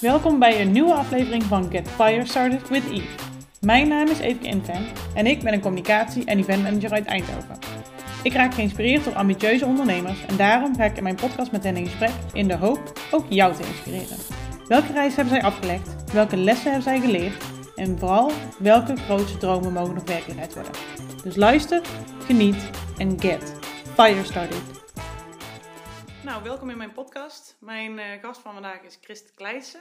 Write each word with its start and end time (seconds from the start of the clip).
Welkom 0.00 0.38
bij 0.38 0.60
een 0.60 0.72
nieuwe 0.72 0.92
aflevering 0.92 1.42
van 1.42 1.70
Get 1.70 1.88
Fire 1.88 2.26
Started 2.26 2.68
with 2.68 2.90
Eve. 2.90 3.24
Mijn 3.60 3.88
naam 3.88 4.08
is 4.08 4.18
Evke 4.18 4.46
Inven 4.46 4.86
en 5.14 5.26
ik 5.26 5.42
ben 5.42 5.52
een 5.52 5.60
communicatie- 5.60 6.24
en 6.24 6.38
eventmanager 6.38 6.90
uit 6.90 7.06
Eindhoven. 7.06 7.58
Ik 8.22 8.32
raak 8.32 8.54
geïnspireerd 8.54 9.04
door 9.04 9.14
ambitieuze 9.14 9.66
ondernemers 9.66 10.26
en 10.26 10.36
daarom 10.36 10.76
ga 10.76 10.84
ik 10.84 10.96
in 10.96 11.02
mijn 11.02 11.14
podcast 11.14 11.52
met 11.52 11.64
hen 11.64 11.76
in 11.76 11.86
gesprek 11.86 12.10
in 12.32 12.48
de 12.48 12.56
hoop 12.56 12.92
ook 13.10 13.24
jou 13.28 13.54
te 13.54 13.62
inspireren. 13.62 14.16
Welke 14.68 14.92
reis 14.92 15.16
hebben 15.16 15.34
zij 15.34 15.42
afgelegd? 15.42 16.12
Welke 16.12 16.36
lessen 16.36 16.72
hebben 16.72 16.82
zij 16.82 17.00
geleerd? 17.00 17.44
En 17.76 17.98
vooral, 17.98 18.30
welke 18.58 18.96
grootste 18.96 19.38
dromen 19.38 19.72
mogen 19.72 19.94
nog 19.94 20.04
werkelijkheid 20.04 20.54
worden? 20.54 20.72
Dus 21.22 21.36
luister, 21.36 21.80
geniet 22.26 22.70
en 22.98 23.20
get 23.20 23.54
fire 23.94 24.24
started. 24.24 24.75
Nou, 26.26 26.42
welkom 26.42 26.70
in 26.70 26.76
mijn 26.76 26.92
podcast. 26.92 27.56
Mijn 27.60 27.98
eh, 27.98 28.22
gast 28.22 28.40
van 28.40 28.52
vandaag 28.52 28.82
is 28.82 28.98
Christ 29.00 29.34
Kleijsen. 29.34 29.80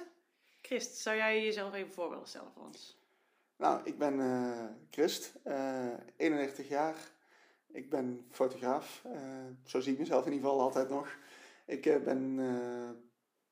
Christ, 0.62 0.98
zou 0.98 1.16
jij 1.16 1.44
jezelf 1.44 1.73
even 1.73 1.94
voor 1.94 2.09
willen 2.09 2.27
stellen 2.27 2.52
voor 2.54 2.63
ons? 2.63 2.98
Nou, 3.58 3.81
ik 3.84 3.98
ben 3.98 4.20
eh 4.20 4.66
Christ, 4.90 5.34
eh 5.44 5.88
91 6.18 6.68
jaar. 6.68 6.95
Ik 7.68 7.90
ben 7.90 8.26
fotograaf. 8.31 9.02
Zo 9.63 9.80
zie 9.80 9.94
ik 9.94 9.99
mezelf 9.99 10.26
in 10.26 10.34
ieder 10.34 10.49
geval 10.49 10.63
altijd 10.63 10.90
nog. 10.90 11.18
Ik 11.66 12.04
ben 12.04 12.40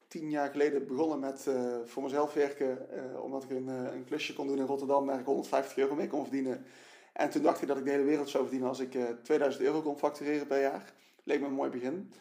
tien 0.07 0.30
jaar 0.30 0.49
geleden 0.49 0.88
begonnen 0.88 1.19
met 1.19 1.47
voor 1.85 2.03
mezelf 2.03 2.33
werken, 2.33 2.88
omdat 3.21 3.44
ik 3.44 3.49
een, 3.49 3.67
een 3.67 4.05
klusje 4.05 4.33
kon 4.33 4.47
doen 4.47 4.57
in 4.57 4.66
Rotterdam 4.66 5.05
waar 5.05 5.19
ik 5.19 5.25
150 5.25 5.77
euro 5.77 5.95
mee 5.95 6.07
kon 6.07 6.23
verdienen. 6.23 6.66
En 7.13 7.30
toen 7.30 7.41
dacht 7.41 7.61
ik 7.61 7.67
dat 7.67 7.77
ik 7.77 7.83
de 7.83 7.91
hele 7.91 8.03
wereld 8.03 8.30
zou 8.30 8.44
verdienen 8.44 8.69
als 8.69 8.80
ik 8.80 8.95
eh 8.95 9.09
2000 9.23 9.63
euro 9.63 9.81
kon 9.81 9.97
factureren 9.97 10.47
per 10.47 10.61
jaar. 10.61 10.94
Leek 11.23 11.39
me 11.39 11.45
een 11.45 11.53
mooi 11.53 11.69
begin. 11.69 12.13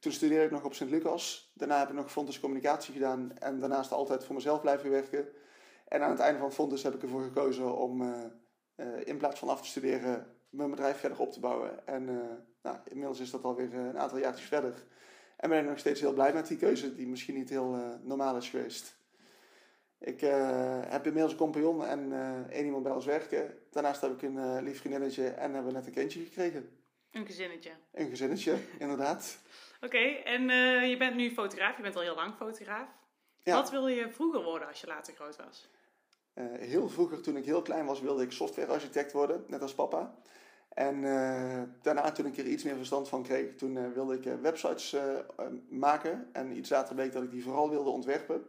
Toen 0.00 0.12
studeerde 0.12 0.44
ik 0.44 0.50
nog 0.50 0.64
op 0.64 0.74
Sint-Lucas. 0.74 1.52
Daarna 1.54 1.78
heb 1.78 1.88
ik 1.88 1.94
nog 1.94 2.12
Fontes 2.12 2.40
Communicatie 2.40 2.92
gedaan 2.92 3.38
en 3.38 3.58
daarnaast 3.58 3.92
altijd 3.92 4.24
voor 4.24 4.34
mezelf 4.34 4.60
blijven 4.60 4.90
werken. 4.90 5.28
En 5.88 6.02
aan 6.02 6.10
het 6.10 6.18
einde 6.18 6.38
van 6.38 6.52
Fontes 6.52 6.82
heb 6.82 6.94
ik 6.94 7.02
ervoor 7.02 7.22
gekozen 7.22 7.76
om 7.76 8.02
eh, 8.02 8.24
eh, 8.74 9.06
in 9.06 9.16
plaats 9.16 9.38
van 9.38 9.48
af 9.48 9.62
te 9.62 9.68
studeren 9.68 10.26
mijn 10.48 10.70
bedrijf 10.70 10.96
verder 10.96 11.18
op 11.18 11.32
te 11.32 11.40
bouwen. 11.40 11.86
En 11.86 12.08
eh, 12.08 12.14
nou, 12.62 12.76
inmiddels 12.84 13.20
is 13.20 13.30
dat 13.30 13.44
alweer 13.44 13.74
een 13.74 13.98
aantal 13.98 14.18
jaartjes 14.18 14.48
verder. 14.48 14.84
En 15.36 15.48
ben 15.48 15.62
ik 15.62 15.68
nog 15.68 15.78
steeds 15.78 16.00
heel 16.00 16.12
blij 16.12 16.32
met 16.32 16.46
die 16.46 16.56
keuze, 16.56 16.94
die 16.94 17.08
misschien 17.08 17.34
niet 17.34 17.48
heel 17.48 17.98
normaal 18.02 18.36
is 18.36 18.48
geweest. 18.48 18.98
Ik 19.98 20.20
heb 20.86 21.06
inmiddels 21.06 21.32
een 21.32 21.38
compagnon 21.38 21.84
en 21.84 22.12
één 22.50 22.64
iemand 22.64 22.82
bij 22.82 22.92
ons 22.92 23.04
werken. 23.04 23.58
Daarnaast 23.70 24.00
heb 24.00 24.10
ik 24.10 24.22
een 24.22 24.38
eh, 24.38 24.58
lief 24.62 24.78
vriendinnetje 24.78 25.28
en 25.28 25.52
hebben 25.52 25.72
we 25.72 25.78
net 25.78 25.86
een 25.86 25.92
kindje 25.92 26.24
gekregen. 26.24 26.68
Een 27.10 27.26
gezinnetje. 27.26 27.70
Een 27.92 28.08
gezinnetje, 28.08 28.56
inderdaad. 28.78 29.38
Oké, 29.80 29.98
en 30.24 30.50
eh, 30.50 30.88
je 30.88 30.96
bent 30.96 31.16
nu 31.16 31.30
fotograaf. 31.30 31.76
Je 31.76 31.82
bent 31.82 31.96
al 31.96 32.02
heel 32.02 32.14
lang 32.14 32.34
fotograaf. 32.34 32.88
Ja. 33.42 33.54
Wat 33.54 33.70
wil 33.70 33.86
je 33.86 34.10
vroeger 34.10 34.42
worden 34.42 34.68
als 34.68 34.80
je 34.80 34.86
later 34.86 35.14
groot 35.14 35.36
was? 35.36 35.68
Eh, 36.34 36.44
heel 36.58 36.88
vroeger, 36.88 37.22
toen 37.22 37.36
ik 37.36 37.44
heel 37.44 37.62
klein 37.62 37.86
was, 37.86 38.00
wilde 38.00 38.22
ik 38.22 38.32
softwarearchitect 38.32 39.12
worden, 39.12 39.44
net 39.46 39.62
als 39.62 39.74
papa. 39.74 40.14
En 40.68 41.04
eh, 41.04 41.62
daarna, 41.82 42.12
toen 42.12 42.26
ik 42.26 42.36
er 42.36 42.46
iets 42.46 42.64
meer 42.64 42.76
verstand 42.76 43.08
van 43.08 43.22
kreeg, 43.22 43.54
toen 43.56 43.92
wilde 43.92 44.14
ik 44.14 44.40
websites 44.40 44.96
maken. 45.68 46.28
En 46.32 46.56
iets 46.56 46.70
later 46.70 46.94
bleek 46.94 47.12
dat 47.12 47.22
ik 47.22 47.30
die 47.30 47.42
vooral 47.42 47.70
wilde 47.70 47.90
ontwerpen. 47.90 48.46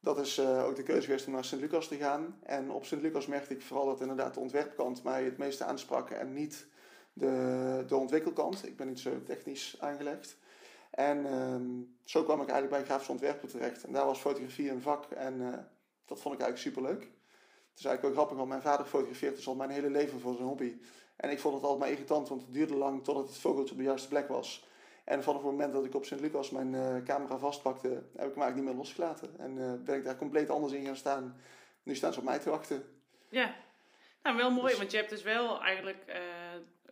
Dat 0.00 0.18
is 0.18 0.40
ook 0.40 0.76
de 0.76 0.82
keuze 0.82 1.06
geweest 1.06 1.26
om 1.26 1.32
naar 1.32 1.44
Sint-Lucas 1.44 1.88
te 1.88 1.96
gaan. 1.96 2.38
En 2.42 2.70
op 2.70 2.84
Sint-Lucas 2.84 3.26
merkte 3.26 3.54
ik 3.54 3.62
vooral 3.62 3.86
dat 3.86 4.00
inderdaad 4.00 4.34
de 4.34 4.40
ontwerpkant 4.40 5.02
mij 5.02 5.24
het 5.24 5.38
meeste 5.38 5.64
aansprak 5.64 6.10
en 6.10 6.32
niet 6.32 6.66
de, 7.12 7.84
de 7.86 7.96
ontwikkelkant. 7.96 8.66
Ik 8.66 8.76
ben 8.76 8.88
niet 8.88 9.00
zo 9.00 9.22
technisch 9.22 9.76
aangelegd. 9.80 10.36
En 10.94 11.26
ehm, 11.26 11.82
zo 12.04 12.22
kwam 12.22 12.40
ik 12.40 12.48
eigenlijk 12.48 12.70
bij 12.70 12.84
grafisch 12.84 13.08
ontwerpen 13.08 13.48
terecht. 13.48 13.84
En 13.84 13.92
daar 13.92 14.06
was 14.06 14.18
fotografie 14.18 14.70
een 14.70 14.82
vak 14.82 15.04
en 15.04 15.40
eh, 15.40 15.58
dat 16.04 16.20
vond 16.20 16.34
ik 16.34 16.40
eigenlijk 16.40 16.58
superleuk. 16.58 17.00
Het 17.00 17.78
is 17.78 17.84
eigenlijk 17.84 18.04
ook 18.04 18.12
grappig, 18.12 18.36
want 18.36 18.48
mijn 18.48 18.62
vader 18.62 18.86
fotografeert 18.86 19.36
dus 19.36 19.46
al 19.46 19.54
mijn 19.54 19.70
hele 19.70 19.90
leven 19.90 20.20
voor 20.20 20.34
zijn 20.34 20.48
hobby. 20.48 20.76
En 21.16 21.30
ik 21.30 21.40
vond 21.40 21.54
het 21.54 21.62
altijd 21.62 21.80
maar 21.80 21.90
irritant, 21.90 22.28
want 22.28 22.42
het 22.42 22.52
duurde 22.52 22.74
lang 22.74 23.04
totdat 23.04 23.28
het 23.28 23.38
vogeltje 23.38 23.72
op 23.72 23.78
de 23.78 23.84
juiste 23.84 24.08
plek 24.08 24.28
was. 24.28 24.66
En 25.04 25.22
vanaf 25.22 25.42
het 25.42 25.50
moment 25.50 25.72
dat 25.72 25.84
ik 25.84 25.94
op 25.94 26.04
Sint-Lucas 26.04 26.50
mijn 26.50 26.74
eh, 26.74 27.02
camera 27.02 27.38
vastpakte, 27.38 27.88
heb 27.88 28.02
ik 28.02 28.12
hem 28.14 28.22
eigenlijk 28.24 28.54
niet 28.54 28.64
meer 28.64 28.74
losgelaten. 28.74 29.38
En 29.38 29.58
eh, 29.58 29.84
ben 29.84 29.96
ik 29.96 30.04
daar 30.04 30.16
compleet 30.16 30.50
anders 30.50 30.72
in 30.72 30.84
gaan 30.84 30.96
staan. 30.96 31.40
Nu 31.82 31.94
staan 31.94 32.12
ze 32.12 32.18
op 32.18 32.24
mij 32.24 32.38
te 32.38 32.50
wachten. 32.50 32.84
Ja, 33.28 33.54
nou 34.22 34.36
wel 34.36 34.50
mooi, 34.50 34.68
Dus- 34.68 34.78
want 34.78 34.90
je 34.90 34.96
hebt 34.96 35.10
dus 35.10 35.22
wel 35.22 35.62
eigenlijk 35.62 36.04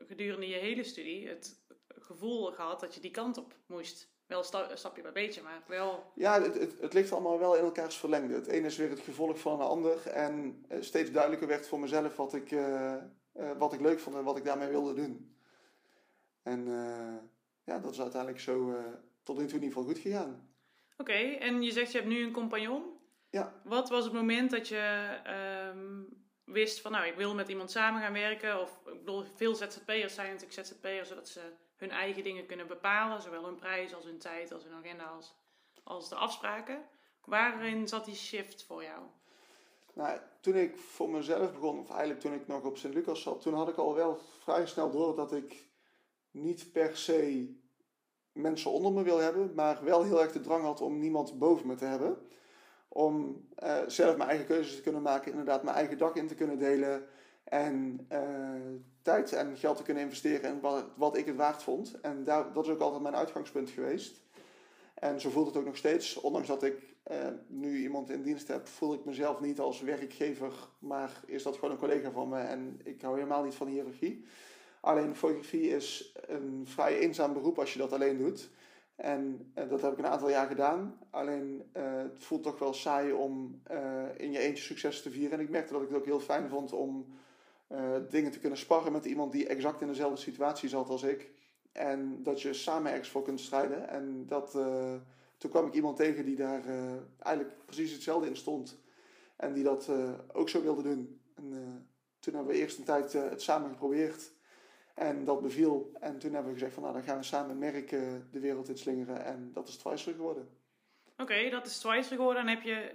gedurende 0.06 0.48
je 0.48 0.56
hele 0.56 0.84
studie 0.84 1.28
het 1.28 1.62
gevoel 2.02 2.52
gehad 2.52 2.80
dat 2.80 2.94
je 2.94 3.00
die 3.00 3.10
kant 3.10 3.38
op 3.38 3.54
moest. 3.66 4.10
Wel 4.26 4.42
sta- 4.42 4.76
stapje 4.76 5.02
bij 5.02 5.12
beetje, 5.12 5.42
maar 5.42 5.62
wel. 5.66 6.12
Ja, 6.14 6.42
het, 6.42 6.58
het, 6.58 6.80
het 6.80 6.92
ligt 6.92 7.12
allemaal 7.12 7.38
wel 7.38 7.56
in 7.56 7.64
elkaars 7.64 7.96
verlengde. 7.96 8.34
Het 8.34 8.46
ene 8.46 8.66
is 8.66 8.76
weer 8.76 8.90
het 8.90 9.00
gevolg 9.00 9.38
van 9.38 9.60
een 9.60 9.66
ander. 9.66 10.06
En 10.06 10.64
eh, 10.68 10.80
steeds 10.80 11.10
duidelijker 11.10 11.48
werd 11.48 11.68
voor 11.68 11.80
mezelf 11.80 12.16
wat 12.16 12.34
ik, 12.34 12.52
eh, 12.52 12.94
eh, 12.94 13.00
wat 13.58 13.72
ik 13.72 13.80
leuk 13.80 14.00
vond 14.00 14.16
en 14.16 14.24
wat 14.24 14.36
ik 14.36 14.44
daarmee 14.44 14.68
wilde 14.68 14.94
doen. 14.94 15.36
En 16.42 16.66
ja, 17.64 17.78
dat 17.78 17.92
is 17.92 18.00
uiteindelijk 18.00 18.40
zo 18.40 18.74
tot 19.22 19.38
nu 19.38 19.46
toe 19.46 19.56
in 19.56 19.62
ieder 19.62 19.78
geval 19.78 19.92
goed 19.92 19.98
gegaan. 19.98 20.48
Oké, 20.96 21.12
en 21.12 21.62
je 21.62 21.70
zegt 21.72 21.92
je 21.92 21.98
hebt 21.98 22.10
nu 22.10 22.24
een 22.24 22.32
compagnon. 22.32 22.82
Ja. 23.30 23.60
Wat 23.64 23.88
was 23.88 24.04
het 24.04 24.12
moment 24.12 24.50
dat 24.50 24.69
je 24.69 25.19
ehm, 25.24 26.02
wist 26.44 26.80
van 26.80 26.92
nou, 26.92 27.06
ik 27.06 27.14
wil 27.14 27.34
met 27.34 27.48
iemand 27.48 27.70
samen 27.70 28.02
gaan 28.02 28.12
werken? 28.12 28.60
Of 28.60 28.80
ik 28.86 28.98
bedoel, 28.98 29.24
veel 29.34 29.54
ZZP'ers 29.54 30.14
zijn 30.14 30.30
natuurlijk 30.30 30.66
ZZP'ers 30.66 31.08
zodat 31.08 31.28
ze 31.28 31.40
hun 31.82 31.91
eigen 31.91 32.22
dingen 32.22 32.47
kunnen 32.47 32.66
bepalen. 32.66 33.22
Zowel 33.22 33.44
hun 33.44 33.54
prijs 33.54 33.94
als 33.94 34.04
hun 34.04 34.19
tijd, 34.19 34.53
als 34.53 34.65
hun 34.65 34.72
agenda, 34.72 35.04
als, 35.04 35.34
als 35.84 36.09
de 36.09 36.15
afspraken. 36.15 36.82
Waarin 37.25 37.88
zat 37.88 38.04
die 38.04 38.15
shift 38.15 38.65
voor 38.65 38.82
jou? 38.82 39.00
Nou, 39.94 40.19
toen 40.41 40.54
ik 40.54 40.76
voor 40.76 41.10
mezelf 41.10 41.53
begon, 41.53 41.78
of 41.78 41.91
eigenlijk 41.91 42.20
toen 42.20 42.32
ik 42.32 42.47
nog 42.47 42.65
op 42.65 42.76
Sint-Lucas 42.76 43.22
zat, 43.22 43.43
toen 43.43 43.54
had 43.54 43.69
ik 43.69 43.76
al 43.76 43.94
wel 43.94 44.19
vrij 44.38 44.66
snel 44.66 44.91
door 44.91 45.16
dat 45.16 45.32
ik 45.32 45.66
niet 46.31 46.72
per 46.72 46.97
se 46.97 47.54
mensen 48.32 48.70
onder 48.70 48.93
me 48.93 49.03
wil 49.03 49.19
hebben, 49.19 49.54
maar 49.54 49.84
wel 49.84 50.04
heel 50.04 50.22
erg 50.22 50.32
de 50.32 50.41
drang 50.41 50.62
had 50.62 50.81
om 50.81 50.99
niemand 50.99 51.38
boven 51.38 51.66
me 51.66 51.75
te 51.75 51.84
hebben. 51.84 52.16
Om 52.88 53.47
eh, 53.54 53.78
zelf 53.87 54.16
mijn 54.16 54.28
eigen 54.28 54.47
keuzes 54.47 54.76
te 54.76 54.82
kunnen 54.82 55.03
maken, 55.03 55.31
inderdaad 55.31 55.62
mijn 55.62 55.76
eigen 55.76 55.99
dag 55.99 56.14
in 56.14 56.26
te 56.26 56.34
kunnen 56.34 56.59
delen 56.59 57.06
en 57.52 58.06
eh, 58.08 58.20
tijd 59.02 59.32
en 59.32 59.56
geld 59.56 59.76
te 59.76 59.82
kunnen 59.82 60.02
investeren 60.02 60.50
in 60.50 60.60
wat, 60.60 60.84
wat 60.96 61.16
ik 61.16 61.26
het 61.26 61.36
waard 61.36 61.62
vond. 61.62 62.00
En 62.00 62.24
daar, 62.24 62.52
dat 62.52 62.64
is 62.64 62.70
ook 62.70 62.80
altijd 62.80 63.02
mijn 63.02 63.16
uitgangspunt 63.16 63.70
geweest. 63.70 64.20
En 64.94 65.20
zo 65.20 65.30
voelt 65.30 65.46
het 65.46 65.56
ook 65.56 65.64
nog 65.64 65.76
steeds, 65.76 66.20
ondanks 66.20 66.48
dat 66.48 66.62
ik 66.62 66.94
eh, 67.02 67.16
nu 67.46 67.78
iemand 67.78 68.10
in 68.10 68.22
dienst 68.22 68.48
heb, 68.48 68.66
voel 68.66 68.94
ik 68.94 69.04
mezelf 69.04 69.40
niet 69.40 69.60
als 69.60 69.80
werkgever, 69.80 70.52
maar 70.78 71.20
is 71.26 71.42
dat 71.42 71.54
gewoon 71.54 71.70
een 71.70 71.78
collega 71.78 72.10
van 72.10 72.28
me 72.28 72.38
en 72.38 72.80
ik 72.84 73.02
hou 73.02 73.14
helemaal 73.14 73.42
niet 73.42 73.54
van 73.54 73.66
hiërarchie. 73.66 74.24
Alleen 74.80 75.16
fotografie 75.16 75.69
is 75.69 76.14
een 76.26 76.62
vrij 76.64 76.98
eenzaam 76.98 77.32
beroep 77.32 77.58
als 77.58 77.72
je 77.72 77.78
dat 77.78 77.92
alleen 77.92 78.19
doet. 78.19 78.50
En 78.96 79.50
eh, 79.54 79.69
dat 79.69 79.82
heb 79.82 79.92
ik 79.92 79.98
een 79.98 80.06
aantal 80.06 80.30
jaar 80.30 80.46
gedaan. 80.46 80.98
Alleen 81.10 81.62
eh, 81.72 81.96
het 81.96 82.24
voelt 82.24 82.42
toch 82.42 82.58
wel 82.58 82.74
saai 82.74 83.12
om 83.12 83.62
in 84.16 84.32
je 84.32 84.38
eentje 84.38 84.64
succes 84.64 85.02
te 85.02 85.10
vieren. 85.10 85.38
En 85.38 85.44
ik 85.44 85.50
merkte 85.50 85.72
dat 85.72 85.82
ik 85.82 85.88
het 85.88 85.96
ook 85.96 86.04
heel 86.04 86.20
fijn 86.20 86.48
vond 86.48 86.72
om 86.72 87.06
eh, 87.72 87.96
dingen 88.08 88.30
te 88.30 88.38
kunnen 88.38 88.58
sparren 88.58 88.92
met 88.92 89.04
iemand 89.04 89.32
die 89.32 89.46
exact 89.46 89.80
in 89.80 89.86
dezelfde 89.86 90.20
situatie 90.20 90.68
zat 90.68 90.88
als 90.88 91.02
ik. 91.02 91.30
En 91.72 92.22
dat 92.22 92.42
je 92.42 92.52
samen 92.52 92.90
ergens 92.90 93.08
voor 93.08 93.22
kunt 93.22 93.40
strijden. 93.40 93.88
En 93.88 94.26
dat, 94.26 94.54
eh, 94.54 94.94
toen 95.38 95.50
kwam 95.50 95.66
ik 95.66 95.74
iemand 95.74 95.96
tegen 95.96 96.24
die 96.24 96.36
daar 96.36 96.66
eh, 96.66 96.92
eigenlijk 97.18 97.56
precies 97.64 97.92
hetzelfde 97.92 98.28
in 98.28 98.36
stond. 98.36 98.80
En 99.36 99.52
die 99.52 99.64
dat 99.64 99.90
ook 100.32 100.48
zo 100.48 100.62
wilde 100.62 100.82
doen. 100.82 101.20
En 101.34 101.86
toen 102.18 102.34
hebben 102.34 102.52
we 102.52 102.58
eerst 102.58 102.78
een 102.78 102.84
tijd 102.84 103.12
het 103.12 103.42
samen 103.42 103.70
geprobeerd. 103.70 104.32
En 104.94 105.24
dat 105.24 105.42
beviel. 105.42 105.92
En 106.00 106.18
toen 106.18 106.32
hebben 106.32 106.52
we 106.52 106.58
gezegd 106.58 106.74
van 106.74 106.82
nou, 106.82 106.94
dan 106.94 107.02
gaan 107.02 107.18
we 107.18 107.25
samen 107.25 107.50
een 107.50 107.58
merk 107.58 107.92
eh, 107.92 108.00
de 108.30 108.40
wereld 108.40 108.68
in 108.68 108.78
slingeren. 108.78 109.25
En 109.25 109.50
dat 109.52 109.68
is 109.68 109.76
Twicer 109.76 110.14
geworden. 110.14 110.48
Oké, 111.16 111.50
dat 111.50 111.66
is 111.66 111.78
Twice 111.78 112.14
geworden. 112.14 112.42
En 112.42 112.48
heb 112.48 112.62
je, 112.62 112.94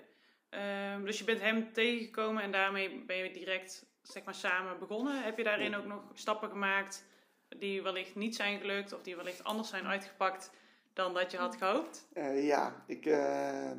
ehm, 0.49 1.03
dus 1.03 1.17
je 1.17 1.23
bent 1.23 1.41
hem 1.41 1.73
tegengekomen 1.73 2.43
en 2.43 2.51
daarmee 2.51 3.03
ben 3.05 3.17
je 3.17 3.31
direct 3.31 3.85
zeg 4.11 4.23
maar, 4.23 4.35
samen 4.35 4.79
begonnen. 4.79 5.23
Heb 5.23 5.37
je 5.37 5.43
daarin 5.43 5.75
ook 5.75 5.85
nog 5.85 6.01
stappen 6.13 6.49
gemaakt 6.49 7.05
die 7.49 7.81
wellicht 7.81 8.15
niet 8.15 8.35
zijn 8.35 8.59
gelukt 8.59 8.93
of 8.93 9.01
die 9.01 9.15
wellicht 9.15 9.43
anders 9.43 9.69
zijn 9.69 9.85
uitgepakt 9.85 10.51
dan 10.93 11.13
dat 11.13 11.31
je 11.31 11.37
had 11.37 11.55
gehoopt? 11.55 12.07
Eh, 12.13 12.47
ja, 12.47 12.83
ik, 12.87 13.05
eh, 13.05 13.71
eh, 13.71 13.75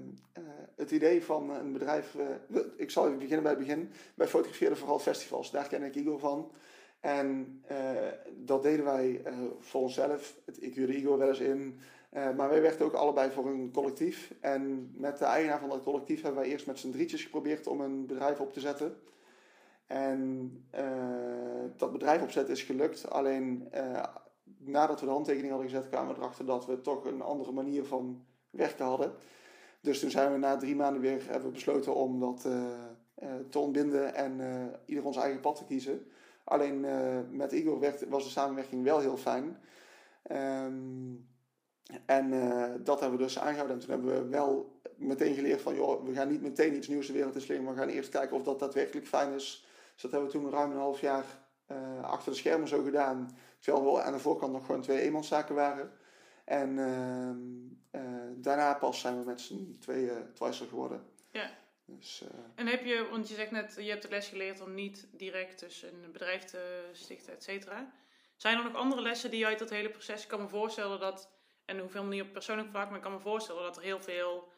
het 0.76 0.90
idee 0.90 1.24
van 1.24 1.50
een 1.50 1.72
bedrijf. 1.72 2.16
ik 2.76 2.90
zal 2.90 3.06
even 3.06 3.18
beginnen 3.18 3.42
bij 3.42 3.52
het 3.52 3.60
begin. 3.60 3.92
Wij 4.14 4.26
fotografeerden 4.26 4.78
vooral 4.78 4.98
festivals, 4.98 5.50
daar 5.50 5.68
ken 5.68 5.82
ik 5.82 5.94
Igor 5.94 6.18
van. 6.18 6.52
En 7.00 7.62
dat 8.36 8.62
deden 8.62 8.84
wij 8.84 9.22
voor 9.58 9.80
onszelf. 9.80 10.36
Ik 10.58 10.74
huurde 10.74 10.96
Igor 10.96 11.18
wel 11.18 11.28
eens 11.28 11.38
in. 11.38 11.80
Maar 12.10 12.48
wij 12.48 12.60
werkten 12.60 12.86
ook 12.86 12.92
allebei 12.92 13.30
voor 13.30 13.46
een 13.46 13.70
collectief. 13.72 14.32
En 14.40 14.92
met 14.94 15.18
de 15.18 15.24
eigenaar 15.24 15.60
van 15.60 15.68
dat 15.68 15.82
collectief 15.82 16.22
hebben 16.22 16.40
wij 16.40 16.50
eerst 16.50 16.66
met 16.66 16.78
z'n 16.78 16.90
drietjes 16.90 17.22
geprobeerd 17.22 17.66
om 17.66 17.80
een 17.80 18.06
bedrijf 18.06 18.40
op 18.40 18.52
te 18.52 18.60
zetten. 18.60 19.00
En 19.88 20.52
eh, 20.70 21.64
dat 21.76 21.92
bedrijf 21.92 22.22
opzetten 22.22 22.54
is 22.54 22.62
gelukt. 22.62 23.10
Alleen 23.10 23.68
eh, 23.70 24.04
nadat 24.58 25.00
we 25.00 25.06
de 25.06 25.12
handtekening 25.12 25.50
hadden 25.50 25.70
gezet, 25.70 25.88
kwamen 25.88 26.14
we 26.14 26.20
erachter 26.20 26.46
dat 26.46 26.66
we 26.66 26.80
toch 26.80 27.04
een 27.04 27.22
andere 27.22 27.52
manier 27.52 27.84
van 27.84 28.24
werken 28.50 28.84
hadden. 28.84 29.12
Dus 29.80 30.00
toen 30.00 30.10
zijn 30.10 30.32
we 30.32 30.38
na 30.38 30.56
drie 30.56 30.76
maanden 30.76 31.00
weer 31.00 31.22
hebben 31.24 31.48
we 31.48 31.54
besloten 31.54 31.94
om 31.94 32.20
dat 32.20 32.40
te 33.50 33.58
ontbinden 33.58 34.14
en 34.14 34.40
ieder 34.84 35.04
ons 35.04 35.16
eigen 35.16 35.40
pad 35.40 35.56
te 35.56 35.64
kiezen. 35.64 36.06
Alleen 36.44 36.80
met 37.30 37.52
Igor 37.52 37.94
was 38.08 38.24
de 38.24 38.30
samenwerking 38.30 38.84
wel 38.84 38.98
heel 38.98 39.16
fijn. 39.16 39.58
Ehm, 40.22 41.14
en 42.06 42.30
dat 42.84 43.00
hebben 43.00 43.18
we 43.18 43.24
dus 43.24 43.38
aangehouden. 43.38 43.76
En 43.76 43.82
toen 43.82 43.90
hebben 43.90 44.22
we 44.22 44.28
wel 44.28 44.80
meteen 44.96 45.34
geleerd 45.34 45.62
van, 45.62 45.74
joh, 45.74 46.04
we 46.04 46.14
gaan 46.14 46.28
niet 46.28 46.42
meteen 46.42 46.76
iets 46.76 46.88
nieuws 46.88 47.06
de 47.06 47.12
wereld 47.12 47.34
in 47.34 47.40
slingen, 47.40 47.64
maar 47.64 47.74
we 47.74 47.80
gaan 47.80 47.88
eerst 47.88 48.10
kijken 48.10 48.36
of 48.36 48.42
dat 48.42 48.58
daadwerkelijk 48.58 49.06
fijn 49.06 49.32
is. 49.32 49.67
Dus 49.98 50.10
dat 50.10 50.20
hebben 50.20 50.30
we 50.30 50.38
toen 50.38 50.50
ruim 50.50 50.70
een 50.70 50.76
half 50.76 51.00
jaar 51.00 51.24
uh, 51.68 52.02
achter 52.02 52.32
de 52.32 52.38
schermen 52.38 52.68
zo 52.68 52.82
gedaan. 52.82 53.38
Terwijl 53.58 53.94
we 53.94 54.02
aan 54.02 54.12
de 54.12 54.18
voorkant 54.18 54.52
nog 54.52 54.66
gewoon 54.66 54.80
twee 54.80 55.00
eenmanszaken 55.00 55.54
waren. 55.54 55.92
En 56.44 56.68
uh, 57.92 58.02
uh, 58.02 58.30
daarna 58.36 58.74
pas 58.74 59.00
zijn 59.00 59.18
we 59.18 59.24
met 59.24 59.40
z'n 59.40 59.78
tweeën 59.80 60.32
Twicer 60.34 60.66
geworden. 60.66 61.06
Ja. 61.30 61.50
Dus, 61.84 62.24
en 62.54 62.66
heb 62.66 62.84
je, 62.84 63.08
want 63.10 63.28
je 63.28 63.34
zegt 63.34 63.50
net, 63.50 63.74
je 63.78 63.90
hebt 63.90 64.02
de 64.02 64.08
les 64.08 64.28
geleerd 64.28 64.60
om 64.60 64.74
niet 64.74 65.08
direct 65.12 65.60
dus 65.60 65.82
een 65.82 66.12
bedrijf 66.12 66.44
te 66.44 66.88
stichten, 66.92 67.32
et 67.32 67.42
cetera. 67.42 67.92
Zijn 68.36 68.58
er 68.58 68.64
nog 68.64 68.74
andere 68.74 69.02
lessen 69.02 69.30
die 69.30 69.38
je 69.38 69.46
uit 69.46 69.58
dat 69.58 69.70
hele 69.70 69.90
proces... 69.90 70.22
Ik 70.22 70.28
kan 70.28 70.40
me 70.40 70.48
voorstellen 70.48 71.00
dat, 71.00 71.30
en 71.64 71.78
hoeveel 71.78 72.04
niet 72.04 72.22
op 72.22 72.32
persoonlijk 72.32 72.68
vlak, 72.70 72.86
maar 72.86 72.96
ik 72.96 73.02
kan 73.02 73.12
me 73.12 73.20
voorstellen 73.20 73.62
dat 73.62 73.76
er 73.76 73.82
heel 73.82 74.00
veel 74.00 74.48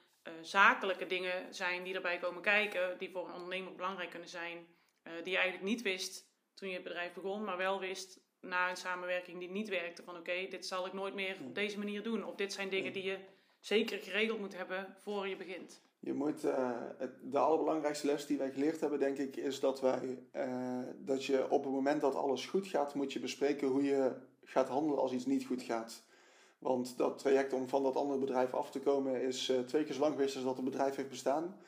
zakelijke 0.41 1.07
dingen 1.07 1.55
zijn 1.55 1.83
die 1.83 1.95
erbij 1.95 2.19
komen 2.19 2.43
kijken, 2.43 2.99
die 2.99 3.11
voor 3.11 3.29
een 3.29 3.35
ondernemer 3.35 3.75
belangrijk 3.75 4.11
kunnen 4.11 4.29
zijn, 4.29 4.67
die 5.23 5.33
je 5.33 5.39
eigenlijk 5.39 5.69
niet 5.71 5.83
wist 5.83 6.29
toen 6.55 6.69
je 6.69 6.75
het 6.75 6.85
bedrijf 6.85 7.13
begon, 7.13 7.45
maar 7.45 7.57
wel 7.57 7.81
wist 7.81 8.21
na 8.41 8.71
een 8.71 8.77
samenwerking 8.77 9.39
die 9.39 9.51
niet 9.51 9.69
werkte 9.69 10.03
van 10.03 10.17
oké, 10.17 10.47
dit 10.51 10.67
zal 10.67 10.87
ik 10.87 10.93
nooit 10.93 11.15
meer 11.15 11.37
op 11.47 11.55
deze 11.55 11.79
manier 11.79 12.03
doen. 12.03 12.25
Of 12.25 12.35
dit 12.35 12.53
zijn 12.53 12.69
dingen 12.69 12.93
die 12.93 13.03
je 13.03 13.19
zeker 13.61 13.99
geregeld 13.99 14.39
moet 14.39 14.57
hebben 14.57 14.97
voor 15.03 15.29
je 15.29 15.37
begint. 15.37 15.83
Je 15.99 16.13
moet, 16.13 16.45
uh, 16.45 16.71
de 17.23 17.39
allerbelangrijkste 17.39 18.07
les 18.07 18.27
die 18.27 18.39
wij 18.39 18.51
geleerd 18.51 18.81
hebben, 18.81 18.99
denk 18.99 19.19
ik, 19.19 19.37
is 19.37 19.61
dat 19.61 19.81
wij, 19.81 20.19
uh, 20.33 20.79
dat 20.97 21.25
je 21.25 21.51
op 21.51 21.65
het 21.65 21.73
moment 21.73 22.01
dat 22.01 22.15
alles 22.15 22.47
goed 22.47 22.67
gaat, 22.67 22.95
moet 22.95 23.13
je 23.13 23.21
bespreken 23.21 23.69
hoe 23.69 23.83
je 23.83 24.13
gaat 24.45 24.69
handelen 24.69 24.99
als 24.99 25.13
iets 25.13 25.27
niet 25.27 25.47
goed 25.47 25.63
gaat. 25.63 26.05
Want 26.59 26.97
dat 26.97 27.19
traject 27.19 27.53
om 27.53 27.69
van 27.69 27.83
dat 27.83 27.97
andere 27.97 28.19
bedrijf 28.19 28.55
af 28.55 28.71
te 28.71 28.81
komen 28.81 29.23
is 29.23 29.49
uh, 29.49 29.59
twee 29.59 29.85
keer 29.85 29.95
zo 29.95 30.01
lang 30.01 30.15
geweest 30.15 30.35
als 30.35 30.45
dat 30.45 30.57
het 30.57 30.65
bedrijf 30.65 30.97
heeft 30.97 31.09
bestaan. 31.09 31.61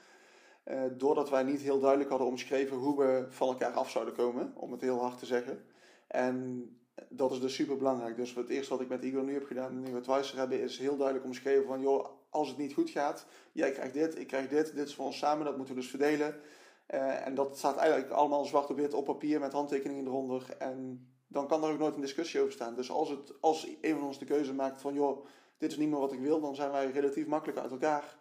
Uh, 0.64 0.82
doordat 0.92 1.30
wij 1.30 1.42
niet 1.42 1.60
heel 1.60 1.80
duidelijk 1.80 2.10
hadden 2.10 2.28
omschreven 2.28 2.76
hoe 2.76 2.98
we 2.98 3.26
van 3.28 3.48
elkaar 3.48 3.72
af 3.72 3.90
zouden 3.90 4.14
komen, 4.14 4.52
om 4.56 4.72
het 4.72 4.80
heel 4.80 5.00
hard 5.00 5.18
te 5.18 5.26
zeggen. 5.26 5.64
En 6.06 6.66
dat 7.08 7.32
is 7.32 7.40
dus 7.40 7.54
super 7.54 7.76
belangrijk. 7.76 8.16
Dus 8.16 8.34
het 8.34 8.48
eerste 8.48 8.72
wat 8.72 8.80
ik 8.80 8.88
met 8.88 9.04
Igor 9.04 9.22
nu 9.22 9.32
heb 9.32 9.46
gedaan, 9.46 9.80
nu 9.80 9.92
we 9.92 10.00
Twicer 10.00 10.38
hebben, 10.38 10.60
is 10.60 10.78
heel 10.78 10.96
duidelijk 10.96 11.26
omschreven 11.26 11.66
van, 11.66 11.80
joh, 11.80 12.06
als 12.30 12.48
het 12.48 12.56
niet 12.56 12.74
goed 12.74 12.90
gaat, 12.90 13.26
jij 13.52 13.72
krijgt 13.72 13.94
dit, 13.94 14.18
ik 14.18 14.26
krijg 14.26 14.48
dit, 14.48 14.74
dit 14.74 14.88
is 14.88 14.94
voor 14.94 15.04
ons 15.04 15.18
samen, 15.18 15.44
dat 15.44 15.56
moeten 15.56 15.74
we 15.74 15.80
dus 15.80 15.90
verdelen. 15.90 16.40
Uh, 16.88 17.26
en 17.26 17.34
dat 17.34 17.58
staat 17.58 17.76
eigenlijk 17.76 18.10
allemaal 18.10 18.44
zwart 18.44 18.70
op 18.70 18.76
wit 18.76 18.94
op 18.94 19.04
papier 19.04 19.40
met 19.40 19.52
handtekeningen 19.52 20.06
eronder. 20.06 20.56
En 20.58 21.06
dan 21.26 21.48
kan 21.48 21.64
er 21.64 21.72
ook 21.72 21.78
nooit 21.78 21.94
een 21.94 22.00
discussie 22.00 22.40
over 22.40 22.52
staan. 22.52 22.74
Dus 22.74 22.90
als, 22.90 23.08
het, 23.08 23.32
als 23.40 23.68
een 23.80 23.94
van 23.98 24.06
ons 24.06 24.18
de 24.18 24.24
keuze 24.24 24.54
maakt 24.54 24.80
van, 24.80 24.94
joh, 24.94 25.24
dit 25.58 25.70
is 25.70 25.76
niet 25.76 25.88
meer 25.88 25.98
wat 25.98 26.12
ik 26.12 26.20
wil, 26.20 26.40
dan 26.40 26.54
zijn 26.54 26.70
wij 26.70 26.90
relatief 26.90 27.26
makkelijk 27.26 27.58
uit 27.58 27.70
elkaar 27.70 28.16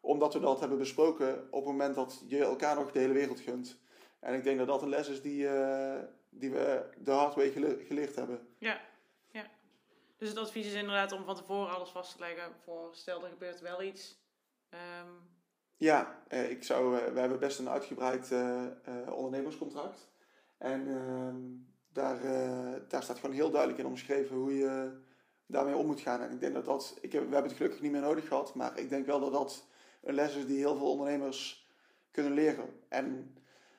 omdat 0.00 0.32
we 0.32 0.40
dat 0.40 0.60
hebben 0.60 0.78
besproken 0.78 1.46
op 1.50 1.64
het 1.64 1.72
moment 1.72 1.94
dat 1.94 2.22
je 2.26 2.44
elkaar 2.44 2.74
nog 2.74 2.92
de 2.92 2.98
hele 2.98 3.12
wereld 3.12 3.40
gunt. 3.40 3.78
En 4.20 4.34
ik 4.34 4.44
denk 4.44 4.58
dat 4.58 4.66
dat 4.66 4.82
een 4.82 4.88
les 4.88 5.08
is 5.08 5.22
die, 5.22 5.42
uh, 5.42 5.98
die 6.30 6.50
we 6.50 6.90
de 6.98 7.10
hard 7.10 7.34
way 7.34 7.50
geleerd 7.86 8.14
hebben. 8.14 8.48
Ja, 8.58 8.80
ja. 9.30 9.46
Dus 10.16 10.28
het 10.28 10.38
advies 10.38 10.66
is 10.66 10.72
inderdaad 10.72 11.12
om 11.12 11.24
van 11.24 11.36
tevoren 11.36 11.74
alles 11.74 11.88
vast 11.88 12.12
te 12.12 12.18
leggen 12.18 12.52
voor 12.64 12.88
stel 12.92 13.24
er 13.24 13.30
gebeurt 13.30 13.60
wel 13.60 13.82
iets. 13.82 14.18
Um... 14.70 15.38
Ja, 15.76 16.22
eh, 16.28 16.50
ik 16.50 16.64
zou, 16.64 16.96
uh, 16.96 17.12
we 17.12 17.20
hebben 17.20 17.38
best 17.38 17.58
een 17.58 17.68
uitgebreid 17.68 18.32
ondernemerscontract. 19.10 20.08
En 20.58 20.88
ehm, 20.88 21.36
daar, 21.92 22.20
daar 22.88 23.02
staat 23.02 23.18
gewoon 23.18 23.34
heel 23.34 23.50
duidelijk 23.50 23.80
in 23.80 23.86
omschreven 23.86 24.36
hoe 24.36 24.56
je 24.56 25.00
daarmee 25.46 25.76
om 25.76 25.86
moet 25.86 26.00
gaan. 26.00 26.20
En 26.20 26.30
ik 26.30 26.40
denk 26.40 26.54
dat 26.54 26.64
dat, 26.64 26.98
ik 27.00 27.12
heb, 27.12 27.22
we 27.22 27.32
hebben 27.32 27.50
het 27.50 27.56
gelukkig 27.56 27.80
niet 27.80 27.92
meer 27.92 28.00
nodig 28.00 28.28
gehad, 28.28 28.54
maar 28.54 28.78
ik 28.78 28.88
denk 28.88 29.06
wel 29.06 29.20
dat 29.20 29.32
dat 29.32 29.66
een 30.02 30.14
les 30.14 30.36
is 30.36 30.46
die 30.46 30.58
heel 30.58 30.76
veel 30.76 30.90
ondernemers 30.90 31.68
kunnen 32.10 32.32
leren. 32.32 32.68
En, 32.88 33.34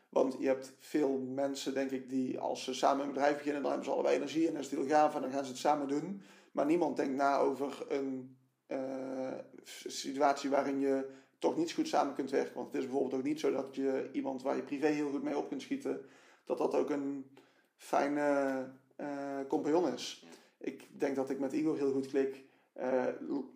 want 0.10 0.36
je 0.40 0.48
hebt 0.48 0.74
veel 0.80 1.18
mensen, 1.18 1.74
denk 1.74 1.92
ik, 1.92 2.10
die 2.10 2.40
als 2.40 2.64
ze 2.64 2.74
samen 2.74 3.06
een 3.06 3.14
bedrijf 3.14 3.38
beginnen, 3.38 3.62
dan 3.62 3.72
hebben 3.72 3.90
ze 3.90 3.94
allebei 3.94 4.16
energie 4.16 4.48
en 4.48 4.56
is 4.56 4.70
het 4.70 4.80
heel 4.80 4.88
gaaf 4.88 5.16
en 5.16 5.22
dan 5.22 5.32
gaan 5.32 5.44
ze 5.44 5.52
het 5.52 5.60
samen 5.60 5.88
doen. 5.88 6.22
Maar 6.52 6.66
niemand 6.66 6.96
denkt 6.96 7.16
na 7.16 7.38
over 7.38 7.86
een 7.90 8.38
uh, 8.68 9.34
situatie 9.64 10.50
waarin 10.50 10.80
je 10.80 11.10
toch 11.40 11.58
niet 11.58 11.72
goed 11.72 11.88
samen 11.88 12.14
kunt 12.14 12.32
werken. 12.32 12.56
Want 12.56 12.68
het 12.68 12.76
is 12.76 12.84
bijvoorbeeld 12.84 13.14
ook 13.14 13.28
niet 13.28 13.40
zo 13.40 13.52
dat 13.52 13.76
je 13.76 14.10
iemand 14.12 14.42
waar 14.42 14.56
je 14.56 14.64
privé 14.64 14.88
heel 14.88 15.10
goed 15.10 15.24
mee 15.24 15.38
op 15.38 15.48
kunt 15.48 15.62
schieten, 15.62 16.06
dat 16.46 16.58
dat 16.58 16.76
ook 16.76 16.90
een 16.90 17.32
fijne 17.76 18.70
uh, 18.98 19.40
compagnon 19.48 19.94
is. 19.94 20.26
Ik 20.58 21.00
denk 21.00 21.16
dat 21.16 21.30
ik 21.30 21.40
met 21.40 21.54
Igor 21.54 21.78
heel 21.78 21.92
goed 21.92 22.08
klik. 22.08 22.44
Uh, 22.78 23.06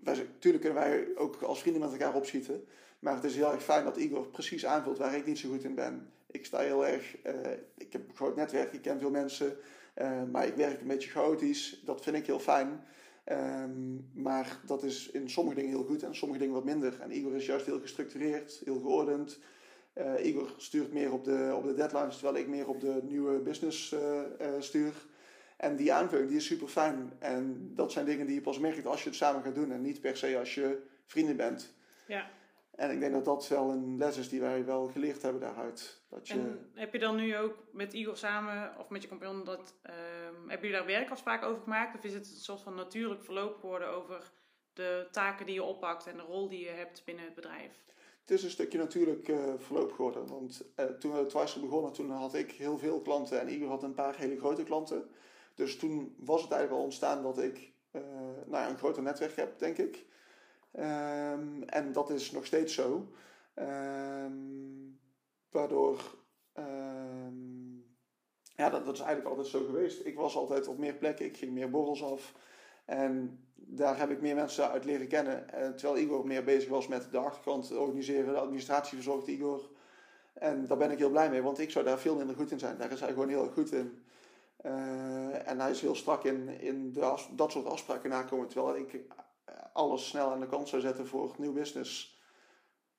wij, 0.04 0.28
tuurlijk 0.40 0.64
kunnen 0.64 0.84
wij 0.84 1.08
ook 1.16 1.42
als 1.42 1.60
vrienden 1.60 1.82
met 1.82 1.92
elkaar 1.92 2.16
opschieten. 2.16 2.66
Maar 3.00 3.16
het 3.16 3.24
is 3.24 3.36
heel 3.36 3.52
erg 3.52 3.64
fijn 3.64 3.84
dat 3.84 3.98
Igor 3.98 4.28
precies 4.28 4.66
aanvult 4.66 4.98
waar 4.98 5.16
ik 5.16 5.26
niet 5.26 5.38
zo 5.38 5.50
goed 5.50 5.64
in 5.64 5.76
ben. 5.76 6.10
Ik 6.32 6.46
sta 6.46 6.60
heel 6.60 6.88
erg. 6.88 7.18
Uh, 7.26 7.34
ik 7.78 7.94
heb 7.94 8.10
een 8.10 8.16
groot 8.16 8.36
netwerk, 8.36 8.74
ik 8.74 8.82
ken 8.82 9.00
veel 9.00 9.10
mensen. 9.10 9.58
Uh, 10.02 10.24
maar 10.32 10.48
ik 10.48 10.56
werk 10.56 10.82
een 10.82 10.88
beetje 10.88 11.10
chaotisch. 11.10 11.82
Dat 11.86 12.02
vind 12.02 12.16
ik 12.16 12.26
heel 12.26 12.40
fijn. 12.40 12.84
Um, 13.32 14.10
maar 14.14 14.60
dat 14.66 14.84
is 14.84 15.10
in 15.12 15.30
sommige 15.30 15.56
dingen 15.56 15.72
heel 15.72 15.84
goed 15.84 16.04
en 16.04 16.16
sommige 16.16 16.40
dingen 16.40 16.56
wat 16.56 16.64
minder. 16.64 17.00
En 17.02 17.18
Igor 17.18 17.36
is 17.36 17.46
juist 17.46 17.66
heel 17.66 17.80
gestructureerd, 17.80 18.62
heel 18.66 18.80
geordend. 18.80 19.40
Igor 20.24 20.54
stuurt 20.58 20.94
meer 20.94 21.12
op 21.12 21.24
de, 21.24 21.54
op 21.56 21.64
de 21.64 21.74
deadlines, 21.74 22.18
terwijl 22.18 22.38
ik 22.38 22.48
meer 22.48 22.68
op 22.68 22.82
de 22.82 23.00
nieuwe 23.04 23.40
business 23.40 23.96
stuur. 24.60 24.94
En 25.58 25.76
die 25.76 25.94
aanvulling 25.94 26.28
die 26.28 26.38
is 26.38 26.46
super 26.46 26.68
fijn. 26.68 27.14
En 27.20 27.72
dat 27.76 27.92
zijn 27.92 28.06
dingen 28.06 28.26
die 28.26 28.36
je 28.36 28.42
pas 28.42 28.60
merkt 28.60 28.86
als 28.86 29.04
je 29.04 29.10
het 29.10 29.18
samen 29.18 29.44
gaat 29.44 29.56
doen. 29.56 29.72
En 29.72 29.82
niet 29.82 30.02
per 30.02 30.18
se 30.18 30.38
als 30.38 30.56
je 30.56 30.82
vrienden 31.06 31.36
bent. 31.36 31.76
Ja. 32.08 32.30
En 32.76 32.92
ik 32.92 33.00
denk 33.00 33.14
dat 33.14 33.26
dat 33.26 33.48
wel 33.48 33.70
een 33.70 33.98
les 33.98 34.18
is 34.18 34.30
die 34.30 34.42
wij 34.42 34.66
wel 34.66 34.88
geleerd 34.88 35.22
hebben 35.22 35.42
daaruit. 35.42 36.04
Dat 36.10 36.28
je... 36.28 36.34
En 36.34 36.72
heb 36.74 36.94
je 36.94 37.00
dan 37.00 37.16
nu 37.16 37.38
ook 37.38 37.58
met 37.72 37.94
Igor 37.94 38.18
samen 38.18 38.78
of 38.80 38.90
met 38.90 39.02
je 39.02 39.08
compagnon 39.08 39.44
dat, 39.44 39.76
uh, 39.84 39.94
heb 40.48 40.64
je 40.64 40.72
daar 40.72 40.86
werkafspraken 40.86 41.48
over 41.48 41.62
gemaakt? 41.62 41.98
Of 41.98 42.04
is 42.04 42.14
het 42.14 42.26
een 42.28 42.38
soort 42.38 42.62
van 42.62 42.76
natuurlijk 42.76 43.24
verloop 43.24 43.60
geworden 43.60 43.90
over 43.90 44.32
de 44.74 45.08
taken 45.12 45.46
die 45.46 45.56
je 45.56 45.64
oppakt 45.64 46.08
en 46.08 46.18
de 46.18 46.24
rol 46.24 46.50
die 46.50 46.60
je 46.60 46.70
hebt 46.70 47.06
binnen 47.06 47.26
het 47.26 47.36
bedrijf? 47.36 47.84
Het 48.22 48.32
is 48.32 48.44
een 48.44 48.50
stukje 48.50 48.78
natuurlijk 48.78 49.28
uh, 49.28 49.54
verloop 49.58 49.92
geworden. 49.92 50.28
Want 50.28 50.66
uh, 50.80 50.86
toen 50.86 51.14
we 51.14 51.26
Twice 51.26 51.60
begonnen, 51.60 51.94
toen 51.94 52.12
had 52.12 52.34
ik 52.34 52.52
heel 52.52 52.78
veel 52.78 53.02
klanten 53.02 53.40
en 53.40 53.50
Igor 53.50 53.68
had 53.68 53.84
een 53.84 53.94
paar 53.94 54.16
hele 54.16 54.38
grote 54.38 54.64
klanten. 54.64 55.10
Dus 55.56 55.78
toen 55.78 56.16
was 56.18 56.42
het 56.42 56.52
eigenlijk 56.52 56.82
al 56.82 56.86
ontstaan 56.86 57.24
dat 57.24 57.38
ik 57.38 57.74
uh, 57.92 58.02
nou 58.46 58.64
ja, 58.64 58.70
een 58.70 58.78
groter 58.78 59.04
netwerk 59.04 59.36
heb, 59.36 59.60
denk 59.60 59.78
ik. 59.78 60.06
Um, 60.74 61.64
en 61.64 61.92
dat 61.92 62.10
is 62.10 62.32
nog 62.32 62.46
steeds 62.46 62.74
zo. 62.74 63.12
Um, 63.56 65.00
waardoor, 65.50 66.16
um, 66.58 67.86
ja, 68.56 68.70
dat, 68.70 68.86
dat 68.86 68.94
is 68.94 69.00
eigenlijk 69.00 69.30
altijd 69.30 69.48
zo 69.48 69.64
geweest. 69.66 70.06
Ik 70.06 70.16
was 70.16 70.36
altijd 70.36 70.68
op 70.68 70.78
meer 70.78 70.94
plekken, 70.96 71.26
ik 71.26 71.38
ging 71.38 71.52
meer 71.52 71.70
borrels 71.70 72.04
af. 72.04 72.34
En 72.86 73.40
daar 73.56 74.00
heb 74.00 74.10
ik 74.10 74.22
meer 74.22 74.36
mensen 74.36 74.70
uit 74.70 74.86
leren 74.86 75.08
kennen. 75.08 75.54
En 75.54 75.76
terwijl 75.76 76.04
Igor 76.04 76.28
meer 76.28 76.44
bezig 76.44 76.70
was 76.70 76.88
met 76.88 77.12
de 77.12 77.18
achterkant 77.18 77.78
organiseren, 77.78 78.34
de 78.34 78.40
administratie 78.40 78.96
verzorgde 78.96 79.32
Igor. 79.32 79.70
En 80.34 80.68
daar 80.68 80.78
ben 80.78 80.92
ik 80.92 80.98
heel 80.98 81.10
blij 81.10 81.30
mee, 81.30 81.42
want 81.42 81.60
ik 81.60 81.72
zou 81.72 81.86
daar 81.86 82.00
veel 82.00 82.16
minder 82.16 82.36
goed 82.36 82.52
in 82.52 82.60
zijn. 82.60 82.78
Daar 82.78 82.92
is 82.92 83.00
hij 83.00 83.10
gewoon 83.10 83.30
heel 83.30 83.50
goed 83.50 83.72
in. 83.72 84.04
Uh, 84.66 85.48
en 85.48 85.60
hij 85.60 85.72
is 85.72 85.82
heel 85.82 85.96
strak 85.96 86.24
in, 86.24 86.60
in 86.60 86.92
de 86.92 87.26
dat 87.32 87.52
soort 87.52 87.66
afspraken 87.66 88.10
nakomen. 88.10 88.48
Terwijl 88.48 88.78
ik 88.78 89.00
alles 89.74 90.08
snel 90.08 90.32
aan 90.32 90.40
de 90.40 90.48
kant 90.48 90.70
zou 90.70 90.82
zetten 90.82 91.08
voor 91.08 91.36
nieuw 91.38 91.54
business. 91.54 92.20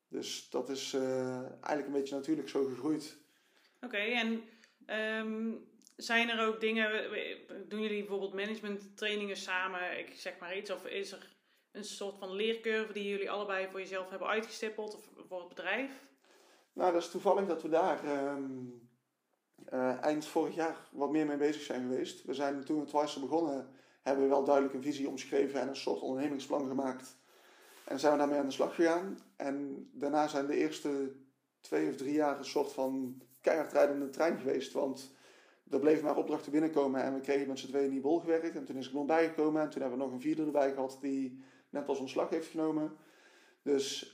Dus 0.09 0.51
dat 0.51 0.69
is 0.69 0.93
uh, 0.93 1.41
eigenlijk 1.41 1.87
een 1.87 1.93
beetje 1.93 2.15
natuurlijk 2.15 2.49
zo 2.49 2.65
gegroeid. 2.65 3.19
Oké, 3.77 3.87
okay, 3.87 4.13
en 4.13 4.43
um, 5.27 5.69
zijn 5.97 6.29
er 6.29 6.47
ook 6.47 6.61
dingen, 6.61 7.11
doen 7.69 7.81
jullie 7.81 7.99
bijvoorbeeld 7.99 8.35
management 8.35 8.97
trainingen 8.97 9.37
samen, 9.37 9.99
ik 9.99 10.15
zeg 10.15 10.39
maar 10.39 10.57
iets, 10.57 10.71
of 10.71 10.87
is 10.87 11.13
er 11.13 11.37
een 11.73 11.85
soort 11.85 12.19
van 12.19 12.33
leercurve 12.33 12.93
die 12.93 13.09
jullie 13.09 13.31
allebei 13.31 13.69
voor 13.71 13.81
jezelf 13.81 14.11
hebben 14.11 14.29
uitgestippeld 14.29 14.97
of 14.97 15.09
voor 15.29 15.39
het 15.39 15.49
bedrijf? 15.49 15.91
Nou, 16.73 16.93
dat 16.93 17.03
is 17.03 17.11
toevallig 17.11 17.47
dat 17.47 17.63
we 17.63 17.69
daar 17.69 18.29
um, 18.35 18.86
uh, 19.73 20.03
eind 20.03 20.27
vorig 20.27 20.55
jaar 20.55 20.89
wat 20.91 21.11
meer 21.11 21.27
mee 21.27 21.37
bezig 21.37 21.63
zijn 21.63 21.83
geweest. 21.83 22.25
We 22.25 22.35
zijn 22.35 22.65
toen 22.65 22.81
we 22.81 22.87
Twice 22.87 23.21
begonnen, 23.21 23.69
hebben 24.03 24.25
we 24.25 24.31
wel 24.31 24.45
duidelijk 24.45 24.75
een 24.75 24.83
visie 24.83 25.09
omschreven 25.09 25.61
en 25.61 25.69
een 25.69 25.77
soort 25.77 26.01
ondernemingsplan 26.01 26.69
gemaakt. 26.69 27.17
En 27.85 27.99
zijn 27.99 28.13
we 28.13 28.19
daarmee 28.19 28.39
aan 28.39 28.47
de 28.47 28.53
slag 28.53 28.75
gegaan. 28.75 29.19
En 29.37 29.89
daarna 29.93 30.29
zijn 30.29 30.47
de 30.47 30.57
eerste 30.57 31.13
twee 31.61 31.89
of 31.89 31.97
drie 31.97 32.13
jaar 32.13 32.39
een 32.39 32.45
soort 32.45 32.73
van 32.73 33.23
keihard 33.41 33.73
rijdende 33.73 34.09
trein 34.09 34.39
geweest. 34.39 34.73
Want 34.73 35.15
er 35.71 35.79
bleven 35.79 36.05
maar 36.05 36.17
opdrachten 36.17 36.53
binnenkomen 36.53 37.03
en 37.03 37.15
we 37.15 37.21
kregen 37.21 37.49
met 37.49 37.59
z'n 37.59 37.67
tweeën 37.67 37.85
in 37.85 37.91
die 37.91 38.01
bol 38.01 38.19
gewerkt. 38.19 38.57
En 38.57 38.65
toen 38.65 38.77
is 38.77 38.87
ik 38.87 38.93
nog 38.93 39.07
bijgekomen 39.07 39.63
en 39.63 39.71
toen 39.71 39.81
hebben 39.81 39.99
we 39.99 40.05
nog 40.05 40.15
een 40.15 40.21
vierde 40.21 40.45
erbij 40.45 40.73
gehad 40.73 40.99
die 41.01 41.43
net 41.71 41.89
als 41.89 41.99
ontslag 41.99 42.31
heeft 42.31 42.49
genomen. 42.49 42.97
Dus 43.63 44.13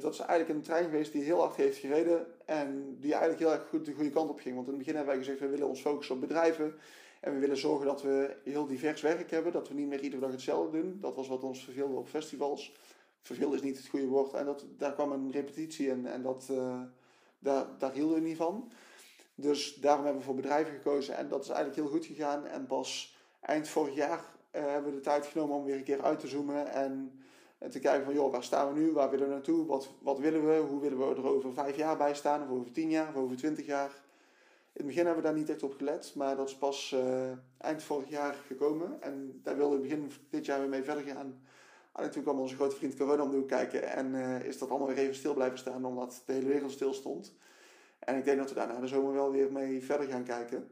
dat 0.00 0.12
is 0.12 0.18
eigenlijk 0.18 0.48
een 0.48 0.62
trein 0.62 0.84
geweest 0.84 1.12
die 1.12 1.22
heel 1.22 1.40
hard 1.40 1.56
heeft 1.56 1.78
gereden 1.78 2.26
en 2.46 2.96
die 3.00 3.10
eigenlijk 3.10 3.40
heel 3.40 3.52
erg 3.52 3.68
goed 3.68 3.84
de 3.84 3.92
goede 3.92 4.10
kant 4.10 4.30
op 4.30 4.40
ging. 4.40 4.54
Want 4.54 4.66
in 4.66 4.72
het 4.72 4.82
begin 4.82 4.96
hebben 4.96 5.14
wij 5.14 5.24
gezegd, 5.24 5.40
we 5.40 5.48
willen 5.48 5.68
ons 5.68 5.80
focussen 5.80 6.14
op 6.14 6.20
bedrijven 6.20 6.74
en 7.20 7.34
we 7.34 7.38
willen 7.38 7.56
zorgen 7.56 7.86
dat 7.86 8.02
we 8.02 8.36
heel 8.44 8.66
divers 8.66 9.00
werk 9.00 9.30
hebben, 9.30 9.52
dat 9.52 9.68
we 9.68 9.74
niet 9.74 9.88
meer 9.88 10.00
iedere 10.00 10.22
dag 10.22 10.30
hetzelfde 10.30 10.80
doen. 10.80 10.98
Dat 11.00 11.14
was 11.14 11.28
wat 11.28 11.42
ons 11.42 11.64
verveelde 11.64 11.96
op 11.96 12.08
festivals. 12.08 12.74
Verveelde 13.20 13.56
is 13.56 13.62
niet 13.62 13.76
het 13.76 13.86
goede 13.86 14.06
woord 14.06 14.32
en 14.32 14.44
dat, 14.44 14.64
daar 14.76 14.92
kwam 14.92 15.12
een 15.12 15.30
repetitie 15.30 15.88
in 15.88 16.06
en 16.06 16.22
dat, 16.22 16.52
daar, 17.38 17.66
daar 17.78 17.92
hielden 17.92 18.14
we 18.14 18.28
niet 18.28 18.36
van. 18.36 18.70
Dus 19.34 19.74
daarom 19.74 20.04
hebben 20.04 20.20
we 20.20 20.26
voor 20.26 20.36
bedrijven 20.36 20.74
gekozen 20.74 21.16
en 21.16 21.28
dat 21.28 21.42
is 21.42 21.48
eigenlijk 21.48 21.78
heel 21.78 21.88
goed 21.88 22.06
gegaan. 22.06 22.46
En 22.46 22.66
pas 22.66 23.16
eind 23.40 23.68
vorig 23.68 23.94
jaar 23.94 24.18
uh, 24.18 24.64
hebben 24.66 24.90
we 24.90 24.96
de 24.96 25.02
tijd 25.02 25.26
genomen 25.26 25.56
om 25.56 25.64
weer 25.64 25.76
een 25.76 25.84
keer 25.84 26.02
uit 26.02 26.20
te 26.20 26.28
zoomen 26.28 26.72
en, 26.72 27.20
en, 27.58 27.70
te 27.70 27.78
kijken 27.78 28.04
van 28.04 28.14
joh, 28.14 28.32
waar 28.32 28.42
staan 28.42 28.72
we 28.72 28.80
nu, 28.80 28.92
waar 28.92 29.10
willen 29.10 29.26
we 29.26 29.32
naartoe, 29.32 29.66
wat, 29.66 29.90
wat 30.02 30.18
willen 30.18 30.46
we, 30.46 30.56
hoe 30.68 30.80
willen 30.80 30.98
we 30.98 31.04
er 31.14 31.26
over 31.26 31.52
vijf 31.52 31.76
jaar 31.76 31.96
bij 31.96 32.14
staan, 32.14 32.42
of 32.42 32.48
over 32.48 32.72
tien 32.72 32.90
jaar, 32.90 33.08
of 33.08 33.16
over 33.16 33.36
twintig 33.36 33.66
jaar. 33.66 34.04
In 34.72 34.84
het 34.84 34.86
begin 34.86 35.06
hebben 35.06 35.22
we 35.22 35.28
daar 35.28 35.38
niet 35.38 35.50
echt 35.50 35.62
op 35.62 35.74
gelet, 35.76 36.12
maar 36.14 36.36
dat 36.36 36.48
is 36.48 36.56
pas 36.56 36.94
uh, 36.94 37.30
eind 37.58 37.82
vorig 37.82 38.08
jaar 38.08 38.34
gekomen. 38.46 39.02
En 39.02 39.40
daar 39.42 39.56
wilden 39.56 39.76
we 39.76 39.82
begin 39.82 40.10
dit 40.30 40.46
jaar 40.46 40.60
weer 40.60 40.68
mee 40.68 40.82
verder 40.82 41.04
gaan. 41.04 41.40
Alleen 41.92 42.10
toen 42.10 42.22
kwam 42.22 42.40
onze 42.40 42.54
grote 42.54 42.76
vriend 42.76 42.96
corona 42.96 43.22
om 43.22 43.30
de 43.30 43.36
hoek 43.36 43.48
kijken 43.48 43.82
en 43.82 44.14
uh, 44.14 44.44
is 44.44 44.58
dat 44.58 44.70
allemaal 44.70 44.88
weer 44.88 44.98
even 44.98 45.14
stil 45.14 45.34
blijven 45.34 45.58
staan 45.58 45.84
omdat 45.84 46.22
de 46.26 46.32
hele 46.32 46.46
wereld 46.46 46.72
stil 46.72 46.94
stond. 46.94 47.34
En 47.98 48.16
ik 48.16 48.24
denk 48.24 48.38
dat 48.38 48.48
we 48.48 48.54
daar 48.54 48.68
na 48.68 48.80
de 48.80 48.86
zomer 48.86 49.12
wel 49.12 49.30
weer 49.30 49.52
mee 49.52 49.84
verder 49.84 50.06
gaan 50.06 50.24
kijken. 50.24 50.70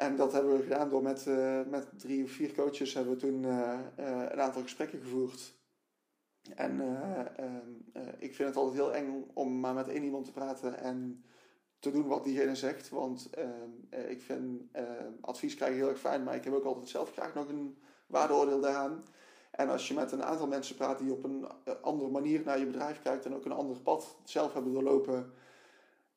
En 0.00 0.16
dat 0.16 0.32
hebben 0.32 0.56
we 0.56 0.62
gedaan 0.62 0.88
door 0.88 1.02
met, 1.02 1.26
uh, 1.26 1.60
met 1.68 1.88
drie 1.96 2.24
of 2.24 2.30
vier 2.30 2.54
coaches 2.54 2.94
hebben 2.94 3.12
we 3.12 3.18
toen 3.18 3.42
uh, 3.42 3.78
uh, 3.98 4.22
een 4.30 4.40
aantal 4.40 4.62
gesprekken 4.62 5.00
gevoerd. 5.00 5.58
En 6.54 6.80
ik 8.18 8.34
vind 8.34 8.48
het 8.48 8.56
altijd 8.56 8.76
heel 8.76 8.94
eng 8.94 9.30
om 9.34 9.60
maar 9.60 9.74
met 9.74 9.88
één 9.88 10.02
iemand 10.02 10.24
te 10.24 10.32
praten 10.32 10.78
en 10.78 11.24
te 11.78 11.90
doen 11.90 12.06
wat 12.06 12.24
diegene 12.24 12.54
zegt. 12.54 12.88
Want 12.88 13.30
ik 14.08 14.20
vind 14.20 14.62
advies 15.20 15.54
krijgen 15.54 15.76
heel 15.78 15.88
erg 15.88 15.98
fijn, 15.98 16.22
maar 16.22 16.34
ik 16.34 16.44
heb 16.44 16.54
ook 16.54 16.64
altijd 16.64 16.88
zelf 16.88 17.12
graag 17.12 17.34
nog 17.34 17.48
een 17.48 17.78
waardeoordeel 18.06 18.60
daaraan. 18.60 19.04
En 19.50 19.68
als 19.68 19.88
je 19.88 19.94
met 19.94 20.12
een 20.12 20.24
aantal 20.24 20.46
mensen 20.46 20.76
praat 20.76 20.98
die 20.98 21.12
op 21.12 21.24
een 21.24 21.46
andere 21.82 22.10
manier 22.10 22.42
naar 22.44 22.58
je 22.58 22.66
bedrijf 22.66 23.02
kijkt 23.02 23.24
en 23.24 23.34
ook 23.34 23.44
een 23.44 23.52
ander 23.52 23.80
pad 23.80 24.16
zelf 24.24 24.52
hebben 24.52 24.72
doorlopen, 24.72 25.32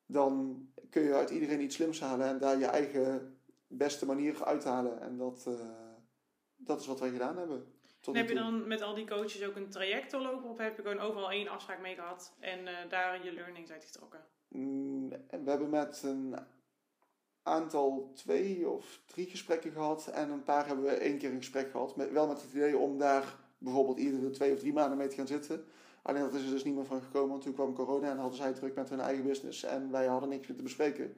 dan 0.06 0.62
kun 0.90 1.02
je 1.02 1.14
uit 1.14 1.30
iedereen 1.30 1.62
iets 1.62 1.74
slims 1.74 2.00
halen 2.00 2.26
en 2.26 2.38
daar 2.38 2.58
je 2.58 2.66
eigen 2.66 3.33
beste 3.66 4.06
manier 4.06 4.44
uithalen. 4.44 5.00
En 5.00 5.16
dat, 5.16 5.44
uh, 5.48 5.54
dat 6.56 6.80
is 6.80 6.86
wat 6.86 7.00
wij 7.00 7.10
gedaan 7.10 7.36
hebben. 7.36 7.72
En 8.02 8.16
heb 8.16 8.28
je 8.28 8.34
dan 8.34 8.66
met 8.66 8.82
al 8.82 8.94
die 8.94 9.06
coaches 9.06 9.44
ook 9.44 9.56
een 9.56 9.70
traject 9.70 10.10
doorlopen 10.10 10.50
of 10.50 10.58
heb 10.58 10.76
je 10.76 10.82
gewoon 10.82 10.98
overal 10.98 11.30
één 11.30 11.48
afspraak 11.48 11.80
mee 11.80 11.94
gehad 11.94 12.34
en 12.40 12.60
uh, 12.60 12.70
daar 12.88 13.24
je 13.24 13.32
learnings 13.32 13.70
uit 13.70 13.84
getrokken? 13.84 14.24
Mm, 14.48 15.08
we 15.08 15.50
hebben 15.50 15.70
met 15.70 16.02
een 16.02 16.36
aantal 17.42 18.10
twee 18.14 18.68
of 18.68 19.00
drie 19.06 19.26
gesprekken 19.26 19.72
gehad 19.72 20.06
en 20.06 20.30
een 20.30 20.42
paar 20.42 20.66
hebben 20.66 20.84
we 20.84 20.90
één 20.90 21.18
keer 21.18 21.30
een 21.30 21.36
gesprek 21.36 21.70
gehad. 21.70 21.96
Met, 21.96 22.10
wel 22.10 22.26
met 22.26 22.42
het 22.42 22.52
idee 22.52 22.76
om 22.76 22.98
daar 22.98 23.36
bijvoorbeeld 23.58 23.98
iedere 23.98 24.30
twee 24.30 24.52
of 24.52 24.58
drie 24.58 24.72
maanden 24.72 24.98
mee 24.98 25.08
te 25.08 25.16
gaan 25.16 25.26
zitten. 25.26 25.64
Alleen 26.02 26.22
dat 26.22 26.34
is 26.34 26.44
er 26.44 26.50
dus 26.50 26.64
niet 26.64 26.74
meer 26.74 26.84
van 26.84 27.02
gekomen, 27.02 27.28
want 27.28 27.42
toen 27.42 27.54
kwam 27.54 27.74
corona 27.74 28.10
en 28.10 28.18
hadden 28.18 28.36
zij 28.36 28.52
druk 28.52 28.74
met 28.74 28.90
hun 28.90 29.00
eigen 29.00 29.24
business 29.24 29.62
en 29.62 29.90
wij 29.90 30.06
hadden 30.06 30.28
niks 30.28 30.46
meer 30.46 30.56
te 30.56 30.62
bespreken. 30.62 31.16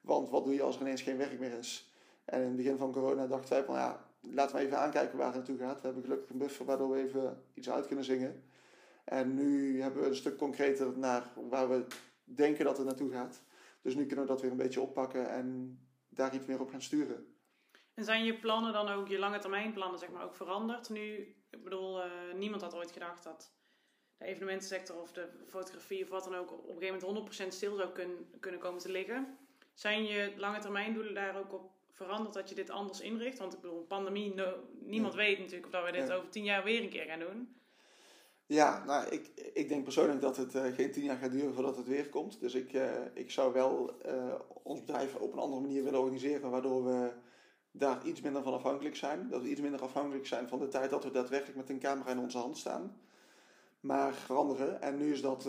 Want 0.00 0.28
wat 0.28 0.44
doe 0.44 0.54
je 0.54 0.62
als 0.62 0.76
er 0.76 0.80
ineens 0.80 1.02
geen 1.02 1.16
werk 1.16 1.38
meer 1.38 1.58
is? 1.58 1.87
En 2.28 2.40
in 2.40 2.46
het 2.46 2.56
begin 2.56 2.76
van 2.76 2.92
corona 2.92 3.26
dachten 3.26 3.50
wij 3.50 3.64
van 3.64 3.74
ja, 3.74 4.04
laten 4.20 4.56
we 4.56 4.62
even 4.62 4.78
aankijken 4.78 5.18
waar 5.18 5.26
het 5.26 5.36
naartoe 5.36 5.58
gaat. 5.58 5.80
We 5.80 5.86
hebben 5.86 6.02
gelukkig 6.02 6.30
een 6.30 6.38
buffer 6.38 6.64
waardoor 6.66 6.90
we 6.90 7.02
even 7.02 7.42
iets 7.54 7.70
uit 7.70 7.86
kunnen 7.86 8.04
zingen. 8.04 8.42
En 9.04 9.34
nu 9.34 9.80
hebben 9.82 10.02
we 10.02 10.08
een 10.08 10.16
stuk 10.16 10.36
concreter 10.36 10.98
naar 10.98 11.24
waar 11.48 11.68
we 11.68 11.86
denken 12.24 12.64
dat 12.64 12.76
het 12.76 12.86
naartoe 12.86 13.10
gaat. 13.10 13.42
Dus 13.82 13.94
nu 13.94 14.06
kunnen 14.06 14.24
we 14.24 14.30
dat 14.30 14.40
weer 14.40 14.50
een 14.50 14.56
beetje 14.56 14.80
oppakken 14.80 15.30
en 15.30 15.78
daar 16.08 16.34
iets 16.34 16.46
meer 16.46 16.60
op 16.60 16.70
gaan 16.70 16.82
sturen. 16.82 17.34
En 17.94 18.04
zijn 18.04 18.24
je 18.24 18.38
plannen 18.38 18.72
dan 18.72 18.88
ook, 18.88 19.08
je 19.08 19.18
lange 19.18 19.38
termijn 19.38 19.72
plannen 19.72 19.98
zeg 19.98 20.10
maar, 20.10 20.24
ook 20.24 20.34
veranderd? 20.34 20.88
Nu, 20.88 21.36
ik 21.50 21.64
bedoel, 21.64 21.98
uh, 21.98 22.12
niemand 22.34 22.62
had 22.62 22.74
ooit 22.74 22.92
gedacht 22.92 23.24
dat 23.24 23.52
de 24.16 24.24
evenementensector 24.24 25.00
of 25.00 25.12
de 25.12 25.28
fotografie 25.46 26.02
of 26.02 26.08
wat 26.08 26.24
dan 26.24 26.34
ook 26.34 26.52
op 26.52 26.68
een 26.68 26.82
gegeven 26.82 27.06
moment 27.06 27.30
100% 27.42 27.46
stil 27.48 27.76
zou 27.76 27.92
kun, 27.92 28.34
kunnen 28.40 28.60
komen 28.60 28.80
te 28.80 28.90
liggen. 28.90 29.38
Zijn 29.74 30.04
je 30.04 30.32
lange 30.36 30.58
termijn 30.58 30.94
doelen 30.94 31.14
daar 31.14 31.38
ook 31.38 31.52
op 31.52 31.77
veranderd 31.98 32.34
dat 32.34 32.48
je 32.48 32.54
dit 32.54 32.70
anders 32.70 33.00
inricht? 33.00 33.38
Want 33.38 33.52
ik 33.52 33.60
bedoel, 33.60 33.84
pandemie, 33.88 34.34
niemand 34.80 35.14
weet 35.14 35.38
natuurlijk 35.38 35.66
of 35.66 35.72
dat 35.72 35.84
we 35.84 35.92
dit 35.92 36.12
over 36.12 36.28
tien 36.28 36.44
jaar 36.44 36.64
weer 36.64 36.82
een 36.82 36.88
keer 36.88 37.04
gaan 37.04 37.18
doen. 37.18 37.56
Ja, 38.46 38.84
nou, 38.84 39.08
ik, 39.08 39.30
ik 39.54 39.68
denk 39.68 39.84
persoonlijk 39.84 40.20
dat 40.20 40.36
het 40.36 40.54
uh, 40.54 40.74
geen 40.74 40.92
tien 40.92 41.04
jaar 41.04 41.16
gaat 41.16 41.32
duren 41.32 41.54
voordat 41.54 41.76
het 41.76 41.86
weer 41.86 42.08
komt. 42.08 42.40
Dus 42.40 42.54
ik, 42.54 42.72
uh, 42.72 42.90
ik 43.14 43.30
zou 43.30 43.52
wel 43.52 43.96
uh, 44.06 44.34
ons 44.62 44.80
bedrijf 44.80 45.14
op 45.14 45.32
een 45.32 45.38
andere 45.38 45.60
manier 45.60 45.84
willen 45.84 46.00
organiseren, 46.00 46.50
waardoor 46.50 46.84
we 46.84 47.10
daar 47.70 48.06
iets 48.06 48.20
minder 48.20 48.42
van 48.42 48.52
afhankelijk 48.52 48.96
zijn. 48.96 49.28
Dat 49.28 49.42
we 49.42 49.48
iets 49.48 49.60
minder 49.60 49.82
afhankelijk 49.82 50.26
zijn 50.26 50.48
van 50.48 50.58
de 50.58 50.68
tijd 50.68 50.90
dat 50.90 51.04
we 51.04 51.10
daadwerkelijk 51.10 51.56
met 51.56 51.68
een 51.68 51.78
camera 51.78 52.10
in 52.10 52.18
onze 52.18 52.38
hand 52.38 52.58
staan 52.58 52.96
maar 53.80 54.14
veranderen. 54.14 54.82
En 54.82 54.96
nu 54.96 55.12
is 55.12 55.20
dat 55.20 55.48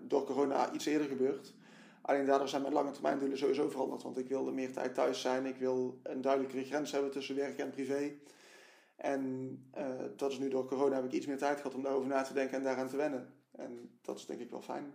door 0.00 0.24
corona 0.24 0.72
iets 0.72 0.86
eerder 0.86 1.06
gebeurd. 1.06 1.54
Alleen 2.06 2.26
daardoor 2.26 2.48
zijn 2.48 2.62
mijn 2.62 2.74
lange 2.74 2.90
termijn 2.90 3.18
doelen 3.18 3.38
sowieso 3.38 3.68
veranderd. 3.68 4.02
Want 4.02 4.18
ik 4.18 4.28
wilde 4.28 4.52
meer 4.52 4.72
tijd 4.72 4.94
thuis 4.94 5.20
zijn. 5.20 5.46
Ik 5.46 5.56
wil 5.56 6.00
een 6.02 6.20
duidelijkere 6.20 6.64
grens 6.64 6.92
hebben 6.92 7.10
tussen 7.10 7.36
werk 7.36 7.58
en 7.58 7.70
privé. 7.70 8.12
En 8.96 9.22
uh, 9.78 9.88
dat 10.16 10.30
is 10.30 10.38
nu 10.38 10.48
door 10.48 10.66
corona 10.66 10.94
heb 10.94 11.04
ik 11.04 11.12
iets 11.12 11.26
meer 11.26 11.38
tijd 11.38 11.56
gehad 11.56 11.74
om 11.74 11.82
daarover 11.82 12.08
na 12.08 12.22
te 12.22 12.32
denken 12.32 12.56
en 12.56 12.62
daaraan 12.62 12.88
te 12.88 12.96
wennen. 12.96 13.34
En 13.52 13.98
dat 14.02 14.18
is 14.18 14.26
denk 14.26 14.40
ik 14.40 14.50
wel 14.50 14.62
fijn. 14.62 14.94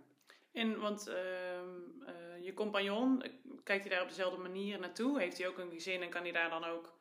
En 0.52 0.80
want 0.80 1.06
ehm, 1.06 2.42
je 2.42 2.54
compagnon, 2.54 3.22
kijkt 3.64 3.84
hij 3.84 3.92
daar 3.92 4.02
op 4.02 4.08
dezelfde 4.08 4.42
manier 4.42 4.78
naartoe? 4.78 5.18
Heeft 5.18 5.38
hij 5.38 5.48
ook 5.48 5.58
een 5.58 5.70
gezin 5.70 6.02
en 6.02 6.10
kan 6.10 6.22
hij 6.22 6.32
daar 6.32 6.50
dan 6.50 6.64
ook 6.64 6.98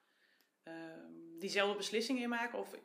ehm, 0.63 1.39
diezelfde 1.39 1.77
beslissingen 1.77 2.21
in 2.21 2.29
maken? 2.29 2.59
Of 2.59 2.75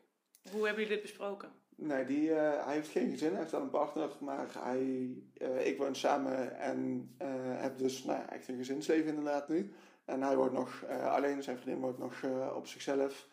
hoe 0.50 0.66
hebben 0.66 0.82
jullie 0.82 0.98
dit 0.98 1.02
besproken? 1.02 1.52
Nee, 1.78 2.04
die, 2.04 2.28
uh, 2.28 2.64
hij 2.64 2.74
heeft 2.74 2.88
geen 2.88 3.10
gezin, 3.10 3.30
hij 3.30 3.38
heeft 3.38 3.50
wel 3.50 3.60
een 3.60 3.70
partner, 3.70 4.10
maar 4.20 4.46
hij, 4.58 5.14
uh, 5.38 5.66
ik 5.66 5.78
woon 5.78 5.94
samen 5.94 6.58
en 6.58 7.10
uh, 7.22 7.28
heb 7.38 7.78
dus 7.78 8.04
nou, 8.04 8.20
echt 8.28 8.48
een 8.48 8.56
gezinsleven 8.56 9.08
inderdaad 9.08 9.48
nu. 9.48 9.72
En 10.04 10.22
hij 10.22 10.36
woont 10.36 10.52
nog 10.52 10.84
alleen, 10.86 11.42
zijn 11.42 11.58
vriendin 11.58 11.82
woont 11.82 11.98
nog 11.98 12.24
op 12.54 12.66
zichzelf. 12.66 13.28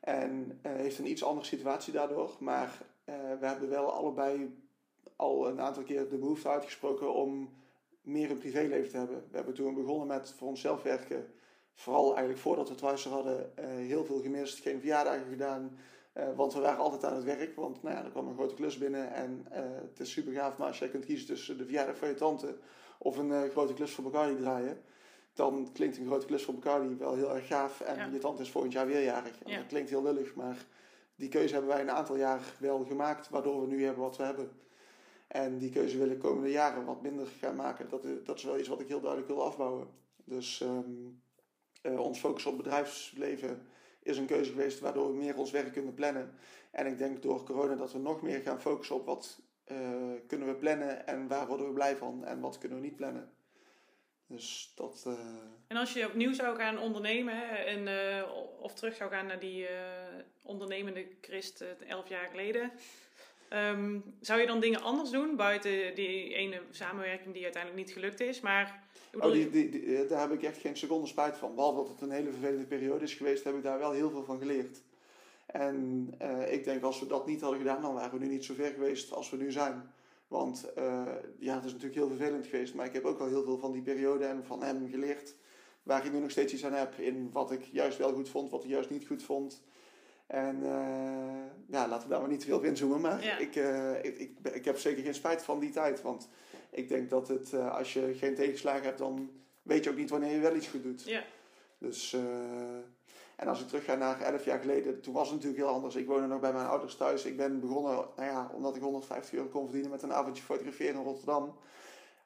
En 0.00 0.58
heeft 0.62 0.98
een 0.98 1.10
iets 1.10 1.24
andere 1.24 1.46
situatie 1.46 1.92
daardoor. 1.92 2.36
Maar 2.40 2.82
we 3.04 3.46
hebben 3.46 3.68
wel 3.68 3.92
allebei 3.92 4.62
al 5.16 5.48
een 5.48 5.60
aantal 5.60 5.82
keer 5.82 6.08
de 6.08 6.18
behoefte 6.18 6.48
uitgesproken 6.48 7.14
om 7.14 7.54
meer 8.00 8.30
een 8.30 8.38
privéleven 8.38 8.90
te 8.90 8.96
hebben. 8.96 9.24
We 9.30 9.36
hebben 9.36 9.54
toen 9.54 9.74
begonnen 9.74 10.06
met 10.06 10.34
voor 10.36 10.48
onszelf 10.48 10.82
werken. 10.82 11.32
Vooral 11.74 12.08
eigenlijk 12.08 12.38
voordat 12.38 12.64
we 12.64 12.72
het 12.72 12.82
thuis 12.82 13.04
hadden, 13.04 13.52
heel 13.60 14.04
veel 14.04 14.20
gemist, 14.20 14.58
geen 14.58 14.80
verjaardagen 14.80 15.28
gedaan 15.28 15.78
uh, 16.16 16.36
want 16.36 16.54
we 16.54 16.60
waren 16.60 16.78
altijd 16.78 17.04
aan 17.04 17.14
het 17.14 17.24
werk, 17.24 17.56
want 17.56 17.82
nou 17.82 17.94
ja, 17.96 18.04
er 18.04 18.10
kwam 18.10 18.28
een 18.28 18.34
grote 18.34 18.54
klus 18.54 18.78
binnen 18.78 19.12
en 19.12 19.46
uh, 19.52 19.58
het 19.88 20.00
is 20.00 20.10
super 20.10 20.32
gaaf. 20.32 20.58
Maar 20.58 20.66
als 20.66 20.78
jij 20.78 20.88
kunt 20.88 21.04
kiezen 21.04 21.26
tussen 21.26 21.58
de 21.58 21.64
verjaardag 21.64 21.96
van 21.96 22.08
je 22.08 22.14
tante 22.14 22.56
of 22.98 23.18
een 23.18 23.28
uh, 23.28 23.42
grote 23.50 23.74
klus 23.74 23.92
voor 23.92 24.04
Bacardi 24.04 24.36
draaien, 24.36 24.82
dan 25.32 25.68
klinkt 25.72 25.96
een 25.96 26.06
grote 26.06 26.26
klus 26.26 26.44
voor 26.44 26.54
Bacardi 26.54 26.96
wel 26.96 27.14
heel 27.14 27.34
erg 27.34 27.46
gaaf. 27.46 27.80
En 27.80 27.96
ja. 27.96 28.06
je 28.06 28.18
tante 28.18 28.42
is 28.42 28.50
volgend 28.50 28.72
jaar 28.72 28.86
weer 28.86 29.02
jarig. 29.02 29.42
En 29.42 29.50
ja. 29.50 29.56
Dat 29.56 29.66
klinkt 29.66 29.90
heel 29.90 30.02
lullig, 30.02 30.34
maar 30.34 30.66
die 31.16 31.28
keuze 31.28 31.52
hebben 31.52 31.70
wij 31.70 31.80
een 31.80 31.90
aantal 31.90 32.16
jaar 32.16 32.40
wel 32.58 32.84
gemaakt, 32.84 33.28
waardoor 33.28 33.60
we 33.60 33.66
nu 33.66 33.84
hebben 33.84 34.02
wat 34.02 34.16
we 34.16 34.22
hebben. 34.22 34.50
En 35.26 35.58
die 35.58 35.70
keuze 35.70 35.98
wil 35.98 36.06
ik 36.06 36.12
de 36.12 36.28
komende 36.28 36.50
jaren 36.50 36.84
wat 36.84 37.02
minder 37.02 37.26
gaan 37.26 37.56
maken. 37.56 37.88
Dat, 37.88 38.02
dat 38.24 38.36
is 38.36 38.44
wel 38.44 38.58
iets 38.58 38.68
wat 38.68 38.80
ik 38.80 38.88
heel 38.88 39.00
duidelijk 39.00 39.30
wil 39.30 39.44
afbouwen. 39.44 39.88
Dus 40.24 40.60
um, 40.60 41.22
ons 41.82 42.18
focus 42.18 42.46
op 42.46 42.56
bedrijfsleven 42.56 43.66
is 44.06 44.18
een 44.18 44.26
keuze 44.26 44.50
geweest 44.50 44.80
waardoor 44.80 45.10
we 45.10 45.16
meer 45.16 45.36
ons 45.36 45.50
werk 45.50 45.72
kunnen 45.72 45.94
plannen. 45.94 46.34
En 46.70 46.86
ik 46.86 46.98
denk 46.98 47.22
door 47.22 47.44
corona 47.44 47.74
dat 47.74 47.92
we 47.92 47.98
nog 47.98 48.22
meer 48.22 48.40
gaan 48.40 48.60
focussen 48.60 48.96
op 48.96 49.06
wat 49.06 49.40
uh, 49.72 49.78
kunnen 50.26 50.48
we 50.48 50.54
plannen 50.54 51.06
en 51.06 51.28
waar 51.28 51.46
worden 51.46 51.66
we 51.66 51.72
blij 51.72 51.96
van 51.96 52.24
en 52.24 52.40
wat 52.40 52.58
kunnen 52.58 52.78
we 52.78 52.84
niet 52.84 52.96
plannen. 52.96 53.30
Dus 54.26 54.72
dat. 54.74 55.04
Uh... 55.06 55.18
En 55.66 55.76
als 55.76 55.92
je 55.92 56.06
opnieuw 56.06 56.32
zou 56.32 56.56
gaan 56.56 56.78
ondernemen 56.78 57.66
en, 57.66 57.86
uh, 57.86 58.22
of 58.60 58.74
terug 58.74 58.94
zou 58.94 59.10
gaan 59.10 59.26
naar 59.26 59.40
die 59.40 59.66
ondernemende 60.42 61.06
Christ 61.20 61.64
elf 61.86 62.08
jaar 62.08 62.28
geleden. 62.28 62.72
Um, 63.50 64.04
zou 64.20 64.40
je 64.40 64.46
dan 64.46 64.60
dingen 64.60 64.82
anders 64.82 65.10
doen 65.10 65.36
buiten 65.36 65.94
die 65.94 66.34
ene 66.34 66.60
samenwerking 66.70 67.34
die 67.34 67.42
uiteindelijk 67.42 67.86
niet 67.86 67.94
gelukt 67.94 68.20
is? 68.20 68.40
Maar 68.40 68.86
Oh, 69.20 69.32
die, 69.32 69.96
eh, 69.96 70.08
daar 70.08 70.20
heb 70.20 70.32
ik 70.32 70.42
echt 70.42 70.58
geen 70.58 70.76
seconde 70.76 71.06
spijt 71.06 71.36
van. 71.36 71.54
Behalve 71.54 71.78
dat 71.78 71.88
het 71.88 72.00
een 72.00 72.10
hele 72.10 72.30
vervelende 72.30 72.66
periode 72.66 73.04
is 73.04 73.14
geweest, 73.14 73.44
heb 73.44 73.54
ik 73.54 73.62
daar 73.62 73.78
wel 73.78 73.92
heel 73.92 74.10
veel 74.10 74.24
van 74.24 74.38
geleerd. 74.38 74.82
En 75.46 76.10
uh, 76.22 76.52
ik 76.52 76.64
denk 76.64 76.82
als 76.82 77.00
we 77.00 77.06
dat 77.06 77.26
niet 77.26 77.40
hadden 77.40 77.58
gedaan, 77.58 77.82
dan 77.82 77.94
waren 77.94 78.18
we 78.18 78.24
nu 78.24 78.32
niet 78.32 78.44
zo 78.44 78.54
ver 78.54 78.72
geweest 78.72 79.12
als 79.12 79.30
we 79.30 79.36
nu 79.36 79.52
zijn. 79.52 79.90
Want 80.28 80.70
uh, 80.78 81.04
ja, 81.38 81.54
het 81.54 81.64
is 81.64 81.72
natuurlijk 81.72 81.98
heel 81.98 82.08
vervelend 82.08 82.46
geweest, 82.46 82.74
maar 82.74 82.86
ik 82.86 82.92
heb 82.92 83.04
ook 83.04 83.18
wel 83.18 83.28
heel 83.28 83.44
veel 83.44 83.58
van 83.58 83.72
die 83.72 83.82
periode 83.82 84.24
en 84.24 84.44
van 84.44 84.62
hem 84.62 84.88
geleerd. 84.90 85.34
Waar 85.82 86.06
ik 86.06 86.12
nu 86.12 86.18
nog 86.18 86.30
steeds 86.30 86.52
iets 86.52 86.64
aan 86.64 86.72
heb 86.72 86.94
in 86.98 87.30
wat 87.32 87.50
ik 87.50 87.62
juist 87.72 87.98
wel 87.98 88.12
goed 88.12 88.28
vond, 88.28 88.50
wat 88.50 88.64
ik 88.64 88.70
juist 88.70 88.90
niet 88.90 89.06
goed 89.06 89.22
vond. 89.22 89.62
En 90.26 90.58
uh, 90.62 90.70
ja, 91.66 91.88
laten 91.88 92.02
we 92.02 92.08
daar 92.08 92.20
maar 92.20 92.30
niet 92.30 92.40
te 92.40 92.46
veel 92.46 92.56
op 92.56 92.64
inzoomen. 92.64 93.00
Maar 93.00 93.40
ik, 93.40 93.56
uh, 93.56 94.04
ik, 94.04 94.18
ik, 94.18 94.38
ik, 94.52 94.64
heb 94.64 94.78
zeker 94.78 95.02
geen 95.02 95.14
spijt 95.14 95.42
van 95.42 95.58
die 95.58 95.70
tijd. 95.70 96.02
Want 96.02 96.28
ik 96.70 96.88
denk 96.88 97.10
dat 97.10 97.28
het, 97.28 97.52
uh, 97.52 97.76
als 97.76 97.92
je 97.92 98.14
geen 98.14 98.34
tegenslagen 98.34 98.84
hebt, 98.84 98.98
dan 98.98 99.30
weet 99.62 99.84
je 99.84 99.90
ook 99.90 99.96
niet 99.96 100.10
wanneer 100.10 100.32
je 100.32 100.40
wel 100.40 100.56
iets 100.56 100.68
goed 100.68 100.82
doet. 100.82 101.04
Ja. 101.04 101.24
Dus, 101.78 102.16
en 103.36 103.48
als 103.48 103.60
ik 103.60 103.66
terug 103.66 103.84
ga 103.84 103.94
naar 103.94 104.20
11 104.20 104.44
jaar 104.44 104.60
geleden, 104.60 105.00
toen 105.00 105.14
was 105.14 105.28
het 105.30 105.36
natuurlijk 105.36 105.62
heel 105.62 105.72
anders. 105.74 105.94
Ik 105.94 106.06
woonde 106.06 106.26
nog 106.26 106.40
bij 106.40 106.52
mijn 106.52 106.66
ouders 106.66 106.96
thuis. 106.96 107.24
Ik 107.24 107.36
ben 107.36 107.60
begonnen, 107.60 107.92
nou 108.16 108.30
ja, 108.30 108.50
omdat 108.54 108.76
ik 108.76 108.82
150 108.82 109.34
euro 109.34 109.48
kon 109.48 109.64
verdienen 109.64 109.90
met 109.90 110.02
een 110.02 110.12
avondje 110.12 110.42
fotograferen 110.42 110.94
in 110.94 111.02
Rotterdam. 111.02 111.56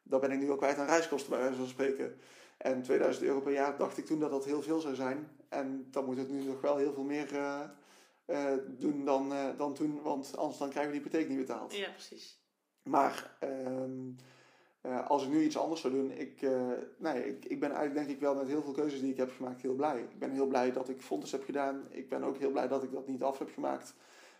Dan 0.03 0.21
ben 0.21 0.31
ik 0.31 0.39
nu 0.39 0.51
ook 0.51 0.59
kwijt 0.59 0.79
aan 0.79 0.87
reiskosten, 0.87 1.31
bij 1.31 1.41
wijze 1.41 1.57
van 1.57 1.67
spreken. 1.67 2.19
En 2.57 2.83
2000 2.83 3.25
euro 3.25 3.41
per 3.41 3.53
jaar 3.53 3.77
dacht 3.77 3.99
ik 3.99 4.07
toen 4.07 4.19
dat 4.19 4.31
dat 4.31 4.45
heel 4.45 4.63
veel 4.63 4.81
zou 4.81 4.95
zijn. 4.95 5.31
En 5.49 5.89
dan 5.91 6.05
moet 6.05 6.17
het 6.17 6.31
nu 6.31 6.43
nog 6.43 6.61
wel 6.61 6.77
heel 6.77 6.93
veel 6.93 7.03
meer 7.03 7.33
uh, 7.33 7.61
doen 8.67 9.05
dan, 9.05 9.33
uh, 9.33 9.49
dan 9.57 9.75
toen, 9.75 10.03
want 10.03 10.37
anders 10.37 10.59
dan 10.59 10.69
krijgen 10.69 10.93
we 10.93 10.99
die 10.99 11.07
hypotheek 11.07 11.29
niet 11.29 11.47
betaald. 11.47 11.75
Ja, 11.75 11.91
precies. 11.91 12.39
Maar 12.83 13.37
um, 13.45 14.17
uh, 14.83 15.09
als 15.09 15.23
ik 15.23 15.29
nu 15.29 15.43
iets 15.43 15.59
anders 15.59 15.81
zou 15.81 15.93
doen, 15.93 16.11
ik, 16.11 16.47
nee, 16.99 17.27
ik, 17.27 17.45
ik 17.45 17.61
ben 17.61 17.71
eigenlijk 17.71 17.95
denk 17.95 18.17
ik 18.17 18.21
wel 18.21 18.35
met 18.35 18.47
heel 18.47 18.63
veel 18.63 18.73
keuzes 18.73 19.01
die 19.01 19.11
ik 19.11 19.17
heb 19.17 19.33
gemaakt 19.37 19.63
heel 19.63 19.75
blij. 19.75 20.01
Ik 20.01 20.19
ben 20.19 20.31
heel 20.31 20.47
blij 20.47 20.73
dat 20.73 20.89
ik 20.89 21.01
fonds 21.01 21.33
heb 21.33 21.45
gedaan. 21.45 21.87
Ik 21.91 22.09
ben 22.09 22.23
ook 22.23 22.39
heel 22.39 22.51
blij 22.51 22.69
dat 22.69 22.83
ik 22.83 22.93
dat 22.93 23.07
niet 23.07 23.23
af 23.23 23.39
heb 23.39 23.51
gemaakt. 23.53 23.95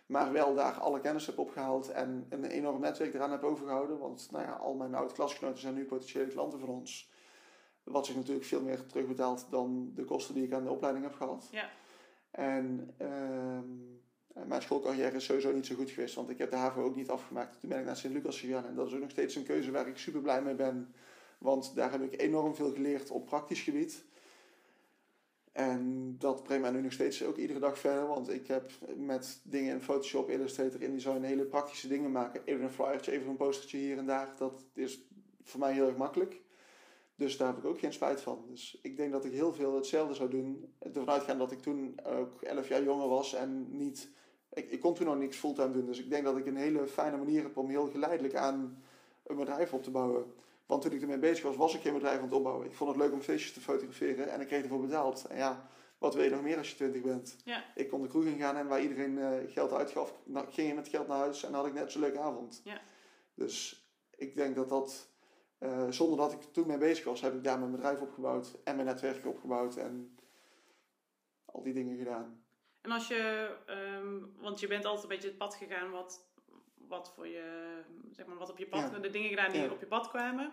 Maar 0.05 0.31
wel 0.31 0.55
daar 0.55 0.73
alle 0.73 0.99
kennis 0.99 1.25
heb 1.25 1.37
opgehaald 1.37 1.89
en 1.89 2.25
een 2.29 2.45
enorm 2.45 2.81
netwerk 2.81 3.13
eraan 3.13 3.31
heb 3.31 3.43
overgehouden. 3.43 3.99
Want 3.99 4.27
nou 4.31 4.43
ja, 4.43 4.51
al 4.51 4.73
mijn 4.73 4.95
oude 4.95 5.13
klasgenoten 5.13 5.59
zijn 5.59 5.73
nu 5.73 5.85
potentiële 5.85 6.27
klanten 6.27 6.59
van 6.59 6.69
ons. 6.69 7.11
Wat 7.83 8.05
zich 8.05 8.15
natuurlijk 8.15 8.45
veel 8.45 8.61
meer 8.61 8.85
terugbetaalt 8.85 9.47
dan 9.49 9.91
de 9.95 10.05
kosten 10.05 10.33
die 10.33 10.43
ik 10.43 10.53
aan 10.53 10.63
de 10.63 10.69
opleiding 10.69 11.05
heb 11.05 11.15
gehad. 11.15 11.47
Ja. 11.51 11.69
En 12.31 12.93
uh, 13.01 13.59
mijn 14.47 14.61
schoolcarrière 14.61 15.15
is 15.15 15.25
sowieso 15.25 15.51
niet 15.51 15.65
zo 15.65 15.75
goed 15.75 15.89
geweest, 15.89 16.15
want 16.15 16.29
ik 16.29 16.37
heb 16.37 16.49
de 16.49 16.55
HAVO 16.55 16.83
ook 16.83 16.95
niet 16.95 17.09
afgemaakt. 17.09 17.59
Toen 17.59 17.69
ben 17.69 17.79
ik 17.79 17.85
naar 17.85 17.97
Sint-Lucas 17.97 18.39
gegaan 18.39 18.65
en 18.65 18.75
dat 18.75 18.87
is 18.87 18.93
ook 18.93 18.99
nog 18.99 19.11
steeds 19.11 19.35
een 19.35 19.43
keuze 19.43 19.71
waar 19.71 19.87
ik 19.87 19.97
super 19.97 20.21
blij 20.21 20.41
mee 20.41 20.55
ben. 20.55 20.93
Want 21.37 21.75
daar 21.75 21.91
heb 21.91 22.01
ik 22.01 22.21
enorm 22.21 22.55
veel 22.55 22.73
geleerd 22.73 23.09
op 23.09 23.25
praktisch 23.25 23.61
gebied. 23.61 24.03
En 25.51 26.15
dat 26.17 26.43
brengt 26.43 26.63
mij 26.63 26.71
nu 26.71 26.81
nog 26.81 26.91
steeds 26.91 27.23
ook 27.23 27.37
iedere 27.37 27.59
dag 27.59 27.79
verder. 27.79 28.07
Want 28.07 28.29
ik 28.29 28.47
heb 28.47 28.71
met 28.95 29.39
dingen 29.43 29.73
in 29.73 29.81
Photoshop, 29.81 30.29
Illustrator, 30.29 30.81
InDesign 30.81 31.21
hele 31.21 31.45
praktische 31.45 31.87
dingen 31.87 32.11
maken. 32.11 32.41
Even 32.45 32.63
een 32.63 32.69
flyertje, 32.69 33.11
even 33.11 33.29
een 33.29 33.37
postertje 33.37 33.77
hier 33.77 33.97
en 33.97 34.05
daar. 34.05 34.33
Dat 34.37 34.65
is 34.73 35.07
voor 35.43 35.59
mij 35.59 35.73
heel 35.73 35.87
erg 35.87 35.97
makkelijk. 35.97 36.41
Dus 37.21 37.37
daar 37.37 37.47
heb 37.47 37.57
ik 37.57 37.65
ook 37.65 37.79
geen 37.79 37.93
spijt 37.93 38.21
van. 38.21 38.45
Dus 38.49 38.79
ik 38.81 38.97
denk 38.97 39.11
dat 39.11 39.25
ik 39.25 39.31
heel 39.31 39.53
veel 39.53 39.75
hetzelfde 39.75 40.13
zou 40.13 40.29
doen. 40.29 40.73
Ervan 40.79 41.09
uitgaan 41.09 41.37
dat 41.37 41.51
ik 41.51 41.61
toen 41.61 41.99
ook 42.03 42.41
11 42.41 42.67
jaar 42.67 42.83
jonger 42.83 43.07
was 43.07 43.33
en 43.33 43.77
niet. 43.77 44.09
Ik, 44.53 44.71
ik 44.71 44.79
kon 44.79 44.93
toen 44.93 45.05
nog 45.05 45.17
niks 45.17 45.37
fulltime 45.37 45.71
doen. 45.71 45.85
Dus 45.85 45.99
ik 45.99 46.09
denk 46.09 46.23
dat 46.23 46.37
ik 46.37 46.45
een 46.45 46.55
hele 46.55 46.87
fijne 46.87 47.17
manier 47.17 47.43
heb 47.43 47.57
om 47.57 47.69
heel 47.69 47.87
geleidelijk 47.87 48.35
aan 48.35 48.83
een 49.23 49.35
bedrijf 49.35 49.73
op 49.73 49.83
te 49.83 49.91
bouwen. 49.91 50.33
Want 50.65 50.81
toen 50.81 50.91
ik 50.91 51.01
ermee 51.01 51.17
bezig 51.17 51.43
was, 51.43 51.55
was 51.55 51.75
ik 51.75 51.81
geen 51.81 51.93
bedrijf 51.93 52.17
aan 52.17 52.23
het 52.23 52.33
opbouwen. 52.33 52.65
Ik 52.65 52.73
vond 52.73 52.89
het 52.89 52.99
leuk 52.99 53.13
om 53.13 53.21
feestjes 53.21 53.53
te 53.53 53.61
fotograferen 53.61 54.29
en 54.31 54.41
ik 54.41 54.47
kreeg 54.47 54.63
ervoor 54.63 54.81
betaald. 54.81 55.25
En 55.25 55.37
ja, 55.37 55.69
wat 55.97 56.13
wil 56.13 56.23
je 56.23 56.29
nog 56.29 56.41
meer 56.41 56.57
als 56.57 56.69
je 56.69 56.75
20 56.75 57.01
bent? 57.01 57.35
Ja. 57.43 57.63
Ik 57.75 57.89
kon 57.89 58.01
de 58.01 58.07
kroeg 58.07 58.25
ingaan 58.25 58.55
en 58.55 58.67
waar 58.67 58.81
iedereen 58.81 59.17
uh, 59.17 59.29
geld 59.47 59.71
uitgaf, 59.71 60.13
nou, 60.23 60.51
ging 60.51 60.67
je 60.67 60.73
met 60.73 60.87
geld 60.87 61.07
naar 61.07 61.17
huis 61.17 61.43
en 61.43 61.53
had 61.53 61.65
ik 61.65 61.73
net 61.73 61.91
zo'n 61.91 62.01
leuke 62.01 62.19
avond. 62.19 62.61
Ja. 62.63 62.81
Dus 63.33 63.85
ik 64.15 64.35
denk 64.35 64.55
dat 64.55 64.69
dat 64.69 65.10
uh, 65.63 65.91
zonder 65.91 66.17
dat 66.17 66.31
ik 66.31 66.41
toen 66.41 66.67
mee 66.67 66.77
bezig 66.77 67.05
was, 67.05 67.21
heb 67.21 67.33
ik 67.33 67.43
daar 67.43 67.59
mijn 67.59 67.71
bedrijf 67.71 68.01
opgebouwd 68.01 68.59
en 68.63 68.75
mijn 68.75 68.87
netwerk 68.87 69.25
opgebouwd 69.25 69.75
en 69.75 70.17
al 71.45 71.63
die 71.63 71.73
dingen 71.73 71.97
gedaan. 71.97 72.43
En 72.81 72.91
als 72.91 73.07
je, 73.07 73.49
um, 73.99 74.33
want 74.39 74.59
je 74.59 74.67
bent 74.67 74.85
altijd 74.85 75.03
een 75.03 75.09
beetje 75.09 75.27
het 75.27 75.37
pad 75.37 75.55
gegaan 75.55 75.91
wat, 75.91 76.25
wat 76.87 77.11
voor 77.15 77.27
je, 77.27 77.79
zeg 78.11 78.25
maar, 78.25 78.37
wat 78.37 78.49
op 78.49 78.57
je 78.57 78.67
pad, 78.67 78.91
ja. 78.91 78.99
de 78.99 79.09
dingen 79.09 79.29
gedaan 79.29 79.51
die 79.51 79.61
ja. 79.61 79.69
op 79.69 79.79
je 79.79 79.85
pad 79.85 80.09
kwamen. 80.09 80.51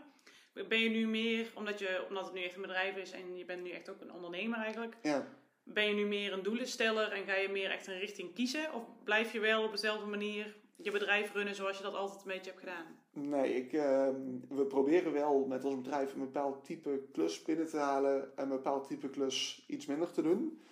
Ben 0.68 0.80
je 0.80 0.88
nu 0.88 1.06
meer, 1.06 1.50
omdat, 1.54 1.78
je, 1.78 2.04
omdat 2.08 2.24
het 2.24 2.34
nu 2.34 2.42
echt 2.42 2.54
een 2.54 2.62
bedrijf 2.62 2.96
is 2.96 3.10
en 3.10 3.36
je 3.36 3.44
bent 3.44 3.62
nu 3.62 3.70
echt 3.70 3.88
ook 3.88 4.00
een 4.00 4.12
ondernemer 4.12 4.58
eigenlijk, 4.58 4.96
ja. 5.02 5.26
ben 5.62 5.84
je 5.84 5.94
nu 5.94 6.06
meer 6.06 6.32
een 6.32 6.42
doelensteller 6.42 7.12
en 7.12 7.24
ga 7.24 7.34
je 7.34 7.48
meer 7.48 7.70
echt 7.70 7.86
een 7.86 7.98
richting 7.98 8.34
kiezen? 8.34 8.72
Of 8.72 8.82
blijf 9.04 9.32
je 9.32 9.40
wel 9.40 9.64
op 9.64 9.70
dezelfde 9.70 10.06
manier 10.06 10.56
je 10.82 10.90
bedrijf 10.90 11.32
runnen 11.32 11.54
zoals 11.54 11.76
je 11.76 11.82
dat 11.82 11.94
altijd 11.94 12.20
een 12.20 12.32
beetje 12.32 12.50
hebt 12.50 12.62
gedaan? 12.62 12.86
Nee, 13.12 13.54
ik, 13.54 13.72
uh, 13.72 14.08
we 14.48 14.66
proberen 14.68 15.12
wel 15.12 15.46
met 15.46 15.64
ons 15.64 15.76
bedrijf 15.76 16.12
een 16.12 16.20
bepaald 16.20 16.64
type 16.64 17.02
klus 17.12 17.42
binnen 17.42 17.68
te 17.68 17.76
halen 17.76 18.36
en 18.36 18.42
een 18.42 18.48
bepaald 18.48 18.88
type 18.88 19.10
klus 19.10 19.64
iets 19.66 19.86
minder 19.86 20.12
te 20.12 20.22
doen. 20.22 20.62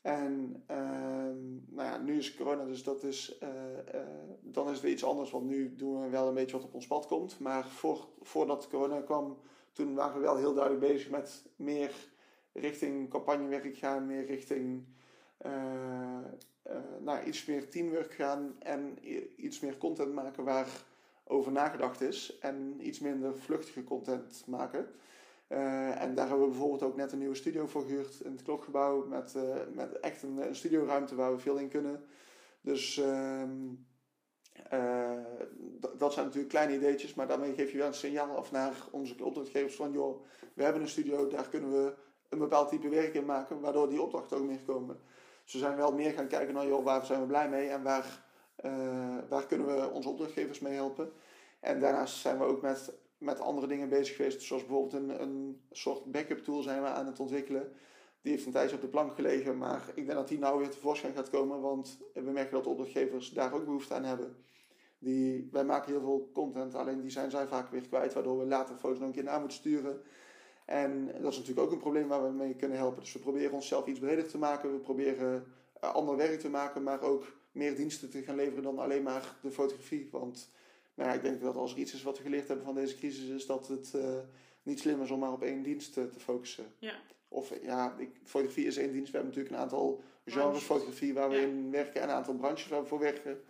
En 0.00 0.64
uh, 0.70 0.76
nou 1.66 1.88
ja, 1.88 1.98
nu 1.98 2.18
is 2.18 2.34
corona, 2.34 2.64
dus 2.64 2.82
dat 2.82 3.02
is, 3.02 3.38
uh, 3.42 3.48
dan 4.40 4.66
is 4.66 4.72
het 4.72 4.80
weer 4.80 4.92
iets 4.92 5.04
anders, 5.04 5.30
want 5.30 5.44
nu 5.44 5.74
doen 5.74 6.02
we 6.02 6.08
wel 6.08 6.28
een 6.28 6.34
beetje 6.34 6.56
wat 6.56 6.66
op 6.66 6.74
ons 6.74 6.86
pad 6.86 7.06
komt. 7.06 7.38
Maar 7.38 7.68
voor, 7.68 8.08
voordat 8.20 8.68
corona 8.68 9.00
kwam, 9.00 9.38
toen 9.72 9.94
waren 9.94 10.14
we 10.14 10.20
wel 10.20 10.36
heel 10.36 10.54
duidelijk 10.54 10.92
bezig 10.92 11.10
met 11.10 11.46
meer 11.56 11.92
richting 12.52 13.10
campagnewerk 13.10 13.76
gaan, 13.76 14.06
meer 14.06 14.26
richting 14.26 14.86
naar 17.00 17.26
iets 17.26 17.44
meer 17.44 17.68
teamwork 17.68 18.12
gaan 18.12 18.56
en 18.58 18.98
iets 19.36 19.60
meer 19.60 19.78
content 19.78 20.14
maken 20.14 20.44
waar 20.44 20.68
over 21.24 21.52
nagedacht 21.52 22.00
is 22.00 22.38
en 22.38 22.76
iets 22.80 23.00
minder 23.00 23.38
vluchtige 23.38 23.84
content 23.84 24.44
maken. 24.46 24.86
Uh, 25.48 26.02
en 26.02 26.14
daar 26.14 26.28
hebben 26.28 26.44
we 26.44 26.50
bijvoorbeeld 26.50 26.82
ook 26.82 26.96
net 26.96 27.12
een 27.12 27.18
nieuwe 27.18 27.34
studio 27.34 27.66
voor 27.66 27.82
gehuurd 27.82 28.20
in 28.20 28.32
het 28.32 28.42
klokgebouw 28.42 29.06
met, 29.06 29.36
met 29.74 30.00
echt 30.00 30.22
een, 30.22 30.36
een 30.36 30.56
studioruimte 30.56 31.14
waar 31.14 31.32
we 31.32 31.38
veel 31.38 31.56
in 31.56 31.68
kunnen. 31.68 32.04
Dus 32.60 32.96
uh, 32.96 33.42
dat 35.96 36.12
zijn 36.12 36.24
natuurlijk 36.26 36.52
kleine 36.52 36.74
ideetjes, 36.74 37.14
maar 37.14 37.26
daarmee 37.26 37.54
geef 37.54 37.72
je 37.72 37.78
wel 37.78 37.86
een 37.86 37.94
signaal 37.94 38.36
af 38.36 38.50
naar 38.50 38.74
onze 38.90 39.24
opdrachtgevers 39.24 39.74
van 39.74 39.92
joh, 39.92 40.24
we 40.54 40.62
hebben 40.62 40.82
een 40.82 40.88
studio, 40.88 41.28
daar 41.28 41.48
kunnen 41.48 41.70
we 41.70 41.94
een 42.28 42.38
bepaald 42.38 42.68
type 42.68 42.88
werk 42.88 43.14
in 43.14 43.24
maken, 43.24 43.60
waardoor 43.60 43.88
die 43.88 44.02
opdrachten 44.02 44.36
ook 44.36 44.46
meer 44.46 44.62
komen. 44.66 45.00
Ze 45.44 45.58
zijn 45.58 45.76
wel 45.76 45.92
meer 45.92 46.12
gaan 46.12 46.26
kijken 46.26 46.54
naar, 46.54 46.66
joh, 46.66 46.84
waar 46.84 47.06
zijn 47.06 47.20
we 47.20 47.26
blij 47.26 47.48
mee 47.48 47.68
en 47.68 47.82
waar, 47.82 48.24
uh, 48.64 49.18
waar 49.28 49.46
kunnen 49.46 49.66
we 49.66 49.90
onze 49.90 50.08
opdrachtgevers 50.08 50.58
mee 50.58 50.72
helpen. 50.72 51.12
En 51.60 51.80
daarnaast 51.80 52.16
zijn 52.16 52.38
we 52.38 52.44
ook 52.44 52.62
met, 52.62 52.92
met 53.18 53.40
andere 53.40 53.66
dingen 53.66 53.88
bezig 53.88 54.16
geweest, 54.16 54.42
zoals 54.42 54.66
bijvoorbeeld 54.66 55.02
een, 55.02 55.22
een 55.22 55.60
soort 55.70 56.04
backup 56.04 56.38
tool 56.38 56.62
zijn 56.62 56.82
we 56.82 56.88
aan 56.88 57.06
het 57.06 57.20
ontwikkelen. 57.20 57.72
Die 58.22 58.32
heeft 58.32 58.46
een 58.46 58.52
tijdje 58.52 58.76
op 58.76 58.82
de 58.82 58.88
plank 58.88 59.14
gelegen, 59.14 59.58
maar 59.58 59.82
ik 59.94 60.06
denk 60.06 60.18
dat 60.18 60.28
die 60.28 60.38
nou 60.38 60.58
weer 60.58 60.70
tevoorschijn 60.70 61.14
gaat 61.14 61.30
komen, 61.30 61.60
want 61.60 61.98
we 62.14 62.20
merken 62.20 62.52
dat 62.52 62.66
opdrachtgevers 62.66 63.30
daar 63.30 63.54
ook 63.54 63.64
behoefte 63.64 63.94
aan 63.94 64.04
hebben. 64.04 64.36
Die, 64.98 65.48
wij 65.52 65.64
maken 65.64 65.92
heel 65.92 66.00
veel 66.00 66.30
content, 66.32 66.74
alleen 66.74 67.00
die 67.00 67.10
zijn 67.10 67.30
zij 67.30 67.46
vaak 67.46 67.70
weer 67.70 67.88
kwijt, 67.88 68.12
waardoor 68.12 68.38
we 68.38 68.44
later 68.44 68.76
foto's 68.76 68.98
nog 68.98 69.08
een 69.08 69.14
keer 69.14 69.24
naar 69.24 69.38
moeten 69.38 69.58
sturen. 69.58 70.02
En 70.72 71.06
dat 71.20 71.32
is 71.32 71.38
natuurlijk 71.38 71.66
ook 71.66 71.72
een 71.72 71.78
probleem 71.78 72.08
waar 72.08 72.22
we 72.22 72.30
mee 72.30 72.54
kunnen 72.54 72.76
helpen. 72.76 73.02
Dus 73.02 73.12
we 73.12 73.18
proberen 73.18 73.52
onszelf 73.52 73.86
iets 73.86 73.98
breder 73.98 74.28
te 74.28 74.38
maken. 74.38 74.72
We 74.72 74.78
proberen 74.78 75.44
uh, 75.84 75.94
ander 75.94 76.16
werk 76.16 76.40
te 76.40 76.48
maken, 76.48 76.82
maar 76.82 77.00
ook 77.02 77.32
meer 77.52 77.76
diensten 77.76 78.10
te 78.10 78.22
gaan 78.22 78.36
leveren 78.36 78.62
dan 78.62 78.78
alleen 78.78 79.02
maar 79.02 79.36
de 79.42 79.50
fotografie. 79.50 80.08
Want 80.10 80.50
nou 80.94 81.08
ja, 81.08 81.14
ik 81.14 81.22
denk 81.22 81.40
dat 81.40 81.56
als 81.56 81.72
er 81.72 81.78
iets 81.78 81.94
is 81.94 82.02
wat 82.02 82.16
we 82.16 82.22
geleerd 82.22 82.48
hebben 82.48 82.66
van 82.66 82.74
deze 82.74 82.96
crisis, 82.96 83.28
is 83.28 83.46
dat 83.46 83.68
het 83.68 83.92
uh, 83.96 84.02
niet 84.62 84.80
slim 84.80 85.02
is 85.02 85.10
om 85.10 85.18
maar 85.18 85.32
op 85.32 85.42
één 85.42 85.62
dienst 85.62 85.92
te, 85.92 86.10
te 86.10 86.20
focussen. 86.20 86.64
Ja. 86.78 86.94
Of 87.28 87.52
ja, 87.62 87.94
ik, 87.98 88.10
fotografie 88.24 88.66
is 88.66 88.76
één 88.76 88.92
dienst. 88.92 89.10
We 89.12 89.16
hebben 89.18 89.34
natuurlijk 89.36 89.54
een 89.54 89.62
aantal 89.62 90.02
genres 90.24 90.62
fotografie 90.62 91.14
waar 91.14 91.28
we 91.28 91.36
Ja. 91.36 91.42
in 91.42 91.70
werken 91.70 92.00
en 92.00 92.08
een 92.08 92.14
aantal 92.14 92.34
branches 92.34 92.68
waar 92.68 92.82
we 92.82 92.86
voor 92.88 92.98
werken. 92.98 93.40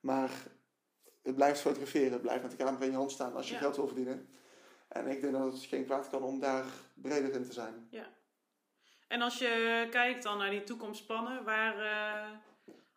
Maar 0.00 0.30
het 1.22 1.34
blijft 1.34 1.60
fotograferen. 1.60 2.12
Het 2.12 2.22
blijft 2.22 2.42
met 2.42 2.50
de 2.50 2.56
camera 2.56 2.84
in 2.84 2.90
je 2.90 2.96
hand 2.96 3.10
staan 3.12 3.34
als 3.34 3.48
je 3.48 3.54
Ja. 3.54 3.60
geld 3.60 3.76
wil 3.76 3.86
verdienen. 3.86 4.28
En 4.88 5.06
ik 5.06 5.20
denk 5.20 5.32
dat 5.32 5.52
het 5.52 5.62
geen 5.62 5.84
kwaad 5.84 6.10
kan 6.10 6.22
om 6.22 6.40
daar 6.40 6.64
breder 6.94 7.32
in 7.32 7.44
te 7.44 7.52
zijn. 7.52 7.88
En 9.08 9.20
als 9.20 9.38
je 9.38 9.86
kijkt 9.90 10.22
dan 10.22 10.38
naar 10.38 10.50
die 10.50 10.64
toekomstplannen, 10.64 11.44
waar, 11.44 11.78
eh, 11.78 12.30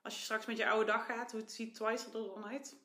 als 0.02 0.16
je 0.16 0.24
straks 0.24 0.46
met 0.46 0.58
je 0.58 0.70
oude 0.70 0.86
dag 0.86 1.06
gaat, 1.06 1.32
hoe 1.32 1.44
ziet 1.46 1.76
Twice 1.76 2.06
er 2.06 2.12
dan 2.12 2.46
uit? 2.46 2.76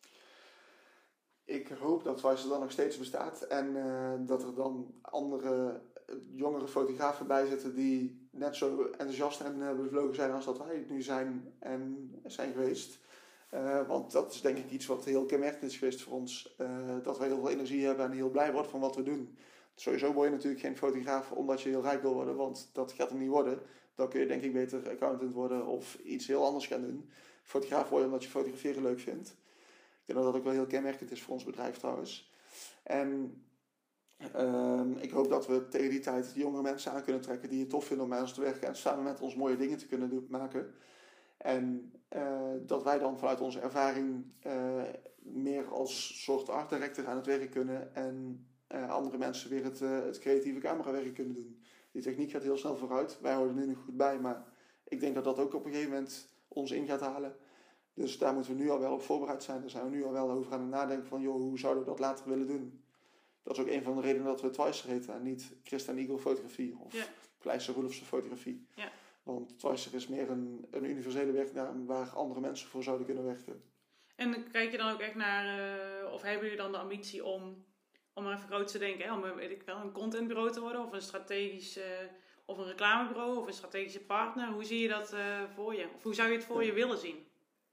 Ik 1.45 1.69
hoop 1.69 2.05
dat 2.05 2.17
Twice 2.17 2.49
dan 2.49 2.61
nog 2.61 2.71
steeds 2.71 2.99
bestaat 2.99 3.43
en 3.43 3.77
eh, 3.77 4.27
dat 4.27 4.43
er 4.43 4.55
dan 4.55 4.95
andere 5.01 5.81
jongere 6.33 6.69
fotografen 6.69 7.27
bij 7.27 7.47
zitten 7.47 7.75
die 7.75 8.29
net 8.31 8.57
zo 8.57 8.83
enthousiast 8.85 9.41
en 9.41 9.59
uh, 9.59 9.73
bevlogen 9.73 10.15
zijn 10.15 10.33
als 10.33 10.45
dat 10.45 10.59
wij 10.59 10.85
nu 10.89 11.03
zijn 11.03 11.55
en 11.59 12.13
zijn 12.25 12.53
geweest. 12.53 12.99
Eh, 13.57 13.87
want 13.87 14.13
dat 14.13 14.33
is 14.33 14.41
denk 14.41 14.59
ik 14.59 14.71
iets 14.71 14.87
wat 14.87 15.05
heel 15.05 15.27
kenmerkend 15.27 15.63
is 15.63 15.77
geweest 15.77 16.03
voor 16.03 16.13
ons. 16.13 16.55
eh, 16.59 16.69
dat 17.03 17.19
wij 17.19 17.27
heel 17.27 17.39
veel 17.39 17.51
energie 17.51 17.87
hebben 17.87 18.05
en 18.05 18.13
heel 18.13 18.31
blij 18.31 18.53
worden 18.53 18.71
van 18.71 18.81
wat 18.81 18.97
we 18.97 19.03
doen. 19.03 19.37
Sowieso 19.75 20.13
word 20.13 20.29
je 20.29 20.35
natuurlijk 20.35 20.61
geen 20.63 20.77
fotograaf 20.77 21.33
omdat 21.33 21.63
je 21.63 21.69
heel 21.69 21.83
rijk 21.83 22.03
wil 22.03 22.15
worden, 22.15 22.37
want 22.37 22.71
dat 22.73 22.93
gaat 22.93 23.11
er 23.11 23.17
niet 23.17 23.29
worden. 23.29 23.61
Dan 23.95 24.09
kun 24.09 24.21
je 24.21 24.27
denk 24.27 24.43
ik 24.43 24.53
beter 24.53 24.91
accountant 24.91 25.33
worden 25.33 25.67
of 25.67 25.99
iets 26.05 26.27
heel 26.27 26.45
anders 26.45 26.67
gaan 26.67 26.81
doen. 26.81 27.11
Fotograaf 27.43 27.89
worden 27.89 28.09
omdat 28.09 28.23
je 28.23 28.31
fotograferen 28.31 28.83
leuk 28.83 29.01
vindt. 29.01 29.29
Ik 29.29 30.05
denk 30.05 30.19
dat 30.19 30.29
dat 30.29 30.37
ook 30.37 30.45
wel 30.45 30.53
heel 30.53 30.67
kenmerkend 30.67 31.11
is 31.11 31.23
voor 31.23 31.35
ons 31.35 31.45
bedrijf 31.45 31.79
trouwens. 31.79 32.33
En 32.83 33.43
ehm, 34.33 34.93
ik 34.93 35.11
hoop 35.11 35.29
dat 35.29 35.47
we 35.47 35.69
tegen 35.69 35.91
die 35.91 36.01
tijd 36.01 36.33
jongere 36.35 36.63
mensen 36.63 36.93
aan 36.93 37.05
kunnen 37.05 37.23
trekken 37.23 37.49
die 37.49 37.61
het 37.61 37.71
tof 37.71 37.85
vinden 37.85 38.05
om 38.05 38.11
bij 38.11 38.21
ons 38.21 38.35
te 38.35 38.41
werken 38.41 38.69
en 38.69 38.77
samen 38.77 39.05
met 39.05 39.21
ons 39.21 39.35
mooie 39.35 39.57
dingen 39.57 39.79
te 39.79 39.87
kunnen 39.87 40.27
maken. 40.29 40.75
En 41.37 41.93
uh, 42.17 42.53
dat 42.61 42.83
wij 42.83 42.99
dan 42.99 43.19
vanuit 43.19 43.41
onze 43.41 43.61
ervaring 43.61 44.25
uh, 44.47 44.83
meer 45.19 45.69
als 45.69 46.23
soort 46.23 46.49
art 46.49 46.69
director 46.69 47.07
aan 47.07 47.17
het 47.17 47.27
werk 47.27 47.51
kunnen 47.51 47.95
en 47.95 48.47
uh, 48.69 48.91
andere 48.91 49.19
mensen 49.19 49.51
weer 49.51 49.65
het, 49.65 49.81
het 49.81 50.19
creatieve 50.19 50.59
camerawerk 50.59 51.15
kunnen 51.15 51.35
doen. 51.35 51.63
Die 51.93 52.03
techniek 52.03 52.31
gaat 52.31 52.43
heel 52.43 52.57
snel 52.57 52.77
vooruit. 52.77 53.19
Wij 53.21 53.33
houden 53.33 53.57
er 53.57 53.61
nu 53.61 53.73
nog 53.73 53.85
goed 53.85 53.97
bij, 53.97 54.19
maar 54.19 54.45
ik 54.85 55.01
denk 55.01 55.15
dat 55.15 55.25
dat 55.25 55.39
ook 55.39 55.55
op 55.55 55.65
een 55.65 55.71
gegeven 55.71 55.93
moment 55.93 56.29
ons 56.49 56.71
in 56.71 56.87
gaat 56.87 57.01
halen. 57.01 57.37
Dus 57.95 58.19
daar 58.19 58.35
moeten 58.35 58.57
we 58.57 58.63
nu 58.63 58.71
al 58.71 58.81
wel 58.81 58.93
op 58.93 59.03
voorbereid 59.03 59.43
zijn. 59.43 59.61
Daar 59.61 59.71
zijn 59.71 59.85
we 59.85 59.97
nu 59.97 60.05
al 60.05 60.13
wel 60.13 60.31
over 60.31 60.53
aan 60.53 60.61
het 60.61 60.71
nadenken 60.71 61.07
van, 61.07 61.21
joh, 61.21 61.35
hoe 61.35 61.59
zouden 61.59 61.83
we 61.83 61.89
dat 61.89 61.99
later 61.99 62.29
willen 62.29 62.47
doen? 62.47 62.81
Dat 63.43 63.57
is 63.57 63.63
ook 63.63 63.69
een 63.69 63.83
van 63.83 63.95
de 63.95 64.01
redenen 64.01 64.27
dat 64.27 64.41
we 64.41 64.51
Twicer 64.51 64.89
heten 64.89 65.15
en 65.15 65.23
niet 65.23 65.57
Christian 65.63 65.97
Eagle 65.97 66.19
fotografie 66.19 66.77
of 66.79 66.93
ja. 66.93 67.05
Pleister 67.39 67.75
Roelofse 67.75 68.05
fotografie. 68.05 68.67
Ja. 68.75 68.91
Want 69.27 69.59
Twicer 69.59 69.95
is 69.95 70.09
meer 70.09 70.31
een, 70.31 70.67
een 70.71 70.85
universele 70.85 71.33
werknaam 71.33 71.87
waar 71.87 72.09
andere 72.09 72.41
mensen 72.41 72.69
voor 72.69 72.83
zouden 72.83 73.07
kunnen 73.07 73.25
werken. 73.25 73.63
En 74.17 74.51
kijk 74.51 74.71
je 74.71 74.77
dan 74.77 74.93
ook 74.93 75.01
echt 75.01 75.15
naar, 75.15 75.59
uh, 76.05 76.13
of 76.13 76.23
hebben 76.23 76.43
jullie 76.43 76.63
dan 76.63 76.73
de 76.73 76.79
ambitie 76.79 77.25
om, 77.25 77.65
om 78.15 78.27
even 78.27 78.49
groot 78.49 78.69
te 78.69 78.79
denken, 78.79 79.05
hè? 79.05 79.15
om 79.15 79.35
weet 79.35 79.51
ik 79.51 79.63
wel, 79.63 79.77
een 79.77 79.93
contentbureau 79.93 80.53
te 80.53 80.61
worden 80.61 80.85
of 80.85 80.93
een 80.93 81.03
strategisch, 81.03 81.79
uh, 81.79 81.85
of 82.45 82.59
een 82.59 82.67
reclamebureau 82.67 83.39
of 83.39 83.47
een 83.47 83.53
strategische 83.53 84.05
partner? 84.05 84.49
Hoe 84.49 84.65
zie 84.65 84.81
je 84.81 84.89
dat 84.89 85.13
uh, 85.13 85.51
voor 85.55 85.75
je? 85.75 85.89
Of 85.95 86.03
hoe 86.03 86.15
zou 86.15 86.29
je 86.29 86.37
het 86.37 86.45
voor 86.45 86.65
je 86.65 86.73
willen 86.73 86.99
zien? 86.99 87.26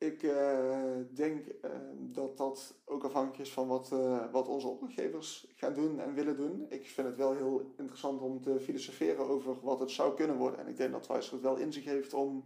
Ik 0.03 0.23
uh, 0.23 0.95
denk 1.13 1.45
uh, 1.47 1.71
dat 1.99 2.37
dat 2.37 2.73
ook 2.85 3.03
afhankelijk 3.03 3.39
is 3.39 3.53
van 3.53 3.67
wat, 3.67 3.89
uh, 3.93 4.31
wat 4.31 4.47
onze 4.47 4.67
opdrachtgevers 4.67 5.47
gaan 5.55 5.73
doen 5.73 5.99
en 5.99 6.13
willen 6.13 6.37
doen. 6.37 6.65
Ik 6.69 6.87
vind 6.87 7.07
het 7.07 7.15
wel 7.15 7.33
heel 7.33 7.73
interessant 7.77 8.21
om 8.21 8.41
te 8.41 8.59
filosoferen 8.59 9.27
over 9.27 9.55
wat 9.61 9.79
het 9.79 9.91
zou 9.91 10.15
kunnen 10.15 10.35
worden. 10.35 10.59
En 10.59 10.67
ik 10.67 10.77
denk 10.77 10.91
dat 10.91 11.03
Twice 11.03 11.33
het 11.33 11.43
wel 11.43 11.55
in 11.55 11.73
zich 11.73 11.83
heeft 11.83 12.13
om 12.13 12.43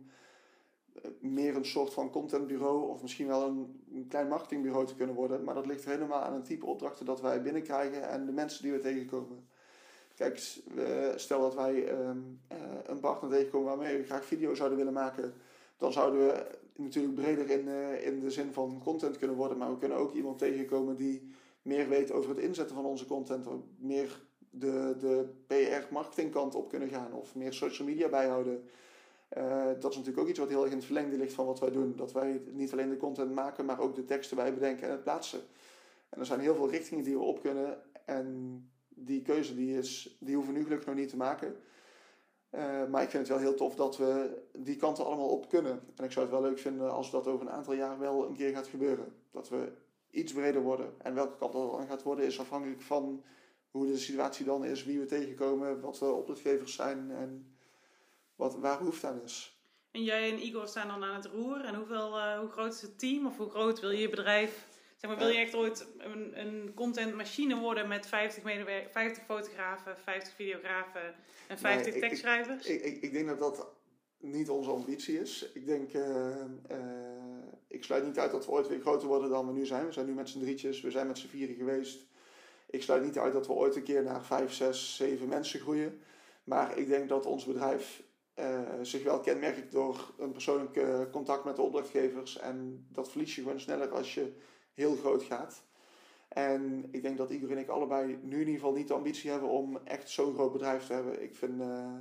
meer 1.19 1.55
een 1.55 1.65
soort 1.65 1.93
van 1.93 2.09
contentbureau 2.09 2.89
of 2.89 3.01
misschien 3.01 3.27
wel 3.27 3.47
een, 3.47 3.83
een, 3.93 4.07
klein 4.07 4.27
marketingbureau 4.27 4.85
te 4.85 4.95
kunnen 4.95 5.15
worden. 5.15 5.43
Maar 5.43 5.55
dat 5.55 5.65
ligt 5.65 5.85
helemaal 5.85 6.21
aan 6.21 6.33
een 6.33 6.43
type 6.43 6.65
opdrachten 6.65 7.05
dat 7.05 7.21
wij 7.21 7.41
binnenkrijgen 7.41 8.09
en 8.09 8.25
de 8.25 8.31
mensen 8.31 8.63
die 8.63 8.71
we 8.71 8.79
tegenkomen. 8.79 9.47
Kijk, 10.15 10.37
stel 11.15 11.41
dat 11.41 11.55
wij 11.55 11.91
um, 11.91 12.41
een 12.83 12.99
partner 12.99 13.31
tegenkomen 13.31 13.67
waarmee 13.67 13.97
we 13.97 14.03
graag 14.03 14.25
video 14.25 14.55
zouden 14.55 14.77
willen 14.77 14.93
maken 14.93 15.33
dan 15.77 15.93
zouden 15.93 16.27
we 16.27 16.57
natuurlijk 16.77 17.15
breder 17.15 17.49
in, 17.49 17.67
uh, 17.67 18.05
in 18.05 18.19
de 18.19 18.31
zin 18.31 18.53
van 18.53 18.81
content 18.83 19.17
kunnen 19.17 19.35
worden. 19.35 19.57
Maar 19.57 19.71
we 19.71 19.77
kunnen 19.77 19.97
ook 19.97 20.13
iemand 20.13 20.37
tegenkomen 20.37 20.95
die 20.95 21.31
meer 21.61 21.89
weet 21.89 22.11
over 22.11 22.29
het 22.29 22.39
inzetten 22.39 22.75
van 22.75 22.85
onze 22.85 23.05
content. 23.05 23.47
Meer 23.77 24.25
de, 24.49 24.95
de 24.99 25.29
PR-marketingkant 25.47 26.55
op 26.55 26.69
kunnen 26.69 26.89
gaan. 26.89 27.13
Of 27.13 27.35
meer 27.35 27.53
social 27.53 27.87
media 27.87 28.09
bijhouden. 28.09 28.63
Uh, 29.37 29.65
dat 29.79 29.91
is 29.91 29.97
natuurlijk 29.97 30.19
ook 30.19 30.27
iets 30.27 30.39
wat 30.39 30.49
heel 30.49 30.61
erg 30.61 30.71
in 30.71 30.77
het 30.77 30.85
verlengde 30.85 31.17
ligt 31.17 31.33
van 31.33 31.45
wat 31.45 31.59
wij 31.59 31.71
doen. 31.71 31.95
Dat 31.95 32.11
wij 32.11 32.41
niet 32.51 32.71
alleen 32.71 32.89
de 32.89 32.97
content 32.97 33.33
maken, 33.33 33.65
maar 33.65 33.79
ook 33.79 33.95
de 33.95 34.05
teksten 34.05 34.37
bij 34.37 34.53
bedenken 34.53 34.85
en 34.85 34.91
het 34.91 35.03
plaatsen. 35.03 35.39
En 36.09 36.19
er 36.19 36.25
zijn 36.25 36.39
heel 36.39 36.55
veel 36.55 36.69
richtingen 36.69 37.03
die 37.03 37.15
we 37.17 37.23
op 37.23 37.41
kunnen. 37.41 37.77
En 38.05 38.61
die 38.89 39.21
keuze 39.21 39.55
die 39.55 39.77
is, 39.77 40.17
die 40.19 40.35
hoeven 40.35 40.53
we 40.53 40.59
nu 40.59 40.65
gelukkig 40.65 40.87
nog 40.87 40.97
niet 40.97 41.09
te 41.09 41.17
maken. 41.17 41.55
Uh, 42.51 42.85
maar 42.85 43.03
ik 43.03 43.09
vind 43.09 43.27
het 43.27 43.37
wel 43.37 43.47
heel 43.47 43.55
tof 43.55 43.75
dat 43.75 43.97
we 43.97 44.41
die 44.53 44.75
kanten 44.75 45.05
allemaal 45.05 45.29
op 45.29 45.49
kunnen. 45.49 45.81
En 45.95 46.03
ik 46.03 46.11
zou 46.11 46.25
het 46.25 46.33
wel 46.33 46.43
leuk 46.43 46.59
vinden 46.59 46.91
als 46.91 47.11
dat 47.11 47.27
over 47.27 47.45
een 47.45 47.51
aantal 47.51 47.73
jaar 47.73 47.99
wel 47.99 48.27
een 48.27 48.35
keer 48.35 48.51
gaat 48.51 48.67
gebeuren. 48.67 49.15
Dat 49.31 49.49
we 49.49 49.71
iets 50.09 50.33
breder 50.33 50.61
worden. 50.61 50.93
En 50.97 51.13
welke 51.13 51.37
kant 51.37 51.53
dat 51.53 51.71
dan 51.71 51.87
gaat 51.87 52.03
worden 52.03 52.25
is 52.25 52.39
afhankelijk 52.39 52.81
van 52.81 53.23
hoe 53.71 53.87
de 53.87 53.97
situatie 53.97 54.45
dan 54.45 54.65
is, 54.65 54.83
wie 54.83 54.99
we 54.99 55.05
tegenkomen, 55.05 55.81
wat 55.81 55.95
de 55.95 56.05
opdrachtgevers 56.05 56.75
zijn 56.75 57.11
en 57.11 57.55
wat, 58.35 58.55
waar 58.55 58.77
behoefte 58.77 59.07
aan 59.07 59.21
is. 59.23 59.61
En 59.91 60.03
jij 60.03 60.31
en 60.31 60.45
Igor 60.45 60.67
staan 60.67 60.87
dan 60.87 61.03
aan 61.03 61.15
het 61.15 61.25
roer. 61.25 61.65
En 61.65 61.75
hoeveel, 61.75 62.17
uh, 62.17 62.39
hoe 62.39 62.49
groot 62.49 62.73
is 62.73 62.81
het 62.81 62.99
team 62.99 63.25
of 63.25 63.37
hoe 63.37 63.49
groot 63.49 63.79
wil 63.79 63.91
je 63.91 63.99
je 63.99 64.09
bedrijf 64.09 64.67
Zeg 64.97 65.09
maar, 65.09 65.19
wil 65.19 65.29
je 65.29 65.37
echt 65.37 65.55
ooit 65.55 65.87
een, 65.97 66.39
een 66.39 66.71
contentmachine 66.73 67.57
worden 67.59 67.87
met 67.87 68.07
50, 68.07 68.43
50 68.91 69.23
fotografen, 69.25 69.97
50 69.97 70.33
videografen 70.33 71.15
en 71.47 71.57
50 71.57 71.91
nee, 71.91 72.01
tekstschrijvers? 72.01 72.65
Ik, 72.65 72.81
ik, 72.81 73.01
ik, 73.01 73.11
denk 73.11 73.27
dat 73.27 73.39
dat 73.39 73.67
niet 74.19 74.49
onze 74.49 74.69
ambitie 74.69 75.19
is. 75.19 75.51
Ik 75.53 75.65
denk, 75.65 75.93
uh, 75.93 76.03
uh, 76.71 76.77
ik 77.67 77.83
sluit 77.83 78.05
niet 78.05 78.19
uit 78.19 78.31
dat 78.31 78.45
we 78.45 78.51
ooit 78.51 78.67
weer 78.67 78.79
groter 78.79 79.07
worden 79.07 79.29
dan 79.29 79.47
we 79.47 79.53
nu 79.53 79.65
zijn. 79.65 79.85
We 79.85 79.91
zijn 79.91 80.05
nu 80.05 80.13
met 80.13 80.29
z'n 80.29 80.39
drietjes, 80.39 80.81
we 80.81 80.91
zijn 80.91 81.07
met 81.07 81.17
z'n 81.17 81.27
vieren 81.27 81.55
geweest. 81.55 82.05
Ik 82.69 82.81
sluit 82.81 83.03
niet 83.03 83.17
uit 83.17 83.33
dat 83.33 83.47
we 83.47 83.53
ooit 83.53 83.75
een 83.75 83.83
keer 83.83 84.03
naar 84.03 84.23
5, 84.23 84.53
6, 84.53 84.95
7 84.95 85.27
mensen 85.27 85.59
groeien. 85.59 86.01
Maar 86.43 86.77
ik 86.77 86.87
denk 86.87 87.09
dat 87.09 87.25
ons 87.25 87.45
bedrijf 87.45 88.03
uh, 88.39 88.59
zich 88.81 89.03
wel 89.03 89.19
kenmerkt 89.19 89.71
door 89.71 90.13
een 90.17 90.31
persoonlijk 90.31 90.79
contact 91.11 91.43
met 91.43 91.55
de 91.55 91.61
opdrachtgevers. 91.61 92.37
En 92.37 92.87
dat 92.91 93.09
verlies 93.09 93.35
je 93.35 93.41
gewoon 93.41 93.59
sneller 93.59 93.89
als 93.89 94.13
je 94.13 94.33
heel 94.77 94.95
groot 94.95 95.23
gaat. 95.23 95.63
En 96.27 96.87
ik 96.91 97.01
denk 97.01 97.17
dat 97.17 97.29
Igor 97.29 97.51
en 97.51 97.57
ik 97.57 97.67
allebei 97.67 98.19
nu 98.21 98.33
in 98.33 98.39
ieder 98.39 98.53
geval 98.53 98.71
niet 98.71 98.87
de 98.87 98.93
ambitie 98.93 99.29
hebben 99.29 99.49
om 99.49 99.79
echt 99.83 100.09
zo'n 100.09 100.33
groot 100.33 100.51
bedrijf 100.51 100.85
te 100.85 100.93
hebben. 100.93 101.23
Ik 101.23 101.35
vind, 101.35 101.61
uh, 101.61 101.93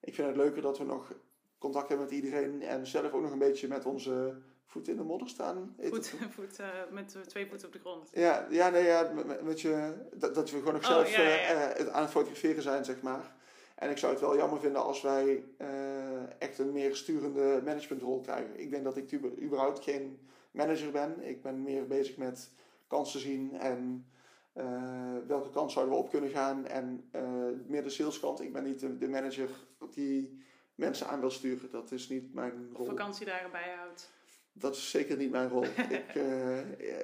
ik 0.00 0.14
vind 0.14 0.28
het 0.28 0.36
leuker 0.36 0.62
dat 0.62 0.78
we 0.78 0.84
nog 0.84 1.12
contact 1.58 1.88
hebben 1.88 2.06
met 2.06 2.14
iedereen 2.14 2.62
en 2.62 2.86
zelf 2.86 3.12
ook 3.12 3.22
nog 3.22 3.32
een 3.32 3.38
beetje 3.38 3.68
met 3.68 3.86
onze 3.86 4.36
voet 4.66 4.88
in 4.88 4.96
de 4.96 5.02
modder 5.02 5.28
staan. 5.28 5.74
Voet, 5.78 6.14
voet 6.36 6.60
uh, 6.60 6.66
met 6.90 7.16
twee 7.26 7.46
voeten 7.46 7.66
op 7.66 7.72
de 7.72 7.78
grond. 7.78 8.08
Ja, 8.12 8.46
ja, 8.50 8.68
nee, 8.68 8.84
ja 8.84 9.12
met, 9.14 9.42
met 9.42 9.60
je, 9.60 9.94
dat, 10.14 10.34
dat 10.34 10.50
we 10.50 10.58
gewoon 10.58 10.74
nog 10.74 10.82
oh, 10.82 10.88
zelf 10.88 11.16
ja, 11.16 11.22
ja, 11.22 11.80
uh, 11.80 11.86
aan 11.86 12.02
het 12.02 12.10
fotograferen 12.10 12.62
zijn, 12.62 12.84
zeg 12.84 13.00
maar. 13.02 13.34
En 13.74 13.90
ik 13.90 13.98
zou 13.98 14.12
het 14.12 14.20
wel 14.20 14.36
jammer 14.36 14.60
vinden 14.60 14.82
als 14.82 15.02
wij 15.02 15.44
echt 16.38 16.58
een 16.58 16.72
meer 16.72 16.96
sturende 16.96 17.60
managementrol 17.64 18.20
krijgen. 18.20 18.60
Ik 18.60 18.70
denk 18.70 18.84
dat 18.84 18.96
ik 18.96 19.12
überhaupt 19.42 19.84
geen 19.84 20.18
manager 20.50 20.90
ben. 20.90 21.28
Ik 21.28 21.42
ben 21.42 21.62
meer 21.62 21.86
bezig 21.86 22.16
met 22.16 22.50
kansen 22.86 23.20
zien 23.20 23.58
en 23.58 24.06
uh, 24.54 25.16
welke 25.26 25.50
kant 25.50 25.72
zouden 25.72 25.94
we 25.94 26.00
op 26.00 26.10
kunnen 26.10 26.30
gaan. 26.30 26.66
En 26.66 27.08
uh, 27.12 27.22
meer 27.66 27.82
de 27.82 27.90
saleskant. 27.90 28.40
Ik 28.40 28.52
ben 28.52 28.64
niet 28.64 28.80
de, 28.80 28.98
de, 28.98 29.08
manager 29.08 29.48
die 29.90 30.42
mensen 30.74 31.06
aan 31.06 31.20
wil 31.20 31.30
sturen. 31.30 31.70
Dat 31.70 31.92
is 31.92 32.08
niet 32.08 32.34
mijn 32.34 32.70
rol. 32.72 32.86
Vakantiedagen 32.86 33.50
bijhoudt. 33.50 34.10
Dat 34.52 34.76
is 34.76 34.90
zeker 34.90 35.16
niet 35.16 35.30
mijn 35.30 35.48
rol. 35.48 35.64
ik, 35.98 36.14
uh, 36.14 36.58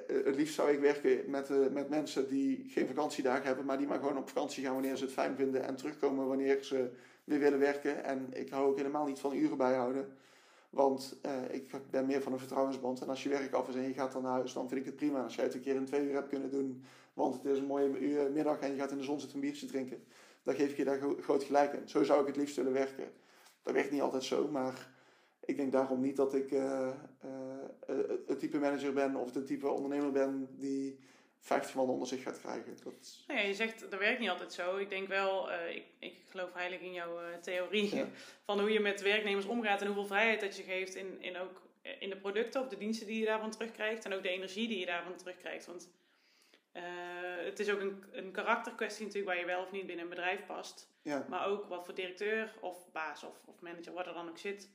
het 0.07 0.35
liefst 0.35 0.55
zou 0.55 0.71
ik 0.71 0.79
werken 0.79 1.29
met, 1.29 1.71
met 1.73 1.89
mensen 1.89 2.29
die 2.29 2.65
geen 2.69 2.87
vakantiedagen 2.87 3.45
hebben, 3.45 3.65
maar 3.65 3.77
die 3.77 3.87
maar 3.87 3.99
gewoon 3.99 4.17
op 4.17 4.27
vakantie 4.27 4.63
gaan 4.63 4.73
wanneer 4.73 4.95
ze 4.95 5.03
het 5.03 5.13
fijn 5.13 5.35
vinden 5.35 5.63
en 5.63 5.75
terugkomen 5.75 6.27
wanneer 6.27 6.63
ze 6.63 6.91
weer 7.23 7.39
willen 7.39 7.59
werken. 7.59 8.03
En 8.03 8.27
ik 8.33 8.49
hou 8.49 8.67
ook 8.67 8.77
helemaal 8.77 9.05
niet 9.05 9.19
van 9.19 9.35
uren 9.35 9.57
bijhouden. 9.57 10.17
Want 10.69 11.19
uh, 11.25 11.53
ik 11.53 11.71
ben 11.89 12.05
meer 12.05 12.21
van 12.21 12.33
een 12.33 12.39
vertrouwensband. 12.39 13.01
En 13.01 13.09
als 13.09 13.23
je 13.23 13.29
werk 13.29 13.53
af 13.53 13.67
is 13.67 13.75
en 13.75 13.87
je 13.87 13.93
gaat 13.93 14.11
dan 14.11 14.21
naar 14.21 14.31
huis, 14.31 14.53
dan 14.53 14.69
vind 14.69 14.79
ik 14.79 14.85
het 14.85 14.95
prima. 14.95 15.23
Als 15.23 15.35
jij 15.35 15.43
het 15.43 15.53
een 15.53 15.61
keer 15.61 15.75
in 15.75 15.85
twee 15.85 16.05
uur 16.05 16.13
hebt 16.13 16.29
kunnen 16.29 16.49
doen, 16.49 16.83
want 17.13 17.35
het 17.35 17.45
is 17.45 17.57
een 17.57 17.65
mooie 17.65 18.29
middag 18.33 18.59
en 18.59 18.71
je 18.71 18.77
gaat 18.77 18.91
in 18.91 18.97
de 18.97 19.03
zon 19.03 19.19
zitten 19.19 19.37
een 19.37 19.43
biertje 19.43 19.67
drinken, 19.67 20.03
dan 20.43 20.55
geef 20.55 20.71
ik 20.71 20.77
je 20.77 20.83
daar 20.83 20.99
groot 21.19 21.43
gelijk 21.43 21.73
in. 21.73 21.89
Zo 21.89 22.03
zou 22.03 22.21
ik 22.21 22.27
het 22.27 22.35
liefst 22.35 22.55
willen 22.55 22.73
werken. 22.73 23.11
Dat 23.61 23.73
werkt 23.73 23.91
niet 23.91 24.01
altijd 24.01 24.23
zo, 24.23 24.47
maar 24.47 24.89
ik 25.45 25.57
denk 25.57 25.71
daarom 25.71 26.01
niet 26.01 26.15
dat 26.15 26.33
ik 26.33 26.51
uh, 26.51 26.89
het 28.25 28.39
type 28.39 28.59
manager 28.59 28.93
ben 28.93 29.15
of 29.15 29.33
het 29.33 29.47
type 29.47 29.67
ondernemer 29.67 30.11
ben 30.11 30.47
die 30.51 30.99
50 31.47 31.75
man 31.75 31.89
onder 31.89 32.07
zich 32.07 32.23
gaat 32.23 32.39
krijgen. 32.39 32.77
Dat... 32.83 33.23
Nou 33.27 33.39
ja, 33.39 33.45
je 33.45 33.53
zegt 33.53 33.79
dat 33.79 33.99
werkt 33.99 34.19
niet 34.19 34.29
altijd 34.29 34.53
zo. 34.53 34.77
Ik 34.77 34.89
denk 34.89 35.07
wel, 35.07 35.51
uh, 35.51 35.75
ik, 35.75 35.85
ik 35.99 36.15
geloof 36.29 36.53
heilig 36.53 36.79
in 36.79 36.93
jouw 36.93 37.21
uh, 37.21 37.35
theorie 37.41 38.05
van 38.45 38.59
hoe 38.59 38.71
je 38.71 38.79
met 38.79 39.01
werknemers 39.01 39.45
omgaat 39.45 39.81
en 39.81 39.87
hoeveel 39.87 40.05
vrijheid 40.05 40.41
dat 40.41 40.57
je 40.57 40.63
geeft 40.63 40.95
in, 40.95 41.21
in 41.21 41.37
ook 41.37 41.61
eh, 41.87 42.01
in 42.01 42.09
de 42.09 42.17
producten 42.17 42.61
of 42.61 42.67
de 42.67 42.77
diensten 42.77 43.07
die 43.07 43.19
je 43.19 43.25
daarvan 43.25 43.51
terugkrijgt 43.51 44.05
en 44.05 44.13
ook 44.13 44.23
de 44.23 44.29
energie 44.29 44.67
die 44.67 44.79
je 44.79 44.85
daarvan 44.85 45.15
terugkrijgt. 45.15 45.65
Want 45.65 45.89
uh, 46.73 46.83
het 47.45 47.59
is 47.59 47.69
ook 47.69 47.79
een, 47.79 48.03
een 48.11 48.31
karakterkwestie 48.31 49.05
natuurlijk 49.05 49.33
waar 49.33 49.41
je 49.41 49.45
wel 49.45 49.61
of 49.61 49.71
niet 49.71 49.85
binnen 49.85 50.03
een 50.03 50.09
bedrijf 50.09 50.45
past. 50.45 50.95
Ja. 51.01 51.25
Maar 51.29 51.45
ook 51.45 51.65
wat 51.65 51.85
voor 51.85 51.93
directeur 51.93 52.53
of 52.61 52.91
baas 52.91 53.23
of, 53.23 53.41
of 53.45 53.59
manager, 53.59 53.93
wat 53.93 54.07
er 54.07 54.13
dan 54.13 54.29
ook 54.29 54.37
zit, 54.37 54.69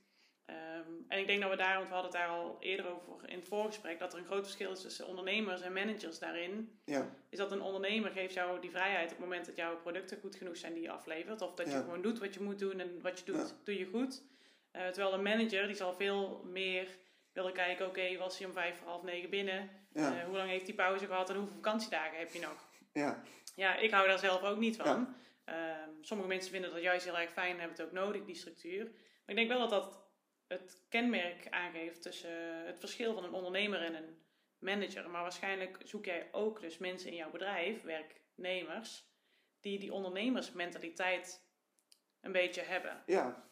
Um, 0.46 1.04
en 1.08 1.18
ik 1.18 1.26
denk 1.26 1.40
dat 1.40 1.50
we 1.50 1.56
daar, 1.56 1.76
want 1.76 1.88
we 1.88 1.94
hadden 1.94 2.12
het 2.12 2.20
daar 2.20 2.30
al 2.30 2.56
eerder 2.60 2.86
over 2.86 3.28
in 3.28 3.38
het 3.38 3.48
voorgesprek, 3.48 3.98
dat 3.98 4.12
er 4.12 4.18
een 4.18 4.24
groot 4.24 4.42
verschil 4.42 4.72
is 4.72 4.80
tussen 4.80 5.06
ondernemers 5.06 5.60
en 5.60 5.72
managers 5.72 6.18
daarin. 6.18 6.80
Ja. 6.84 7.10
Is 7.28 7.38
dat 7.38 7.52
een 7.52 7.60
ondernemer 7.60 8.10
geeft 8.10 8.34
jou 8.34 8.60
die 8.60 8.70
vrijheid 8.70 9.04
op 9.04 9.16
het 9.16 9.26
moment 9.26 9.46
dat 9.46 9.56
jouw 9.56 9.76
producten 9.76 10.18
goed 10.20 10.36
genoeg 10.36 10.56
zijn 10.56 10.72
die 10.72 10.82
je 10.82 10.90
aflevert. 10.90 11.42
Of 11.42 11.54
dat 11.54 11.66
je 11.66 11.76
gewoon 11.76 12.02
doet 12.02 12.18
wat 12.18 12.34
je 12.34 12.40
moet 12.40 12.58
doen 12.58 12.80
en 12.80 13.00
wat 13.02 13.18
je 13.18 13.24
doet, 13.24 13.54
doe 13.64 13.78
je 13.78 13.86
goed. 13.86 14.22
Uh, 14.72 14.86
terwijl 14.86 15.14
een 15.14 15.22
manager, 15.22 15.66
die 15.66 15.76
zal 15.76 15.94
veel 15.94 16.42
meer 16.44 16.88
willen 17.32 17.52
kijken, 17.52 17.86
oké, 17.86 18.16
was 18.16 18.38
hij 18.38 18.46
om 18.46 18.52
vijf 18.52 18.76
voor 18.76 18.88
half 18.88 19.02
negen 19.02 19.30
binnen? 19.30 19.70
Uh, 19.92 20.24
hoe 20.24 20.36
lang 20.36 20.48
heeft 20.48 20.66
hij 20.66 20.74
pauze 20.74 21.06
gehad 21.06 21.30
en 21.30 21.36
hoeveel 21.36 21.54
vakantiedagen 21.54 22.18
heb 22.18 22.32
je 22.32 22.40
nog? 22.40 22.68
Ja. 22.92 23.22
Ja, 23.54 23.76
ik 23.76 23.90
hou 23.90 24.08
daar 24.08 24.18
zelf 24.18 24.42
ook 24.42 24.58
niet 24.58 24.76
van. 24.76 25.14
Uh, 25.48 25.54
sommige 26.00 26.28
mensen 26.28 26.50
vinden 26.50 26.70
dat 26.70 26.82
juist 26.82 27.04
heel 27.04 27.18
erg 27.18 27.30
fijn 27.30 27.52
en 27.52 27.58
hebben 27.58 27.76
het 27.76 27.86
ook 27.86 27.92
nodig, 27.92 28.24
die 28.24 28.34
structuur. 28.34 28.84
Maar 28.84 29.24
ik 29.26 29.36
denk 29.36 29.48
wel 29.48 29.58
dat 29.58 29.70
dat 29.70 30.00
het 30.52 30.78
kenmerk 30.88 31.46
aangeeft 31.50 32.02
tussen 32.02 32.66
het 32.66 32.78
verschil 32.78 33.14
van 33.14 33.24
een 33.24 33.32
ondernemer 33.32 33.82
en 33.82 33.94
een 33.94 34.18
manager. 34.58 35.10
Maar 35.10 35.22
waarschijnlijk 35.22 35.78
zoek 35.84 36.04
jij 36.04 36.28
ook 36.32 36.60
dus 36.60 36.78
mensen 36.78 37.10
in 37.10 37.16
jouw 37.16 37.30
bedrijf, 37.30 37.82
werknemers, 37.82 39.10
die 39.60 39.78
die 39.78 39.92
ondernemersmentaliteit 39.92 41.44
een 42.20 42.32
beetje 42.32 42.62
hebben. 42.62 43.02
Ja, 43.06 43.50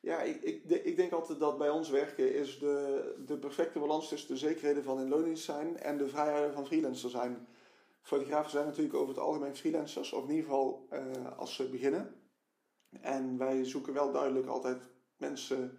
Ja, 0.00 0.22
ik, 0.22 0.42
ik, 0.42 0.64
ik 0.64 0.96
denk 0.96 1.12
altijd 1.12 1.38
dat 1.38 1.58
bij 1.58 1.70
ons 1.70 1.88
werken 1.90 2.34
is 2.34 2.58
de, 2.58 3.14
de 3.26 3.38
perfecte 3.38 3.78
balans 3.78 4.08
tussen 4.08 4.28
de 4.28 4.36
zekerheden 4.36 4.82
van 4.82 5.00
in 5.00 5.08
loondienst 5.08 5.44
zijn 5.44 5.78
en 5.78 5.98
de 5.98 6.08
vrijheden 6.08 6.52
van 6.52 6.66
freelancer 6.66 7.10
zijn. 7.10 7.46
Fotografen 8.02 8.50
zijn 8.50 8.66
natuurlijk 8.66 8.94
over 8.94 9.08
het 9.08 9.18
algemeen 9.18 9.56
freelancers, 9.56 10.12
of 10.12 10.24
in 10.24 10.30
ieder 10.30 10.44
geval 10.44 10.88
uh, 10.92 11.38
als 11.38 11.54
ze 11.54 11.68
beginnen. 11.68 12.22
En 13.00 13.38
wij 13.38 13.64
zoeken 13.64 13.92
wel 13.92 14.12
duidelijk 14.12 14.46
altijd 14.46 14.90
mensen 15.16 15.78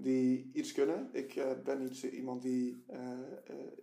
die 0.00 0.50
iets 0.52 0.72
kunnen. 0.72 1.08
Ik 1.12 1.36
uh, 1.36 1.44
ben 1.64 1.78
niet 1.78 2.02
iemand 2.02 2.42
die, 2.42 2.84
uh, 2.90 2.98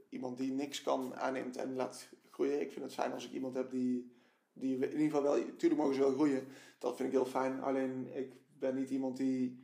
iemand 0.10 0.38
die 0.38 0.52
niks 0.52 0.82
kan 0.82 1.16
aanneemt 1.16 1.58
en 1.58 1.76
laat 1.76 2.10
groeien. 2.30 2.62
Ik 2.62 2.72
vind 2.72 2.86
het 2.86 2.94
fijn 2.94 3.14
als 3.14 3.26
ik 3.26 3.32
iemand 3.32 3.56
heb 3.56 3.70
die, 3.70 4.12
die 4.54 4.76
in 4.76 4.92
ieder 4.92 5.06
geval 5.06 5.24
wel, 5.24 5.38
natuurlijk 5.38 5.82
mogen 5.82 5.96
ze 5.96 6.02
wel 6.02 6.14
groeien. 6.14 6.48
Dat 6.80 6.96
vind 6.96 7.08
ik 7.10 7.16
heel 7.16 7.26
fijn. 7.26 7.62
Alleen 7.62 8.08
ik 8.16 8.34
ben 8.60 8.76
niet 8.76 8.90
iemand 8.90 9.18
die 9.18 9.64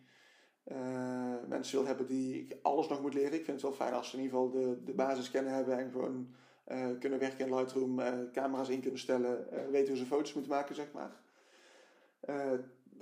mensen 1.47 1.77
wil 1.77 1.85
hebben 1.85 2.07
die 2.07 2.47
alles 2.61 2.87
nog 2.87 3.01
moet 3.01 3.13
leren. 3.13 3.33
Ik 3.33 3.45
vind 3.45 3.47
het 3.47 3.61
wel 3.61 3.73
fijn 3.73 3.93
als 3.93 4.09
ze 4.09 4.17
in 4.17 4.23
ieder 4.23 4.37
geval 4.37 4.51
de, 4.51 4.83
de 4.83 4.93
basis 4.93 5.31
kennen 5.31 5.53
hebben 5.53 5.77
en 5.77 5.91
gewoon 5.91 6.33
kunnen 6.99 7.19
werken 7.19 7.45
in 7.45 7.55
Lightroom, 7.55 8.01
camera's 8.31 8.69
in 8.69 8.81
kunnen 8.81 8.99
stellen, 8.99 9.47
weten 9.71 9.87
hoe 9.87 9.97
ze 9.97 10.05
foto's 10.05 10.33
moeten 10.33 10.51
maken, 10.51 10.75
zeg 10.75 10.91
maar 10.91 11.21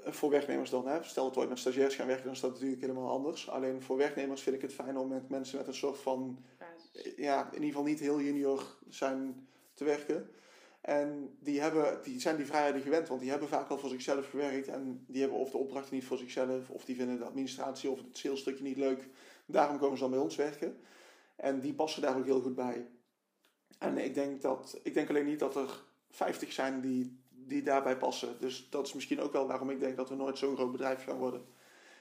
voor 0.04 0.30
werknemers 0.30 0.70
dan, 0.70 0.88
hè. 0.88 1.04
stel 1.04 1.24
dat 1.24 1.34
we 1.34 1.40
ooit 1.40 1.50
met 1.50 1.60
stagiairs 1.60 1.96
gaan 1.96 2.08
werken, 2.08 2.26
dan 2.26 2.34
is 2.34 2.40
dat 2.40 2.52
natuurlijk 2.52 2.82
helemaal 2.82 3.10
anders. 3.10 3.50
Alleen 3.50 3.82
voor 3.82 3.98
werknemers 3.98 4.42
vind 4.42 4.56
ik 4.56 4.62
het 4.62 4.74
fijn 4.74 4.98
om 4.98 5.08
met 5.08 5.30
mensen 5.30 5.58
met 5.58 5.68
een 5.68 5.74
soort 5.74 5.98
van, 5.98 6.44
ja, 7.16 7.48
in 7.48 7.54
ieder 7.54 7.68
geval 7.68 7.84
niet 7.84 8.00
heel 8.00 8.22
junior 8.22 8.78
zijn 8.88 9.48
te 9.74 9.84
werken. 9.84 10.30
En 10.82 11.38
die, 11.40 11.62
hebben, 11.62 12.04
die 12.04 12.22
zijn 12.22 12.36
die 12.36 12.46
vrijheden 12.46 12.82
gewend, 12.82 13.08
want 13.08 13.22
die 13.22 13.30
hebben 13.30 13.48
vaak 13.48 13.70
al 13.70 13.78
voor 13.78 13.90
zichzelf 13.90 14.30
gewerkt 14.30 14.68
en 14.68 15.06
die 15.08 15.22
hebben 15.22 15.40
of 15.40 15.52
de 15.52 15.58
opdrachten 15.58 15.96
niet 15.96 16.06
voor 16.06 16.18
zichzelf, 16.18 16.70
of 16.70 16.86
die 16.86 16.96
vinden 16.96 17.18
de 17.18 17.26
administratie 17.26 17.90
of 17.90 17.98
het 17.98 18.18
salesstukje 18.18 18.64
niet 18.64 18.78
leuk. 18.78 19.08
Daarom 19.46 19.78
komen 19.78 19.98
ze 19.98 20.04
dan 20.04 20.12
bij 20.12 20.20
ons 20.20 20.36
werken. 20.36 20.78
En 21.36 21.60
die 21.60 21.74
passen 21.74 22.02
daar 22.02 22.18
ook 22.18 22.26
heel 22.26 22.42
goed 22.42 22.56
bij. 22.56 22.88
En 23.80 23.98
ik 23.98 24.14
denk, 24.14 24.42
dat, 24.42 24.80
ik 24.84 24.94
denk 24.94 25.10
alleen 25.10 25.26
niet 25.26 25.40
dat 25.40 25.56
er 25.56 25.84
50 26.10 26.52
zijn 26.52 26.82
die 26.82 27.20
die 27.50 27.64
daarbij 27.64 27.98
passen. 27.98 28.40
Dus 28.40 28.70
dat 28.70 28.88
is 28.88 28.94
misschien 28.94 29.22
ook 29.22 29.32
wel 29.34 29.48
waarom 29.48 29.70
ik 29.70 29.80
denk 29.80 29.96
dat 29.96 30.10
we 30.10 30.16
nooit 30.16 30.38
zo'n 30.38 30.56
groot 30.56 30.72
bedrijf 30.72 31.04
gaan 31.04 31.18
worden. 31.18 31.46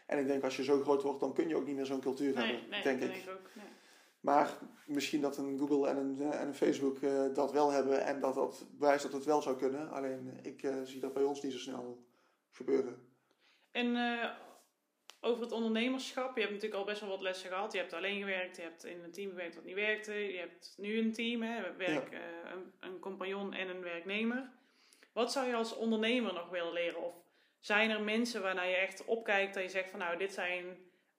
En 0.07 0.19
ik 0.19 0.27
denk 0.27 0.45
als 0.45 0.57
je 0.57 0.65
zo 0.65 0.81
groot 0.81 1.03
wordt, 1.03 1.21
dan 1.21 1.33
kun 1.33 1.49
je 1.49 1.57
ook 1.57 1.67
niet 1.67 1.77
meer 1.77 1.87
zo'n 1.87 2.01
cultuur 2.01 2.37
hebben, 2.37 2.69
nee, 2.71 2.83
denk 2.83 3.01
ik. 3.01 3.17
ik. 3.17 3.31
ook, 3.31 3.51
nee. 3.55 3.65
Maar 4.21 4.59
misschien 4.87 5.21
dat 5.21 5.37
een 5.37 5.59
Google 5.59 5.89
en 5.89 5.97
een, 5.97 6.33
en 6.33 6.47
een 6.47 6.55
Facebook 6.55 6.99
uh, 7.01 7.35
dat 7.35 7.53
wel 7.53 7.71
hebben 7.71 8.05
en 8.05 8.21
dat 8.21 8.35
dat 8.35 8.67
bewijst 8.79 9.03
dat 9.03 9.13
het 9.13 9.25
wel 9.25 9.43
zou 9.43 9.57
kunnen. 9.57 9.91
Alleen 9.91 10.39
ik 10.43 10.63
uh, 10.63 10.75
zie 10.85 11.01
dat 11.01 11.13
bij 11.13 11.23
ons 11.23 11.43
niet 11.43 11.53
zo 11.53 11.59
snel 11.59 12.07
gebeuren. 12.51 13.07
En 13.71 13.87
uh, 13.87 14.31
over 15.21 15.43
het 15.43 15.53
ondernemerschap, 15.53 16.35
je 16.35 16.41
hebt 16.41 16.53
natuurlijk 16.53 16.81
al 16.81 16.87
best 16.87 17.01
wel 17.01 17.11
wat 17.11 17.21
lessen 17.21 17.49
gehad. 17.51 17.73
Je 17.73 17.79
hebt 17.79 17.93
alleen 17.93 18.19
gewerkt, 18.19 18.57
je 18.57 18.63
hebt 18.63 18.85
in 18.85 19.05
een 19.05 19.13
team 19.13 19.31
gewerkt 19.31 19.55
wat 19.55 19.65
niet 19.65 19.75
werkte. 19.75 20.13
Je 20.13 20.39
hebt 20.39 20.75
nu 20.77 20.99
een 20.99 21.13
team, 21.13 21.43
hè, 21.43 21.77
werk, 21.77 22.11
ja. 22.13 22.19
een, 22.53 22.73
een 22.81 22.99
compagnon 22.99 23.53
en 23.53 23.69
een 23.69 23.83
werknemer. 23.83 24.51
Wat 25.13 25.33
zou 25.33 25.47
je 25.47 25.55
als 25.55 25.77
ondernemer 25.77 26.33
nog 26.33 26.49
willen 26.49 26.73
leren? 26.73 27.03
Of 27.03 27.15
zijn 27.59 27.91
er 27.91 28.03
mensen 28.03 28.43
waarnaar 28.43 28.69
je 28.69 28.77
echt 28.77 29.05
opkijkt 29.05 29.55
dat 29.55 29.63
je 29.63 29.69
zegt 29.69 29.91
van 29.91 29.99
nou, 29.99 30.19
dit 30.19 30.33
zijn 30.33 30.65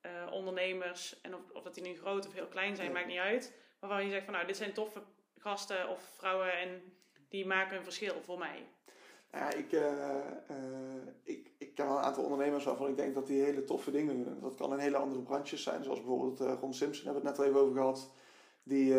uh, 0.02 0.32
ondernemers, 0.32 1.22
en 1.22 1.36
of, 1.36 1.42
of 1.54 1.64
dat 1.64 1.74
die 1.74 1.84
nu 1.84 1.98
groot 1.98 2.28
of 2.28 2.34
heel 2.34 2.48
klein 2.48 2.76
zijn, 2.76 2.92
maakt 2.92 3.08
niet 3.08 3.18
uit. 3.18 3.54
Waarvan 3.80 4.04
je 4.04 4.10
zegt 4.10 4.26
van 4.26 4.34
nou, 4.34 4.46
dit 4.46 4.58
zijn 4.58 4.74
toffe 4.74 5.02
gasten 5.38 5.90
of 5.90 6.04
vrouwen 6.18 6.54
en 6.54 6.94
die 7.30 7.46
maken 7.46 7.78
een 7.78 7.84
verschil 7.84 8.22
voor 8.22 8.38
mij. 8.38 8.66
Ja, 9.32 9.54
ik, 9.54 9.72
uh, 9.72 9.82
uh, 9.82 10.58
ik, 11.24 11.52
ik 11.58 11.76
ken 11.76 11.88
wel 11.88 11.98
een 11.98 12.04
aantal 12.04 12.24
ondernemers 12.24 12.64
waarvan 12.64 12.88
ik 12.88 12.98
denk 12.98 13.14
dat 13.14 13.28
die 13.28 13.44
hele 13.44 13.64
toffe 13.64 13.92
dingen 13.92 14.24
doen. 14.24 14.40
Dat 14.40 14.56
kan 14.56 14.74
in 14.74 14.80
hele 14.80 14.98
andere 14.98 15.22
branches 15.22 15.64
zijn, 15.64 15.84
zoals 15.84 16.00
bijvoorbeeld 16.00 16.60
Ron 16.60 16.74
Simpson, 16.74 17.06
hebben 17.06 17.24
we 17.24 17.28
het 17.28 17.38
net 17.38 17.48
al 17.48 17.52
even 17.52 17.66
over 17.68 17.76
gehad. 17.76 18.12
Die, 18.64 18.94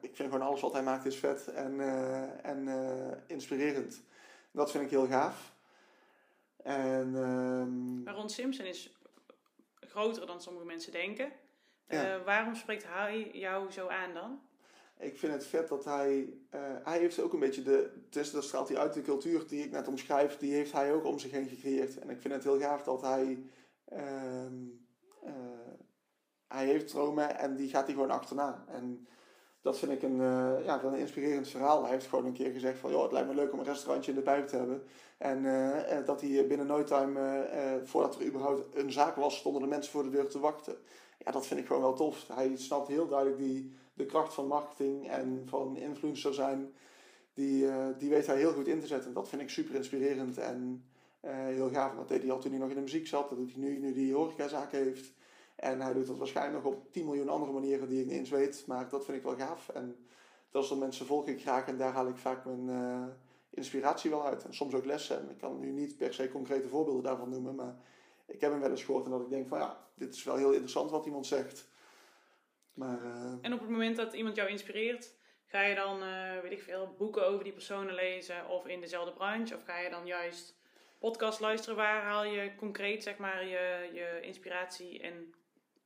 ik 0.00 0.16
vind 0.16 0.32
gewoon 0.32 0.46
alles 0.46 0.60
wat 0.60 0.72
hij 0.72 0.82
maakt 0.82 1.04
is 1.04 1.16
vet 1.16 1.48
en, 1.48 1.80
en 2.42 2.68
inspirerend. 3.26 4.02
Dat 4.52 4.70
vind 4.70 4.84
ik 4.84 4.90
heel 4.90 5.06
gaaf. 5.06 5.54
En, 6.56 7.14
um... 7.14 8.02
maar 8.02 8.14
Ron 8.14 8.30
Simpson 8.30 8.66
is 8.66 8.96
groter 9.80 10.26
dan 10.26 10.42
sommige 10.42 10.66
mensen 10.66 10.92
denken. 10.92 11.32
Ja. 11.88 12.18
Uh, 12.18 12.24
waarom 12.24 12.54
spreekt 12.54 12.86
hij 12.86 13.30
jou 13.32 13.70
zo 13.70 13.88
aan 13.88 14.14
dan? 14.14 14.40
Ik 14.98 15.18
vind 15.18 15.32
het 15.32 15.46
vet 15.46 15.68
dat 15.68 15.84
hij... 15.84 16.34
Uh, 16.54 16.60
hij 16.84 16.98
heeft 16.98 17.20
ook 17.20 17.32
een 17.32 17.38
beetje 17.38 17.62
de... 17.62 18.06
Dus 18.10 18.30
dat 18.30 18.44
straalt 18.44 18.68
hij 18.68 18.78
uit 18.78 18.94
de 18.94 19.02
cultuur 19.02 19.46
die 19.46 19.64
ik 19.64 19.70
net 19.70 19.88
omschrijf. 19.88 20.36
Die 20.36 20.52
heeft 20.52 20.72
hij 20.72 20.92
ook 20.92 21.04
om 21.04 21.18
zich 21.18 21.30
heen 21.30 21.48
gecreëerd. 21.48 21.98
En 21.98 22.10
ik 22.10 22.20
vind 22.20 22.34
het 22.34 22.44
heel 22.44 22.60
gaaf 22.60 22.82
dat 22.82 23.00
hij... 23.00 23.42
Uh, 23.92 24.46
hij 26.48 26.66
heeft 26.66 26.88
dromen 26.88 27.38
en 27.38 27.56
die 27.56 27.68
gaat 27.68 27.84
hij 27.84 27.94
gewoon 27.94 28.10
achterna. 28.10 28.64
En 28.68 29.06
dat 29.62 29.78
vind 29.78 29.92
ik 29.92 30.02
een, 30.02 30.20
uh, 30.20 30.64
ja, 30.64 30.82
een 30.84 30.94
inspirerend 30.94 31.48
verhaal. 31.48 31.82
Hij 31.82 31.92
heeft 31.92 32.06
gewoon 32.06 32.24
een 32.24 32.32
keer 32.32 32.50
gezegd 32.50 32.78
van, 32.78 32.90
joh, 32.90 33.02
het 33.02 33.12
lijkt 33.12 33.28
me 33.28 33.34
leuk 33.34 33.52
om 33.52 33.58
een 33.58 33.64
restaurantje 33.64 34.10
in 34.10 34.16
de 34.16 34.22
pijp 34.22 34.46
te 34.46 34.56
hebben. 34.56 34.82
En 35.18 35.44
uh, 35.44 36.06
dat 36.06 36.20
hij 36.20 36.46
binnen 36.46 36.66
no 36.66 36.84
time, 36.84 37.46
voordat 37.84 38.14
er 38.14 38.26
überhaupt 38.26 38.76
een 38.76 38.92
zaak 38.92 39.16
was, 39.16 39.36
stonden 39.36 39.62
de 39.62 39.68
mensen 39.68 39.92
voor 39.92 40.02
de 40.02 40.10
deur 40.10 40.28
te 40.28 40.40
wachten. 40.40 40.76
Ja, 41.18 41.30
dat 41.30 41.46
vind 41.46 41.60
ik 41.60 41.66
gewoon 41.66 41.82
wel 41.82 41.94
tof. 41.94 42.28
Hij 42.32 42.56
snapt 42.56 42.88
heel 42.88 43.08
duidelijk 43.08 43.38
die, 43.38 43.72
de 43.94 44.06
kracht 44.06 44.34
van 44.34 44.46
marketing 44.46 45.08
en 45.08 45.42
van 45.46 45.76
influencer 45.76 46.34
zijn. 46.34 46.72
Die, 47.34 47.66
die 47.98 48.10
weet 48.10 48.26
hij 48.26 48.36
heel 48.36 48.52
goed 48.52 48.66
in 48.66 48.80
te 48.80 48.86
zetten. 48.86 49.12
Dat 49.12 49.28
vind 49.28 49.42
ik 49.42 49.50
super 49.50 49.74
inspirerend 49.74 50.38
en 50.38 50.84
heel 51.26 51.70
gaaf. 51.70 51.94
Dat 51.94 52.08
deed 52.08 52.22
hij 52.22 52.30
al 52.30 52.38
toen 52.38 52.50
hij 52.50 52.60
nog 52.60 52.68
in 52.68 52.74
de 52.74 52.80
muziek 52.80 53.06
zat. 53.06 53.28
Dat 53.28 53.38
hij 53.38 53.48
nu, 53.56 53.78
nu 53.78 53.92
die 53.92 54.14
horecazaak 54.14 54.72
heeft. 54.72 55.12
En 55.62 55.80
hij 55.80 55.92
doet 55.92 56.06
dat 56.06 56.18
waarschijnlijk 56.18 56.64
nog 56.64 56.74
op 56.74 56.92
10 56.92 57.04
miljoen 57.04 57.28
andere 57.28 57.52
manieren 57.52 57.88
die 57.88 58.00
ik 58.00 58.06
niet 58.06 58.18
eens 58.18 58.30
weet. 58.30 58.64
Maar 58.66 58.88
dat 58.88 59.04
vind 59.04 59.16
ik 59.16 59.22
wel 59.22 59.36
gaaf. 59.36 59.68
En 59.68 60.06
dat 60.50 60.64
soort 60.64 60.80
mensen 60.80 61.06
volg 61.06 61.26
ik 61.26 61.40
graag 61.40 61.66
en 61.66 61.76
daar 61.76 61.92
haal 61.92 62.08
ik 62.08 62.16
vaak 62.16 62.44
mijn 62.44 62.68
uh, 62.68 63.06
inspiratie 63.50 64.10
wel 64.10 64.26
uit. 64.26 64.44
En 64.44 64.54
soms 64.54 64.74
ook 64.74 64.84
lessen. 64.84 65.18
En 65.20 65.30
ik 65.30 65.38
kan 65.38 65.60
nu 65.60 65.70
niet 65.70 65.96
per 65.96 66.14
se 66.14 66.28
concrete 66.28 66.68
voorbeelden 66.68 67.02
daarvan 67.02 67.28
noemen. 67.28 67.54
Maar 67.54 67.76
ik 68.26 68.40
heb 68.40 68.50
hem 68.50 68.60
wel 68.60 68.70
eens 68.70 68.84
gehoord 68.84 69.04
en 69.04 69.10
dat 69.10 69.20
ik 69.20 69.30
denk 69.30 69.48
van 69.48 69.58
ja, 69.58 69.86
dit 69.94 70.14
is 70.14 70.24
wel 70.24 70.36
heel 70.36 70.50
interessant 70.50 70.90
wat 70.90 71.06
iemand 71.06 71.26
zegt. 71.26 71.68
Maar, 72.74 73.02
uh, 73.02 73.32
en 73.40 73.52
op 73.52 73.60
het 73.60 73.68
moment 73.68 73.96
dat 73.96 74.12
iemand 74.12 74.36
jou 74.36 74.48
inspireert, 74.48 75.14
ga 75.46 75.62
je 75.62 75.74
dan, 75.74 76.02
uh, 76.02 76.40
weet 76.40 76.52
ik 76.52 76.62
veel, 76.62 76.94
boeken 76.98 77.26
over 77.26 77.44
die 77.44 77.52
personen 77.52 77.94
lezen 77.94 78.48
of 78.48 78.66
in 78.66 78.80
dezelfde 78.80 79.12
branche? 79.12 79.54
Of 79.54 79.64
ga 79.64 79.78
je 79.78 79.90
dan 79.90 80.06
juist 80.06 80.56
podcast 80.98 81.40
luisteren? 81.40 81.76
Waar 81.76 82.02
haal 82.02 82.24
je 82.24 82.54
concreet 82.56 83.02
zeg 83.02 83.16
maar 83.16 83.46
je, 83.46 83.90
je 83.92 84.20
inspiratie 84.22 85.00
en 85.00 85.34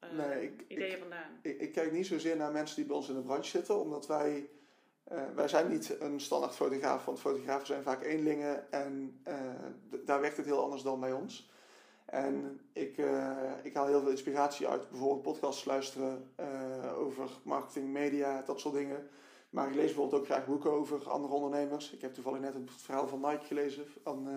uh, 0.04 0.26
nee, 0.26 0.42
ik, 0.42 0.64
ideeën 0.68 0.92
ik, 0.92 0.98
vandaan? 0.98 1.38
Ik, 1.42 1.60
ik, 1.60 1.72
kijk 1.72 1.92
niet 1.92 2.06
zozeer 2.06 2.36
naar 2.36 2.52
mensen 2.52 2.76
die 2.76 2.84
bij 2.84 2.96
ons 2.96 3.08
in 3.08 3.14
de 3.14 3.20
branche 3.20 3.50
zitten, 3.50 3.80
omdat 3.80 4.06
wij, 4.06 4.50
uh, 5.12 5.22
wij 5.34 5.48
zijn 5.48 5.68
niet 5.68 5.96
een 6.00 6.20
standaard 6.20 6.54
fotograaf, 6.54 7.04
want 7.04 7.20
fotografen 7.20 7.66
zijn 7.66 7.82
vaak 7.82 8.02
eenlingen 8.02 8.72
en 8.72 9.20
uh, 9.28 9.34
daar 10.04 10.20
werkt 10.20 10.36
het 10.36 10.46
heel 10.46 10.62
anders 10.62 10.82
dan 10.82 11.00
bij 11.00 11.12
ons. 11.12 11.50
En 12.04 12.60
ik, 12.72 12.96
ik 13.62 13.74
haal 13.74 13.86
heel 13.86 14.00
veel 14.00 14.10
inspiratie 14.10 14.68
uit 14.68 14.88
bijvoorbeeld 14.90 15.22
podcasts 15.22 15.64
luisteren 15.64 16.30
over 16.96 17.30
marketing, 17.42 17.88
media, 17.88 18.42
dat 18.42 18.60
soort 18.60 18.74
dingen. 18.74 19.08
Maar 19.50 19.68
ik 19.68 19.74
lees 19.74 19.84
bijvoorbeeld 19.84 20.20
ook 20.20 20.26
graag 20.26 20.46
boeken 20.46 20.70
over 20.70 21.10
andere 21.10 21.34
ondernemers. 21.34 21.92
Ik 21.92 22.00
heb 22.00 22.14
toevallig 22.14 22.40
net 22.40 22.54
het 22.54 22.70
verhaal 22.76 23.08
van 23.08 23.20
Nike 23.20 23.44
gelezen. 23.44 23.84
Van, 24.02 24.28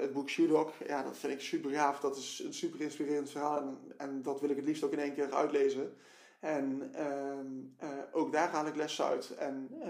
het 0.00 0.12
boek 0.12 0.28
Shoe 0.28 0.46
Dog, 0.46 0.72
ja, 0.86 1.02
dat 1.02 1.16
vind 1.16 1.32
ik 1.32 1.40
super 1.40 1.70
gaaf. 1.70 2.00
Dat 2.00 2.16
is 2.16 2.42
een 2.44 2.54
super 2.54 2.80
inspirerend 2.80 3.30
verhaal 3.30 3.60
en, 3.60 3.78
en 3.96 4.22
dat 4.22 4.40
wil 4.40 4.50
ik 4.50 4.56
het 4.56 4.64
liefst 4.64 4.84
ook 4.84 4.92
in 4.92 4.98
één 4.98 5.14
keer 5.14 5.32
uitlezen. 5.32 5.96
En 6.44 6.92
uh, 6.94 7.88
uh, 7.88 7.98
ook 8.12 8.32
daar 8.32 8.48
haal 8.48 8.66
ik 8.66 8.76
lessen 8.76 9.04
uit. 9.04 9.34
En 9.34 9.68
uh, 9.78 9.86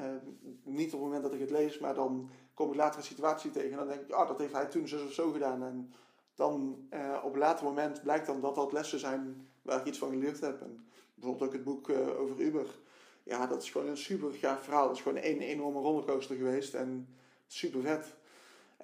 niet 0.63 0.87
op 0.87 0.93
het 0.93 1.01
moment 1.01 1.23
dat 1.23 1.35
ik 1.35 1.41
het 1.41 1.51
lees, 1.51 1.79
maar 1.79 1.95
dan 1.95 2.31
kom 2.55 2.69
ik 2.69 2.77
later 2.77 2.99
een 2.99 3.07
situatie 3.07 3.51
tegen 3.51 3.71
en 3.71 3.77
dan 3.77 3.89
denk 3.89 4.01
ik, 4.01 4.11
ah, 4.11 4.29
dat 4.29 4.39
heeft 4.39 4.53
hij 4.53 4.67
toen 4.67 4.89
zo 4.89 5.05
of 5.05 5.13
zo 5.13 5.31
gedaan. 5.31 5.63
En 5.63 5.93
dan 6.35 6.87
op 7.23 7.33
een 7.33 7.39
later 7.39 7.65
moment 7.65 8.03
blijkt 8.03 8.27
dan 8.27 8.41
dat 8.41 8.55
dat 8.55 8.73
lessen 8.73 8.99
zijn 8.99 9.49
waar 9.63 9.81
ik 9.81 9.87
iets 9.87 9.99
van 9.99 10.11
geleerd 10.11 10.41
heb. 10.41 10.65
Bijvoorbeeld 11.15 11.49
ook 11.49 11.53
het 11.53 11.65
boek 11.65 11.91
over 12.19 12.41
Uber. 12.41 12.67
Ja, 13.23 13.47
dat 13.47 13.63
is 13.63 13.71
gewoon 13.71 13.89
een 13.89 13.97
super 13.97 14.33
gaaf 14.33 14.63
verhaal. 14.63 14.87
Dat 14.87 14.97
is 14.97 15.03
gewoon 15.03 15.19
een 15.19 15.41
enorme 15.41 15.81
rollercoaster 15.81 16.37
geweest 16.37 16.75
en 16.75 17.17
super 17.47 17.81
vet. 17.81 18.15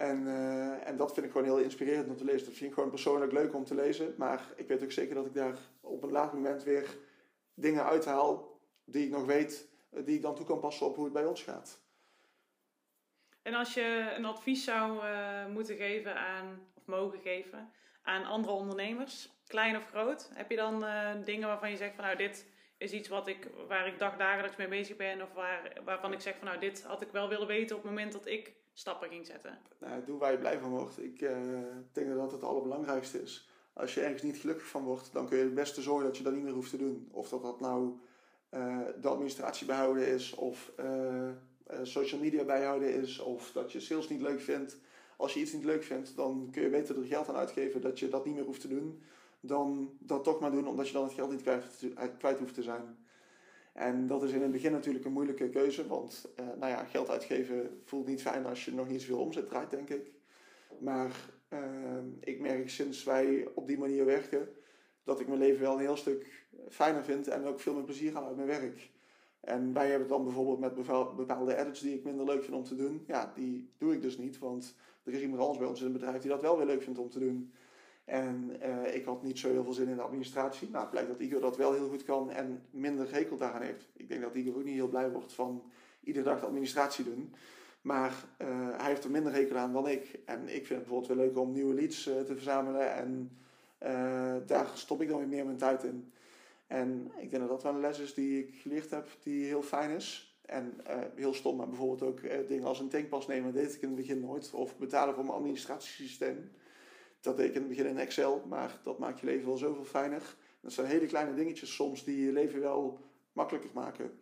En, 0.00 0.26
uh, 0.26 0.88
en 0.88 0.96
dat 0.96 1.14
vind 1.14 1.26
ik 1.26 1.32
gewoon 1.32 1.46
heel 1.46 1.58
inspirerend 1.58 2.08
om 2.08 2.16
te 2.16 2.24
lezen. 2.24 2.46
Dat 2.46 2.54
vind 2.54 2.70
ik 2.70 2.74
gewoon 2.74 2.90
persoonlijk 2.90 3.32
leuk 3.32 3.54
om 3.54 3.64
te 3.64 3.74
lezen. 3.74 4.14
Maar 4.16 4.52
ik 4.56 4.68
weet 4.68 4.82
ook 4.82 4.92
zeker 4.92 5.14
dat 5.14 5.26
ik 5.26 5.34
daar 5.34 5.58
op 5.80 6.02
een 6.02 6.10
later 6.10 6.36
moment 6.36 6.62
weer 6.62 6.96
dingen 7.54 7.84
uithaal 7.84 8.60
die 8.84 9.04
ik 9.04 9.10
nog 9.10 9.24
weet, 9.24 9.68
die 9.90 10.16
ik 10.16 10.22
dan 10.22 10.34
toe 10.34 10.46
kan 10.46 10.60
passen 10.60 10.86
op 10.86 10.94
hoe 10.94 11.04
het 11.04 11.12
bij 11.12 11.24
ons 11.24 11.42
gaat. 11.42 11.82
En 13.42 13.54
als 13.54 13.74
je 13.74 14.12
een 14.16 14.24
advies 14.24 14.64
zou 14.64 15.04
uh, 15.04 15.46
moeten 15.46 15.76
geven 15.76 16.16
aan, 16.16 16.60
of 16.74 16.86
mogen 16.86 17.20
geven, 17.20 17.72
aan 18.02 18.24
andere 18.24 18.52
ondernemers, 18.52 19.32
klein 19.46 19.76
of 19.76 19.86
groot, 19.86 20.30
heb 20.34 20.50
je 20.50 20.56
dan 20.56 20.84
dingen 21.24 21.48
waarvan 21.48 21.70
je 21.70 21.76
zegt 21.76 21.94
van 21.94 22.04
nou 22.04 22.16
dit 22.16 22.46
is 22.78 22.92
iets 22.92 23.08
wat 23.08 23.26
ik, 23.26 23.50
waar 23.68 23.86
ik 23.86 23.98
dagdagelijks 23.98 24.56
mee 24.56 24.68
bezig 24.68 24.96
ben 24.96 25.22
of 25.22 25.32
waar, 25.32 25.72
waarvan 25.84 26.12
ik 26.12 26.20
zeg 26.20 26.36
van 26.36 26.46
nou 26.46 26.60
dit 26.60 26.82
had 26.82 27.02
ik 27.02 27.10
wel 27.12 27.28
willen 27.28 27.46
weten 27.46 27.76
op 27.76 27.82
het 27.82 27.90
moment 27.90 28.12
dat 28.12 28.26
ik 28.26 28.58
stappen 28.72 29.08
ging 29.08 29.26
zetten? 29.26 29.58
Nou, 29.78 30.04
doe 30.04 30.18
waar 30.18 30.32
je 30.32 30.38
blij 30.38 30.58
van 30.58 30.70
wordt. 30.70 31.02
Ik 31.02 31.20
uh, 31.20 31.38
denk 31.92 32.08
dat 32.08 32.16
dat 32.16 32.32
het 32.32 32.42
allerbelangrijkste 32.42 33.22
is. 33.22 33.48
Als 33.72 33.94
je 33.94 34.00
ergens 34.00 34.22
niet 34.22 34.36
gelukkig 34.36 34.66
van 34.66 34.84
wordt, 34.84 35.12
dan 35.12 35.28
kun 35.28 35.38
je 35.38 35.44
het 35.44 35.54
beste 35.54 35.82
zorgen 35.82 36.04
dat 36.04 36.16
je 36.16 36.22
dat 36.22 36.32
niet 36.32 36.42
meer 36.42 36.52
hoeft 36.52 36.70
te 36.70 36.76
doen. 36.76 37.08
Of 37.12 37.28
dat 37.28 37.42
dat 37.42 37.60
nou 37.60 37.98
uh, 38.50 38.78
de 39.00 39.08
administratie 39.08 39.66
bijhouden 39.66 40.06
is, 40.06 40.34
of 40.34 40.72
uh, 40.80 41.30
social 41.82 42.20
media 42.20 42.44
bijhouden 42.44 42.94
is, 42.94 43.18
of 43.18 43.52
dat 43.52 43.72
je 43.72 43.80
sales 43.80 44.08
niet 44.08 44.20
leuk 44.20 44.40
vindt. 44.40 44.78
Als 45.16 45.34
je 45.34 45.40
iets 45.40 45.52
niet 45.52 45.64
leuk 45.64 45.82
vindt, 45.82 46.16
dan 46.16 46.48
kun 46.52 46.62
je 46.62 46.68
beter 46.68 46.98
er 46.98 47.04
geld 47.04 47.28
aan 47.28 47.36
uitgeven 47.36 47.80
dat 47.80 47.98
je 47.98 48.08
dat 48.08 48.24
niet 48.24 48.34
meer 48.34 48.44
hoeft 48.44 48.60
te 48.60 48.68
doen. 48.68 49.02
Dan 49.40 49.96
dat 49.98 50.24
toch 50.24 50.40
maar 50.40 50.50
doen, 50.50 50.68
omdat 50.68 50.86
je 50.86 50.92
dan 50.92 51.04
het 51.04 51.12
geld 51.12 51.30
niet 51.30 51.42
kwijt, 51.42 51.64
kwijt 52.18 52.38
hoeft 52.38 52.54
te 52.54 52.62
zijn. 52.62 52.98
En 53.72 54.06
dat 54.06 54.22
is 54.22 54.32
in 54.32 54.42
het 54.42 54.52
begin 54.52 54.72
natuurlijk 54.72 55.04
een 55.04 55.12
moeilijke 55.12 55.48
keuze, 55.48 55.86
want 55.86 56.32
uh, 56.40 56.46
nou 56.46 56.72
ja, 56.72 56.84
geld 56.84 57.10
uitgeven 57.10 57.80
voelt 57.84 58.06
niet 58.06 58.22
fijn 58.22 58.46
als 58.46 58.64
je 58.64 58.74
nog 58.74 58.88
niet 58.88 59.00
zoveel 59.00 59.24
omzet 59.24 59.46
draait, 59.46 59.70
denk 59.70 59.88
ik. 59.88 60.12
Maar 60.78 61.28
uh, 61.48 61.58
ik 62.20 62.40
merk 62.40 62.70
sinds 62.70 63.04
wij 63.04 63.48
op 63.54 63.66
die 63.66 63.78
manier 63.78 64.04
werken, 64.04 64.48
dat 65.04 65.20
ik 65.20 65.26
mijn 65.26 65.38
leven 65.38 65.60
wel 65.60 65.74
een 65.74 65.80
heel 65.80 65.96
stuk 65.96 66.46
fijner 66.68 67.04
vind 67.04 67.28
en 67.28 67.44
ook 67.44 67.60
veel 67.60 67.74
meer 67.74 67.84
plezier 67.84 68.12
haal 68.12 68.26
uit 68.26 68.36
mijn 68.36 68.48
werk. 68.48 68.90
En 69.40 69.72
wij 69.72 69.82
hebben 69.82 70.00
het 70.00 70.16
dan 70.16 70.24
bijvoorbeeld 70.24 70.58
met 70.60 70.74
bepaalde 71.16 71.56
edits 71.56 71.80
die 71.80 71.94
ik 71.94 72.04
minder 72.04 72.24
leuk 72.24 72.44
vind 72.44 72.56
om 72.56 72.64
te 72.64 72.76
doen. 72.76 73.04
Ja, 73.06 73.32
die 73.34 73.70
doe 73.78 73.92
ik 73.92 74.02
dus 74.02 74.18
niet, 74.18 74.38
want 74.38 74.74
er 75.04 75.12
is 75.12 75.20
iemand 75.20 75.40
anders 75.40 75.58
bij 75.58 75.68
ons 75.68 75.78
in 75.78 75.84
het 75.84 75.94
bedrijf 75.94 76.20
die 76.20 76.30
dat 76.30 76.40
wel 76.40 76.56
weer 76.56 76.66
leuk 76.66 76.82
vindt 76.82 76.98
om 76.98 77.10
te 77.10 77.18
doen. 77.18 77.52
En 78.04 78.56
uh, 78.62 78.94
ik 78.94 79.04
had 79.04 79.22
niet 79.22 79.38
zo 79.38 79.50
heel 79.50 79.64
veel 79.64 79.72
zin 79.72 79.88
in 79.88 79.96
de 79.96 80.02
administratie. 80.02 80.68
Nou, 80.70 80.88
blijkt 80.88 81.08
dat 81.08 81.20
Igor 81.20 81.40
dat 81.40 81.56
wel 81.56 81.72
heel 81.72 81.88
goed 81.88 82.04
kan 82.04 82.30
en 82.30 82.62
minder 82.70 83.12
hekel 83.12 83.36
daaraan 83.36 83.62
heeft. 83.62 83.88
Ik 83.96 84.08
denk 84.08 84.20
dat 84.20 84.34
Igor 84.34 84.56
ook 84.56 84.64
niet 84.64 84.74
heel 84.74 84.88
blij 84.88 85.10
wordt 85.10 85.32
van 85.32 85.62
iedere 86.00 86.24
dag 86.24 86.40
de 86.40 86.46
administratie 86.46 87.04
doen. 87.04 87.34
Maar 87.80 88.24
uh, 88.42 88.48
hij 88.76 88.88
heeft 88.88 89.04
er 89.04 89.10
minder 89.10 89.32
hekel 89.32 89.56
aan 89.56 89.72
dan 89.72 89.88
ik. 89.88 90.20
En 90.24 90.40
ik 90.40 90.66
vind 90.66 90.68
het 90.68 90.78
bijvoorbeeld 90.78 91.06
wel 91.06 91.26
leuk 91.26 91.38
om 91.38 91.52
nieuwe 91.52 91.74
leads 91.74 92.08
uh, 92.08 92.20
te 92.20 92.34
verzamelen. 92.34 92.94
En 92.94 93.30
daar 94.46 94.70
stop 94.74 95.02
ik 95.02 95.08
dan 95.08 95.18
weer 95.18 95.28
meer 95.28 95.44
mijn 95.44 95.56
tijd 95.56 95.84
in. 95.84 96.12
En 96.66 97.12
ik 97.18 97.30
denk 97.30 97.42
dat 97.42 97.48
dat 97.48 97.62
wel 97.62 97.74
een 97.74 97.80
les 97.80 97.98
is 97.98 98.14
die 98.14 98.38
ik 98.38 98.54
geleerd 98.54 98.90
heb, 98.90 99.08
die 99.22 99.44
heel 99.44 99.62
fijn 99.62 99.90
is. 99.90 100.38
En 100.42 100.80
heel 101.14 101.34
stom, 101.34 101.56
maar 101.56 101.68
bijvoorbeeld 101.68 102.02
ook 102.02 102.48
dingen 102.48 102.64
als 102.64 102.80
een 102.80 102.88
tankpas 102.88 103.26
nemen, 103.26 103.52
deed 103.52 103.74
ik 103.74 103.82
in 103.82 103.88
het 103.88 103.96
begin 103.96 104.20
nooit. 104.20 104.50
Of 104.54 104.78
betalen 104.78 105.14
voor 105.14 105.24
mijn 105.24 105.36
administratiesysteem. 105.36 106.50
Dat 107.20 107.36
deed 107.36 107.48
ik 107.48 107.54
in 107.54 107.60
het 107.60 107.68
begin 107.68 107.86
in 107.86 107.98
Excel, 107.98 108.44
maar 108.48 108.80
dat 108.84 108.98
maakt 108.98 109.20
je 109.20 109.26
leven 109.26 109.46
wel 109.46 109.56
zoveel 109.56 109.84
fijner. 109.84 110.22
Dat 110.60 110.72
zijn 110.72 110.86
hele 110.86 111.06
kleine 111.06 111.34
dingetjes 111.34 111.74
soms 111.74 112.04
die 112.04 112.24
je 112.26 112.32
leven 112.32 112.60
wel 112.60 113.00
makkelijker 113.32 113.70
maken. 113.74 114.18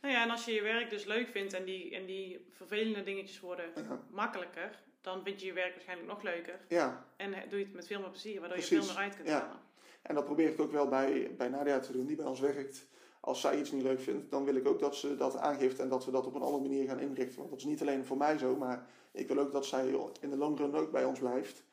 Nou 0.00 0.14
ja, 0.14 0.22
en 0.22 0.30
als 0.30 0.44
je 0.44 0.52
je 0.52 0.62
werk 0.62 0.90
dus 0.90 1.04
leuk 1.04 1.28
vindt 1.28 1.52
en 1.52 1.64
die, 1.64 1.94
en 1.94 2.06
die 2.06 2.46
vervelende 2.50 3.02
dingetjes 3.02 3.40
worden 3.40 3.72
makkelijker, 4.10 4.82
dan 5.00 5.22
vind 5.22 5.40
je 5.40 5.46
je 5.46 5.52
werk 5.52 5.72
waarschijnlijk 5.72 6.08
nog 6.08 6.22
leuker. 6.22 6.60
Ja. 6.68 7.06
En 7.16 7.30
doe 7.48 7.58
je 7.58 7.64
het 7.64 7.74
met 7.74 7.86
veel 7.86 8.00
meer 8.00 8.10
plezier, 8.10 8.40
waardoor 8.40 8.58
je 8.58 8.64
veel 8.64 8.84
meer 8.84 8.96
uit 8.96 9.16
kunt 9.16 9.28
halen. 9.28 9.60
En 10.02 10.14
dat 10.14 10.24
probeer 10.24 10.48
ik 10.48 10.60
ook 10.60 10.72
wel 10.72 10.88
bij, 10.88 11.34
bij 11.36 11.48
Nadia 11.48 11.78
te 11.78 11.92
doen, 11.92 12.06
die 12.06 12.16
bij 12.16 12.26
ons 12.26 12.40
werkt. 12.40 12.86
Als 13.20 13.40
zij 13.40 13.58
iets 13.58 13.70
niet 13.70 13.82
leuk 13.82 14.00
vindt, 14.00 14.30
dan 14.30 14.44
wil 14.44 14.54
ik 14.54 14.68
ook 14.68 14.78
dat 14.78 14.96
ze 14.96 15.16
dat 15.16 15.36
aangeeft 15.36 15.78
en 15.78 15.88
dat 15.88 16.04
we 16.04 16.10
dat 16.10 16.26
op 16.26 16.34
een 16.34 16.42
andere 16.42 16.62
manier 16.62 16.88
gaan 16.88 17.00
inrichten. 17.00 17.38
Want 17.38 17.50
dat 17.50 17.58
is 17.58 17.64
niet 17.64 17.80
alleen 17.80 18.04
voor 18.04 18.16
mij 18.16 18.38
zo, 18.38 18.56
maar 18.56 18.86
ik 19.12 19.28
wil 19.28 19.38
ook 19.38 19.52
dat 19.52 19.66
zij 19.66 19.86
in 20.20 20.30
de 20.30 20.36
long 20.36 20.58
run 20.58 20.74
ook 20.74 20.90
bij 20.90 21.04
ons 21.04 21.18
blijft. 21.18 21.64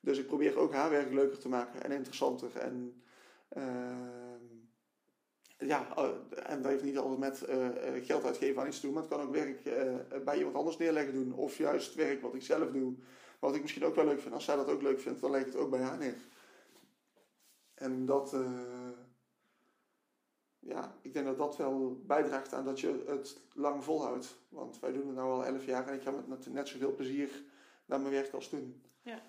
Dus 0.00 0.18
ik 0.18 0.26
probeer 0.26 0.58
ook 0.58 0.72
haar 0.72 0.90
werk 0.90 1.12
leuker 1.12 1.38
te 1.38 1.48
maken 1.48 1.82
en 1.82 1.92
interessanter. 1.92 2.56
En 2.56 3.02
uh, 3.56 4.38
ja, 5.58 5.88
oh, 5.96 6.08
en 6.44 6.62
dat 6.62 6.70
heeft 6.70 6.84
niet 6.84 6.98
altijd 6.98 7.18
met 7.18 7.48
uh, 7.48 8.04
geld 8.04 8.24
uitgeven 8.24 8.60
aan 8.60 8.66
iets 8.66 8.80
te 8.80 8.86
doen, 8.86 8.94
maar 8.94 9.02
het 9.02 9.12
kan 9.12 9.20
ook 9.20 9.32
werk 9.32 9.62
bij 10.24 10.36
iemand 10.36 10.54
anders 10.54 10.76
neerleggen 10.76 11.12
doen. 11.12 11.32
Of 11.32 11.58
juist 11.58 11.94
werk 11.94 12.22
wat 12.22 12.34
ik 12.34 12.42
zelf 12.42 12.70
doe, 12.70 12.94
wat 13.38 13.54
ik 13.54 13.62
misschien 13.62 13.84
ook 13.84 13.94
wel 13.94 14.04
leuk 14.04 14.20
vind. 14.20 14.34
Als 14.34 14.44
zij 14.44 14.56
dat 14.56 14.68
ook 14.68 14.82
leuk 14.82 15.00
vindt, 15.00 15.20
dan 15.20 15.30
leg 15.30 15.40
ik 15.40 15.46
het 15.46 15.56
ook 15.56 15.70
bij 15.70 15.80
haar 15.80 15.98
neer. 15.98 16.16
En 17.74 18.06
dat, 18.06 18.36
ja, 20.58 20.96
ik 21.02 21.12
denk 21.12 21.26
dat 21.26 21.38
dat 21.38 21.56
wel 21.56 22.02
bijdraagt 22.06 22.52
aan 22.54 22.64
dat 22.64 22.80
je 22.80 23.04
het 23.06 23.40
lang 23.54 23.84
volhoudt. 23.84 24.38
Want 24.48 24.80
wij 24.80 24.92
doen 24.92 25.06
het 25.06 25.16
nu 25.16 25.22
al 25.22 25.44
elf 25.44 25.66
jaar 25.66 25.86
en 25.88 25.94
ik 25.94 26.02
ga 26.02 26.10
met 26.26 26.52
net 26.52 26.68
zoveel 26.68 26.94
plezier 26.94 27.42
naar 27.84 28.00
mijn 28.00 28.12
werk 28.12 28.32
als 28.32 28.48
toen. 28.48 28.82
Ja. 29.02 29.22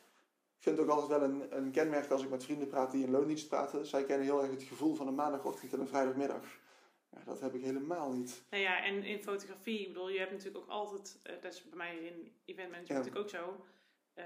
Ik 0.60 0.66
vind 0.66 0.78
het 0.78 0.86
ook 0.86 0.96
altijd 0.96 1.20
wel 1.20 1.30
een, 1.30 1.58
een 1.58 1.72
kenmerk 1.72 2.12
als 2.12 2.24
ik 2.24 2.30
met 2.30 2.44
vrienden 2.44 2.68
praat 2.68 2.92
die 2.92 3.04
in 3.04 3.12
loondienst 3.12 3.48
praten. 3.48 3.86
Zij 3.86 4.04
kennen 4.04 4.26
heel 4.26 4.42
erg 4.42 4.52
het 4.52 4.64
gevoel 4.64 4.96
van 4.96 5.08
een 5.08 5.16
maandagochtend 5.16 5.74
en 5.74 5.80
een 5.80 5.88
vrijdagmiddag. 5.88 6.44
Ja, 7.12 7.18
dat 7.26 7.40
heb 7.40 7.54
ik 7.54 7.64
helemaal 7.64 8.12
niet. 8.12 8.44
Nou 8.50 8.64
ja, 8.64 8.84
en 8.84 9.04
in 9.04 9.24
fotografie, 9.24 9.80
ik 9.80 9.88
bedoel, 9.88 10.10
je 10.10 10.20
hebt 10.20 10.32
natuurlijk 10.32 10.64
ook 10.64 10.70
altijd, 10.70 11.20
uh, 11.24 11.34
dat 11.42 11.54
is 11.54 11.64
bij 11.64 11.78
mij 11.78 11.96
in 11.98 12.34
event 12.46 12.72
management 12.72 13.06
natuurlijk 13.06 13.18
ook 13.18 13.30
zo. 13.30 13.66
Uh, 14.16 14.24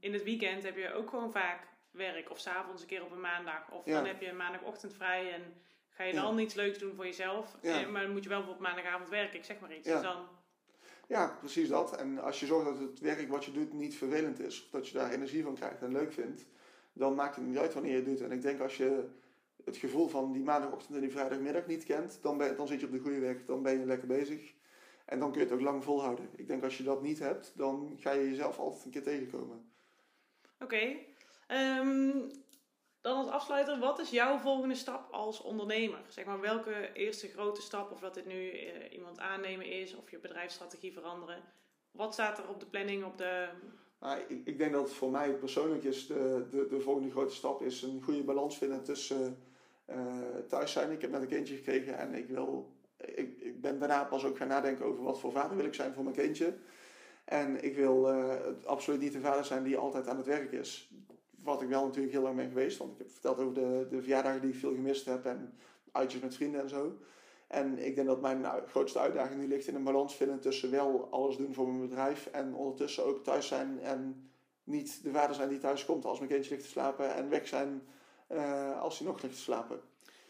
in 0.00 0.12
het 0.12 0.22
weekend 0.22 0.62
heb 0.62 0.76
je 0.76 0.92
ook 0.92 1.10
gewoon 1.10 1.32
vaak 1.32 1.68
werk. 1.90 2.30
Of 2.30 2.38
s'avonds 2.38 2.82
een 2.82 2.88
keer 2.88 3.04
op 3.04 3.10
een 3.10 3.20
maandag. 3.20 3.70
Of 3.70 3.84
dan 3.84 4.06
heb 4.06 4.20
je 4.20 4.32
maandagochtend 4.32 4.94
vrij 4.94 5.32
en 5.32 5.42
ga 5.88 6.04
je 6.04 6.12
dan 6.12 6.24
ja. 6.24 6.30
niets 6.30 6.54
leuks 6.54 6.78
doen 6.78 6.94
voor 6.94 7.04
jezelf. 7.04 7.56
Eh, 7.62 7.88
maar 7.88 8.02
dan 8.02 8.12
moet 8.12 8.22
je 8.22 8.28
wel 8.28 8.48
op 8.48 8.58
maandagavond 8.58 9.08
werken, 9.08 9.38
ik 9.38 9.44
zeg 9.44 9.60
maar 9.60 9.74
iets. 9.74 9.88
Dus 9.88 10.02
dan 10.02 10.28
ja, 11.08 11.36
precies 11.38 11.68
dat. 11.68 11.96
En 11.96 12.18
als 12.18 12.40
je 12.40 12.46
zorgt 12.46 12.66
dat 12.66 12.78
het 12.78 13.00
werk 13.00 13.28
wat 13.28 13.44
je 13.44 13.52
doet 13.52 13.72
niet 13.72 13.96
vervelend 13.96 14.40
is, 14.40 14.64
of 14.64 14.70
dat 14.70 14.88
je 14.88 14.98
daar 14.98 15.10
energie 15.10 15.42
van 15.42 15.54
krijgt 15.54 15.82
en 15.82 15.92
leuk 15.92 16.12
vindt, 16.12 16.44
dan 16.92 17.14
maakt 17.14 17.36
het 17.36 17.46
niet 17.46 17.58
uit 17.58 17.74
wanneer 17.74 17.90
je 17.90 17.96
het 17.96 18.06
doet. 18.06 18.20
En 18.20 18.32
ik 18.32 18.42
denk 18.42 18.60
als 18.60 18.76
je 18.76 19.08
het 19.64 19.76
gevoel 19.76 20.08
van 20.08 20.32
die 20.32 20.42
maandagochtend 20.42 20.94
en 20.94 21.00
die 21.00 21.10
vrijdagmiddag 21.10 21.66
niet 21.66 21.84
kent, 21.84 22.18
dan, 22.22 22.38
ben, 22.38 22.56
dan 22.56 22.66
zit 22.66 22.80
je 22.80 22.86
op 22.86 22.92
de 22.92 22.98
goede 22.98 23.18
weg, 23.18 23.44
dan 23.44 23.62
ben 23.62 23.78
je 23.78 23.86
lekker 23.86 24.08
bezig. 24.08 24.54
En 25.04 25.18
dan 25.18 25.30
kun 25.30 25.40
je 25.40 25.46
het 25.46 25.54
ook 25.54 25.60
lang 25.60 25.84
volhouden. 25.84 26.28
Ik 26.36 26.46
denk 26.46 26.62
als 26.62 26.76
je 26.76 26.82
dat 26.82 27.02
niet 27.02 27.18
hebt, 27.18 27.52
dan 27.56 27.96
ga 27.98 28.10
je 28.10 28.28
jezelf 28.28 28.58
altijd 28.58 28.84
een 28.84 28.90
keer 28.90 29.02
tegenkomen. 29.02 29.70
Oké. 30.60 30.96
Ehm, 31.46 32.30
dan 33.00 33.16
als 33.16 33.28
afsluiter, 33.28 33.78
wat 33.78 33.98
is 33.98 34.10
jouw 34.10 34.38
volgende 34.38 34.74
stap 34.74 35.12
als 35.12 35.40
ondernemer? 35.40 36.00
Zeg 36.08 36.24
maar 36.24 36.40
welke 36.40 36.92
eerste 36.92 37.28
grote 37.28 37.62
stap, 37.62 37.92
of 37.92 38.00
dat 38.00 38.14
dit 38.14 38.26
nu 38.26 38.52
uh, 38.52 38.92
iemand 38.92 39.18
aannemen 39.18 39.66
is, 39.66 39.96
of 39.96 40.10
je 40.10 40.18
bedrijfsstrategie 40.18 40.92
veranderen. 40.92 41.42
Wat 41.90 42.12
staat 42.12 42.38
er 42.38 42.48
op 42.48 42.60
de 42.60 42.66
planning, 42.66 43.04
op 43.04 43.18
de... 43.18 43.48
Nou, 44.00 44.20
ik, 44.28 44.40
ik, 44.44 44.58
denk 44.58 44.72
dat 44.72 44.90
voor 44.90 45.10
mij 45.10 45.34
persoonlijk 45.34 45.84
is 45.84 46.06
de, 46.06 46.46
de, 46.50 46.66
de 46.66 46.80
volgende 46.80 47.10
grote 47.10 47.34
stap 47.34 47.62
is 47.62 47.82
een 47.82 48.02
goede 48.02 48.22
balans 48.22 48.58
vinden 48.58 48.84
tussen 48.84 49.38
uh, 49.90 49.96
thuis 50.48 50.72
zijn. 50.72 50.90
Ik 50.90 51.00
heb 51.00 51.10
net 51.10 51.22
een 51.22 51.28
kindje 51.28 51.56
gekregen 51.56 51.98
en 51.98 52.14
ik, 52.14 52.28
wil, 52.28 52.72
ik, 52.96 53.40
ik 53.40 53.60
ben 53.60 53.78
daarna 53.78 54.04
pas 54.04 54.24
ook 54.24 54.36
gaan 54.36 54.48
nadenken 54.48 54.84
over 54.84 55.04
wat 55.04 55.20
voor 55.20 55.32
vader 55.32 55.56
wil 55.56 55.66
ik 55.66 55.74
zijn 55.74 55.94
voor 55.94 56.04
mijn 56.04 56.16
kindje. 56.16 56.54
En 57.24 57.64
ik 57.64 57.76
wil 57.76 58.14
uh, 58.14 58.34
absoluut 58.64 59.00
niet 59.00 59.12
de 59.12 59.20
vader 59.20 59.44
zijn 59.44 59.62
die 59.62 59.76
altijd 59.76 60.08
aan 60.08 60.16
het 60.16 60.26
werk 60.26 60.52
is 60.52 60.90
wat 61.48 61.62
ik 61.62 61.68
wel 61.68 61.84
natuurlijk 61.84 62.12
heel 62.12 62.22
lang 62.22 62.36
ben 62.36 62.48
geweest. 62.48 62.78
Want 62.78 62.92
ik 62.92 62.98
heb 62.98 63.10
verteld 63.10 63.38
over 63.38 63.54
de, 63.54 63.86
de 63.90 64.00
verjaardagen 64.00 64.40
die 64.40 64.50
ik 64.50 64.58
veel 64.58 64.74
gemist 64.74 65.04
heb 65.04 65.24
en 65.24 65.58
uitjes 65.92 66.22
met 66.22 66.34
vrienden 66.34 66.60
en 66.60 66.68
zo. 66.68 66.98
En 67.48 67.78
ik 67.78 67.94
denk 67.94 68.06
dat 68.06 68.20
mijn 68.20 68.44
grootste 68.66 68.98
uitdaging 68.98 69.40
nu 69.40 69.48
ligt 69.48 69.66
in 69.66 69.74
een 69.74 69.84
balans 69.84 70.16
vinden 70.16 70.40
tussen 70.40 70.70
wel 70.70 71.08
alles 71.10 71.36
doen 71.36 71.54
voor 71.54 71.68
mijn 71.68 71.88
bedrijf 71.88 72.26
en 72.26 72.54
ondertussen 72.54 73.04
ook 73.04 73.24
thuis 73.24 73.46
zijn 73.46 73.80
en 73.80 74.30
niet 74.64 75.02
de 75.02 75.10
vader 75.10 75.34
zijn 75.34 75.48
die 75.48 75.58
thuis 75.58 75.84
komt 75.84 76.04
als 76.04 76.18
mijn 76.18 76.30
kindje 76.30 76.50
ligt 76.50 76.62
te 76.62 76.70
slapen 76.70 77.14
en 77.14 77.28
weg 77.28 77.48
zijn 77.48 77.88
uh, 78.28 78.80
als 78.80 78.98
hij 78.98 79.06
nog 79.06 79.22
ligt 79.22 79.34
te 79.34 79.40
slapen. 79.40 79.80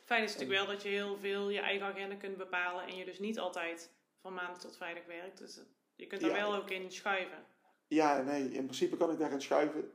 Fijn 0.05 0.23
is 0.23 0.33
natuurlijk 0.33 0.59
wel 0.59 0.75
dat 0.75 0.83
je 0.83 0.89
heel 0.89 1.19
veel 1.19 1.51
je 1.51 1.61
eigen 1.61 1.87
agenda 1.87 2.15
kunt 2.15 2.37
bepalen 2.37 2.87
en 2.87 2.97
je 2.97 3.05
dus 3.05 3.19
niet 3.19 3.39
altijd 3.39 3.93
van 4.21 4.35
maandag 4.35 4.59
tot 4.59 4.77
vrijdag 4.77 5.07
werkt. 5.07 5.39
Dus 5.39 5.61
je 5.95 6.07
kunt 6.07 6.21
daar 6.21 6.33
wel 6.33 6.55
ook 6.55 6.71
in 6.71 6.93
schuiven. 6.93 7.45
Ja, 7.87 8.23
nee, 8.23 8.43
in 8.43 8.65
principe 8.65 8.97
kan 8.97 9.11
ik 9.11 9.19
daarin 9.19 9.41
schuiven. 9.41 9.93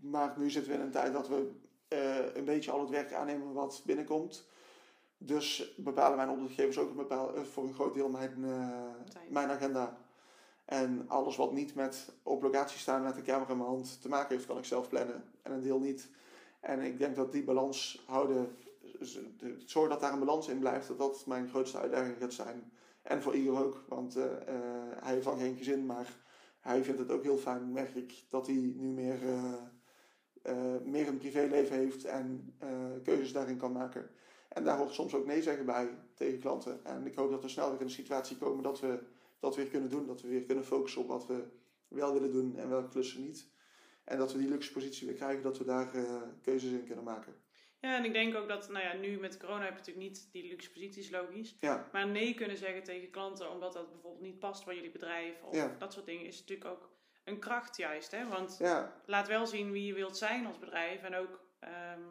Maar 0.00 0.34
nu 0.36 0.50
zitten 0.50 0.72
we 0.72 0.78
in 0.78 0.84
een 0.84 0.90
tijd 0.90 1.12
dat 1.12 1.28
we 1.28 1.50
uh, 1.88 2.34
een 2.34 2.44
beetje 2.44 2.70
al 2.70 2.80
het 2.80 2.90
werk 2.90 3.12
aannemen 3.12 3.52
wat 3.52 3.82
binnenkomt. 3.86 4.48
Dus 5.18 5.74
bepalen 5.76 6.16
mijn 6.16 6.30
opdrachtgevers 6.30 6.78
ook 6.78 6.90
een 6.90 6.96
bepaal, 6.96 7.36
uh, 7.36 7.42
voor 7.42 7.64
een 7.64 7.74
groot 7.74 7.94
deel 7.94 8.08
mijn, 8.08 8.38
uh, 8.38 8.68
mijn 9.28 9.50
agenda. 9.50 9.98
En 10.64 11.04
alles 11.08 11.36
wat 11.36 11.52
niet 11.52 11.74
met 11.74 12.12
op 12.22 12.42
locatie 12.42 12.78
staan 12.78 13.02
met 13.02 13.14
de 13.14 13.22
camera 13.22 13.50
in 13.50 13.56
mijn 13.56 13.68
hand 13.68 14.02
te 14.02 14.08
maken 14.08 14.34
heeft, 14.34 14.46
kan 14.46 14.58
ik 14.58 14.64
zelf 14.64 14.88
plannen. 14.88 15.24
En 15.42 15.52
een 15.52 15.62
deel 15.62 15.78
niet. 15.78 16.08
En 16.60 16.80
ik 16.80 16.98
denk 16.98 17.16
dat 17.16 17.32
die 17.32 17.44
balans 17.44 18.04
houden, 18.06 18.56
zorg 19.66 19.88
dat 19.88 20.00
daar 20.00 20.12
een 20.12 20.18
balans 20.18 20.48
in 20.48 20.58
blijft, 20.58 20.88
dat 20.88 20.98
dat 20.98 21.26
mijn 21.26 21.48
grootste 21.48 21.78
uitdaging 21.78 22.16
gaat 22.18 22.32
zijn. 22.32 22.72
En 23.02 23.22
voor 23.22 23.34
Igor 23.34 23.64
ook, 23.64 23.84
want 23.88 24.14
hij 24.14 25.14
heeft 25.14 25.24
dan 25.24 25.38
geen 25.38 25.56
gezin, 25.56 25.86
maar 25.86 26.16
hij 26.60 26.84
vindt 26.84 27.00
het 27.00 27.10
ook 27.10 27.22
heel 27.22 27.36
fijn, 27.36 27.72
merk 27.72 27.94
ik, 27.94 28.24
dat 28.28 28.46
hij 28.46 28.72
nu 28.76 28.88
meer 28.88 29.22
uh, 29.22 29.52
meer 30.84 31.08
een 31.08 31.18
privéleven 31.18 31.76
heeft 31.76 32.04
en 32.04 32.54
uh, 32.62 32.68
keuzes 33.02 33.32
daarin 33.32 33.56
kan 33.56 33.72
maken. 33.72 34.10
En 34.48 34.64
daar 34.64 34.76
hoort 34.76 34.92
soms 34.92 35.14
ook 35.14 35.26
nee 35.26 35.42
zeggen 35.42 35.66
bij 35.66 35.88
tegen 36.14 36.38
klanten. 36.38 36.84
En 36.84 37.06
ik 37.06 37.14
hoop 37.14 37.30
dat 37.30 37.42
we 37.42 37.48
snel 37.48 37.70
weer 37.70 37.78
in 37.80 37.84
een 37.86 37.90
situatie 37.92 38.36
komen 38.36 38.62
dat 38.62 38.80
we 38.80 38.98
dat 39.40 39.56
weer 39.56 39.66
kunnen 39.66 39.90
doen. 39.90 40.06
Dat 40.06 40.20
we 40.22 40.28
weer 40.28 40.42
kunnen 40.42 40.64
focussen 40.64 41.00
op 41.02 41.08
wat 41.08 41.26
we 41.26 41.44
wel 41.88 42.12
willen 42.12 42.32
doen 42.32 42.56
en 42.56 42.68
welke 42.68 42.88
klussen 42.88 43.22
niet. 43.22 43.48
En 44.04 44.18
dat 44.18 44.32
we 44.32 44.38
die 44.38 44.48
luxe 44.48 44.72
positie 44.72 45.06
weer 45.06 45.16
krijgen 45.16 45.42
dat 45.42 45.58
we 45.58 45.64
daar 45.64 45.96
uh, 45.96 46.22
keuzes 46.42 46.70
in 46.70 46.84
kunnen 46.86 47.04
maken. 47.04 47.34
Ja, 47.80 47.96
en 47.96 48.04
ik 48.04 48.12
denk 48.12 48.34
ook 48.34 48.48
dat, 48.48 48.68
nou 48.68 48.84
ja, 48.84 48.92
nu 48.92 49.18
met 49.18 49.36
corona 49.36 49.60
heb 49.64 49.72
je 49.72 49.78
natuurlijk 49.78 50.06
niet 50.06 50.28
die 50.32 50.46
luxe 50.48 50.70
posities, 50.70 51.10
logisch. 51.10 51.56
Ja, 51.60 51.88
Maar 51.92 52.08
nee 52.08 52.34
kunnen 52.34 52.56
zeggen 52.56 52.82
tegen 52.82 53.10
klanten, 53.10 53.50
omdat 53.50 53.72
dat 53.72 53.90
bijvoorbeeld 53.90 54.22
niet 54.22 54.38
past 54.38 54.64
bij 54.64 54.74
jullie 54.74 54.90
bedrijf 54.90 55.42
of 55.42 55.54
Ja. 55.54 55.76
dat 55.78 55.92
soort 55.92 56.06
dingen, 56.06 56.26
is 56.26 56.38
natuurlijk 56.38 56.70
ook 56.70 56.90
een 57.24 57.38
kracht 57.38 57.76
juist. 57.76 58.10
Hè? 58.10 58.28
Want 58.28 58.56
ja, 58.58 58.92
laat 59.06 59.28
wel 59.28 59.46
zien 59.46 59.72
wie 59.72 59.86
je 59.86 59.94
wilt 59.94 60.16
zijn 60.16 60.46
als 60.46 60.58
bedrijf 60.58 61.02
en 61.02 61.14
ook 61.14 61.40
ehm, 61.58 62.02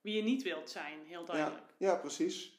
wie 0.00 0.16
je 0.16 0.22
niet 0.22 0.42
wilt 0.42 0.70
zijn, 0.70 0.98
heel 1.04 1.24
duidelijk. 1.24 1.74
ja, 1.78 1.96
precies. 1.96 2.58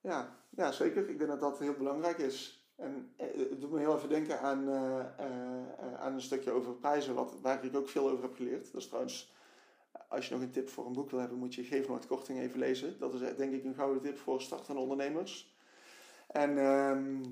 Ja, 0.00 0.44
ja, 0.50 0.72
zeker. 0.72 1.08
Ik 1.08 1.18
denk 1.18 1.30
dat 1.30 1.40
dat 1.40 1.58
heel 1.58 1.74
belangrijk 1.74 2.18
is. 2.18 2.64
En 2.76 3.14
eh, 3.16 3.26
het 3.50 3.60
doet 3.60 3.70
me 3.70 3.78
heel 3.78 3.96
even 3.96 4.08
denken 4.08 4.40
aan, 4.40 4.68
eh, 4.68 5.00
eh, 5.18 5.94
aan 6.00 6.12
een 6.12 6.20
stukje 6.20 6.50
over 6.50 6.74
prijzen, 6.74 7.14
wat, 7.14 7.40
waar 7.40 7.64
ik 7.64 7.76
ook 7.76 7.88
veel 7.88 8.10
over 8.10 8.22
heb 8.22 8.34
geleerd. 8.34 8.72
Dat 8.72 8.80
is 8.80 8.86
trouwens, 8.86 9.32
als 10.08 10.28
je 10.28 10.34
nog 10.34 10.42
een 10.42 10.50
tip 10.50 10.68
voor 10.68 10.86
een 10.86 10.92
boek 10.92 11.10
wil 11.10 11.20
hebben, 11.20 11.38
moet 11.38 11.54
je 11.54 11.64
Geef 11.64 11.88
Nooit 11.88 12.06
Korting 12.06 12.40
even 12.40 12.58
lezen. 12.58 12.98
Dat 12.98 13.14
is 13.14 13.36
denk 13.36 13.52
ik 13.52 13.64
een 13.64 13.74
gouden 13.74 14.02
tip 14.02 14.18
voor 14.18 14.42
startende 14.42 14.80
ondernemers. 14.80 15.58
En 16.26 16.58
ehm, 16.58 16.58
eh, 16.58 17.20
eh, 17.20 17.26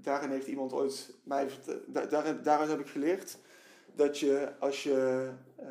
daarin 0.00 0.30
heeft 0.30 0.46
iemand 0.46 0.72
ooit 0.72 1.14
mij 1.24 1.50
verte- 1.50 1.82
da- 1.86 2.06
daarin, 2.06 2.42
daaruit 2.42 2.70
heb 2.70 2.80
ik 2.80 2.88
geleerd 2.88 3.38
dat 3.94 4.18
je 4.18 4.52
als 4.58 4.82
je 4.82 5.30
eh, 5.56 5.66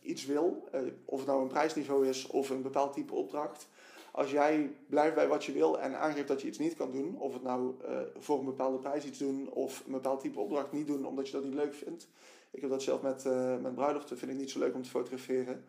iets 0.00 0.26
wil, 0.26 0.68
eh, 0.72 0.80
of 1.04 1.18
het 1.18 1.28
nou 1.28 1.42
een 1.42 1.48
prijsniveau 1.48 2.08
is 2.08 2.26
of 2.26 2.50
een 2.50 2.62
bepaald 2.62 2.92
type 2.92 3.14
opdracht, 3.14 3.68
als 4.12 4.30
jij 4.30 4.76
blijft 4.86 5.14
bij 5.14 5.28
wat 5.28 5.44
je 5.44 5.52
wil 5.52 5.80
en 5.80 5.98
aangeeft 5.98 6.28
dat 6.28 6.40
je 6.40 6.48
iets 6.48 6.58
niet 6.58 6.76
kan 6.76 6.90
doen, 6.90 7.18
of 7.18 7.32
het 7.32 7.42
nou 7.42 7.74
eh, 7.84 7.98
voor 8.18 8.38
een 8.38 8.44
bepaalde 8.44 8.78
prijs 8.78 9.04
iets 9.04 9.18
doen 9.18 9.50
of 9.50 9.82
een 9.86 9.92
bepaald 9.92 10.20
type 10.20 10.40
opdracht 10.40 10.72
niet 10.72 10.86
doen 10.86 11.06
omdat 11.06 11.26
je 11.26 11.32
dat 11.32 11.44
niet 11.44 11.54
leuk 11.54 11.74
vindt. 11.74 12.08
Ik 12.50 12.60
heb 12.60 12.70
dat 12.70 12.82
zelf 12.82 13.02
met, 13.02 13.26
eh 13.26 13.56
met 13.56 13.74
bruiloften, 13.74 14.18
vind 14.18 14.30
ik 14.30 14.36
niet 14.36 14.50
zo 14.50 14.58
leuk 14.58 14.74
om 14.74 14.82
te 14.82 14.88
fotograferen. 14.88 15.64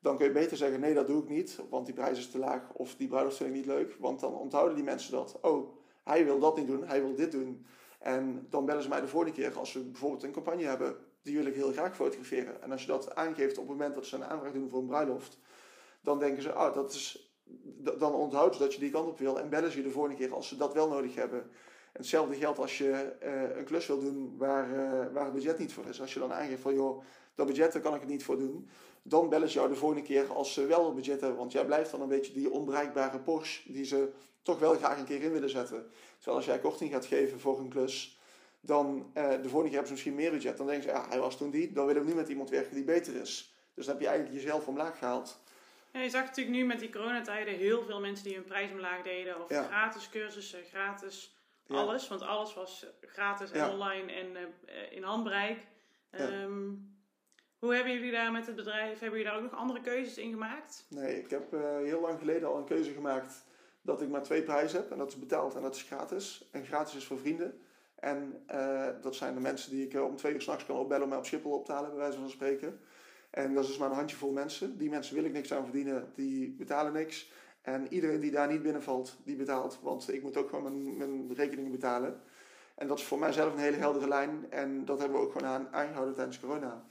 Dan 0.00 0.16
kun 0.16 0.26
je 0.26 0.32
beter 0.32 0.56
zeggen, 0.56 0.80
nee 0.80 0.94
dat 0.94 1.06
doe 1.06 1.22
ik 1.22 1.28
niet, 1.28 1.60
want 1.70 1.86
die 1.86 1.94
prijs 1.94 2.18
is 2.18 2.30
te 2.30 2.38
laag 2.38 2.72
of 2.72 2.94
die 2.96 3.08
bruiloft 3.08 3.36
vind 3.36 3.48
ik 3.48 3.54
niet 3.56 3.66
leuk. 3.66 3.96
Want 3.98 4.20
dan 4.20 4.34
onthouden 4.34 4.74
die 4.74 4.84
mensen 4.84 5.12
dat, 5.12 5.38
oh, 5.42 5.73
hij 6.04 6.24
wil 6.24 6.38
dat 6.38 6.56
niet 6.56 6.66
doen, 6.66 6.86
hij 6.86 7.00
wil 7.00 7.14
dit 7.14 7.32
doen. 7.32 7.66
En 7.98 8.46
dan 8.50 8.64
bellen 8.64 8.82
ze 8.82 8.88
mij 8.88 9.00
de 9.00 9.08
volgende 9.08 9.34
keer 9.34 9.58
als 9.58 9.72
we 9.72 9.80
bijvoorbeeld 9.80 10.22
een 10.22 10.32
campagne 10.32 10.64
hebben, 10.64 10.96
die 11.22 11.36
wil 11.36 11.46
ik 11.46 11.54
heel 11.54 11.72
graag 11.72 11.96
fotograferen. 11.96 12.62
En 12.62 12.72
als 12.72 12.80
je 12.80 12.86
dat 12.86 13.14
aangeeft 13.14 13.58
op 13.58 13.68
het 13.68 13.76
moment 13.76 13.94
dat 13.94 14.06
ze 14.06 14.16
een 14.16 14.24
aanvraag 14.24 14.52
doen 14.52 14.68
voor 14.68 14.80
een 14.80 14.86
bruiloft, 14.86 15.38
dan 16.00 16.18
denken 16.18 16.42
ze, 16.42 16.48
oh, 16.48 16.74
dat 16.74 16.92
is, 16.92 17.34
dan 17.98 18.12
onthouden 18.12 18.54
ze 18.54 18.62
dat 18.62 18.74
je 18.74 18.80
die 18.80 18.90
kant 18.90 19.08
op 19.08 19.18
wil 19.18 19.40
en 19.40 19.48
bellen 19.48 19.70
ze 19.70 19.76
je 19.76 19.82
de 19.82 19.90
volgende 19.90 20.16
keer 20.16 20.34
als 20.34 20.48
ze 20.48 20.56
dat 20.56 20.74
wel 20.74 20.88
nodig 20.88 21.14
hebben. 21.14 21.40
En 21.40 22.00
hetzelfde 22.00 22.34
geldt 22.34 22.58
als 22.58 22.78
je 22.78 22.90
eh, 22.90 23.56
een 23.56 23.64
klus 23.64 23.86
wil 23.86 24.00
doen 24.00 24.34
waar, 24.36 24.70
eh, 24.70 25.12
waar 25.12 25.24
het 25.24 25.34
budget 25.34 25.58
niet 25.58 25.72
voor 25.72 25.86
is. 25.86 26.00
Als 26.00 26.14
je 26.14 26.20
dan 26.20 26.32
aangeeft 26.32 26.62
van, 26.62 26.74
joh, 26.74 27.02
dat 27.34 27.46
budget 27.46 27.72
daar 27.72 27.82
kan 27.82 27.94
ik 27.94 28.00
het 28.00 28.08
niet 28.10 28.24
voor 28.24 28.38
doen. 28.38 28.68
Dan 29.02 29.28
bellen 29.28 29.48
ze 29.48 29.54
jou 29.58 29.68
de 29.68 29.74
volgende 29.74 30.02
keer 30.04 30.32
als 30.32 30.52
ze 30.52 30.66
wel 30.66 30.84
het 30.86 30.94
budget 30.94 31.20
hebben. 31.20 31.38
Want 31.38 31.52
jij 31.52 31.64
blijft 31.64 31.90
dan 31.90 32.00
een 32.00 32.08
beetje 32.08 32.32
die 32.32 32.50
onbereikbare 32.50 33.18
Porsche 33.18 33.72
die 33.72 33.84
ze 33.84 34.12
toch 34.42 34.58
wel 34.58 34.74
graag 34.74 34.98
een 34.98 35.04
keer 35.04 35.22
in 35.22 35.32
willen 35.32 35.50
zetten. 35.50 35.90
Terwijl 36.16 36.36
als 36.36 36.46
jij 36.46 36.58
korting 36.58 36.92
gaat 36.92 37.06
geven 37.06 37.40
voor 37.40 37.58
een 37.58 37.68
klus, 37.68 38.18
dan 38.60 39.10
eh, 39.14 39.28
de 39.30 39.36
volgende 39.48 39.62
keer 39.62 39.70
hebben 39.72 39.86
ze 39.86 39.92
misschien 39.92 40.14
meer 40.14 40.30
budget. 40.30 40.56
Dan 40.56 40.66
denken 40.66 40.84
ze, 40.84 40.90
ja, 40.90 41.08
hij 41.08 41.18
was 41.18 41.36
toen 41.36 41.50
die, 41.50 41.72
dan 41.72 41.86
willen 41.86 42.02
we 42.02 42.08
nu 42.08 42.14
met 42.14 42.28
iemand 42.28 42.50
werken 42.50 42.74
die 42.74 42.84
beter 42.84 43.14
is. 43.14 43.54
Dus 43.74 43.84
dan 43.86 43.94
heb 43.94 44.02
je 44.02 44.08
eigenlijk 44.08 44.40
jezelf 44.40 44.66
omlaag 44.68 44.98
gehaald. 44.98 45.40
Ja, 45.92 46.00
je 46.00 46.10
zag 46.10 46.24
natuurlijk 46.24 46.56
nu 46.56 46.64
met 46.64 46.80
die 46.80 46.90
coronatijden 46.90 47.54
heel 47.54 47.82
veel 47.84 48.00
mensen 48.00 48.24
die 48.24 48.34
hun 48.34 48.44
prijs 48.44 48.70
omlaag 48.70 49.02
deden. 49.02 49.42
Of 49.42 49.50
Ja. 49.50 49.62
gratis 49.62 50.08
cursussen, 50.08 50.64
gratis 50.64 51.34
Ja. 51.66 51.74
alles. 51.76 52.08
Want 52.08 52.22
alles 52.22 52.54
was 52.54 52.86
gratis 53.00 53.50
en 53.50 53.70
online 53.70 54.12
en 54.12 54.36
eh, 54.36 54.92
in 54.96 55.02
handbereik. 55.02 55.58
Ja. 56.12 56.46
Hoe 57.64 57.74
hebben 57.74 57.92
jullie 57.92 58.10
daar 58.10 58.32
met 58.32 58.46
het 58.46 58.56
bedrijf, 58.56 58.98
hebben 59.00 59.18
jullie 59.18 59.24
daar 59.24 59.36
ook 59.36 59.50
nog 59.50 59.60
andere 59.60 59.80
keuzes 59.80 60.18
in 60.18 60.30
gemaakt? 60.30 60.86
Nee, 60.88 61.18
ik 61.18 61.30
heb 61.30 61.52
eh, 61.52 61.60
heel 61.76 62.00
lang 62.00 62.18
geleden 62.18 62.48
al 62.48 62.56
een 62.56 62.64
keuze 62.64 62.92
gemaakt 62.92 63.44
dat 63.82 64.02
ik 64.02 64.08
maar 64.08 64.22
twee 64.22 64.42
prijzen 64.42 64.80
heb. 64.80 64.90
En 64.90 64.98
dat 64.98 65.08
is 65.08 65.18
betaald 65.18 65.54
en 65.54 65.62
dat 65.62 65.74
is 65.74 65.82
gratis. 65.82 66.48
En 66.52 66.64
gratis 66.64 66.94
is 66.94 67.04
voor 67.04 67.18
vrienden. 67.18 67.60
En 67.94 68.42
eh, 68.46 68.88
dat 69.00 69.14
zijn 69.14 69.34
de 69.34 69.40
mensen 69.40 69.70
die 69.70 69.84
ik 69.84 69.94
eh, 69.94 70.04
om 70.04 70.16
twee 70.16 70.34
uur 70.34 70.42
s'nachts 70.42 70.66
kan 70.66 70.76
opbellen 70.76 71.02
om 71.02 71.08
mij 71.08 71.18
op 71.18 71.26
Schiphol 71.26 71.52
op 71.52 71.64
te 71.64 71.72
halen, 71.72 71.90
bij 71.90 71.98
wijze 71.98 72.18
van 72.18 72.30
spreken. 72.30 72.80
En 73.30 73.54
dat 73.54 73.62
is 73.62 73.68
dus 73.68 73.78
maar 73.78 73.90
een 73.90 73.96
handjevol 73.96 74.32
mensen. 74.32 74.78
Die 74.78 74.90
mensen 74.90 75.14
wil 75.14 75.24
ik 75.24 75.32
niks 75.32 75.52
aan 75.52 75.64
verdienen, 75.64 76.12
die 76.14 76.50
betalen 76.50 76.92
niks. 76.92 77.30
En 77.62 77.92
iedereen 77.92 78.20
die 78.20 78.30
daar 78.30 78.48
niet 78.48 78.62
binnenvalt, 78.62 79.16
die 79.24 79.36
betaalt. 79.36 79.78
Want 79.82 80.12
ik 80.12 80.22
moet 80.22 80.36
ook 80.36 80.48
gewoon 80.48 80.62
mijn, 80.62 80.96
mijn 80.96 81.34
rekeningen 81.34 81.70
betalen. 81.70 82.20
En 82.74 82.88
dat 82.88 82.98
is 82.98 83.04
voor 83.04 83.18
mijzelf 83.18 83.52
een 83.52 83.58
hele 83.58 83.76
heldere 83.76 84.08
lijn. 84.08 84.46
En 84.50 84.84
dat 84.84 84.98
hebben 84.98 85.18
we 85.18 85.24
ook 85.24 85.32
gewoon 85.32 85.48
aan, 85.48 85.68
aangehouden 85.70 86.14
tijdens 86.14 86.40
corona. 86.40 86.84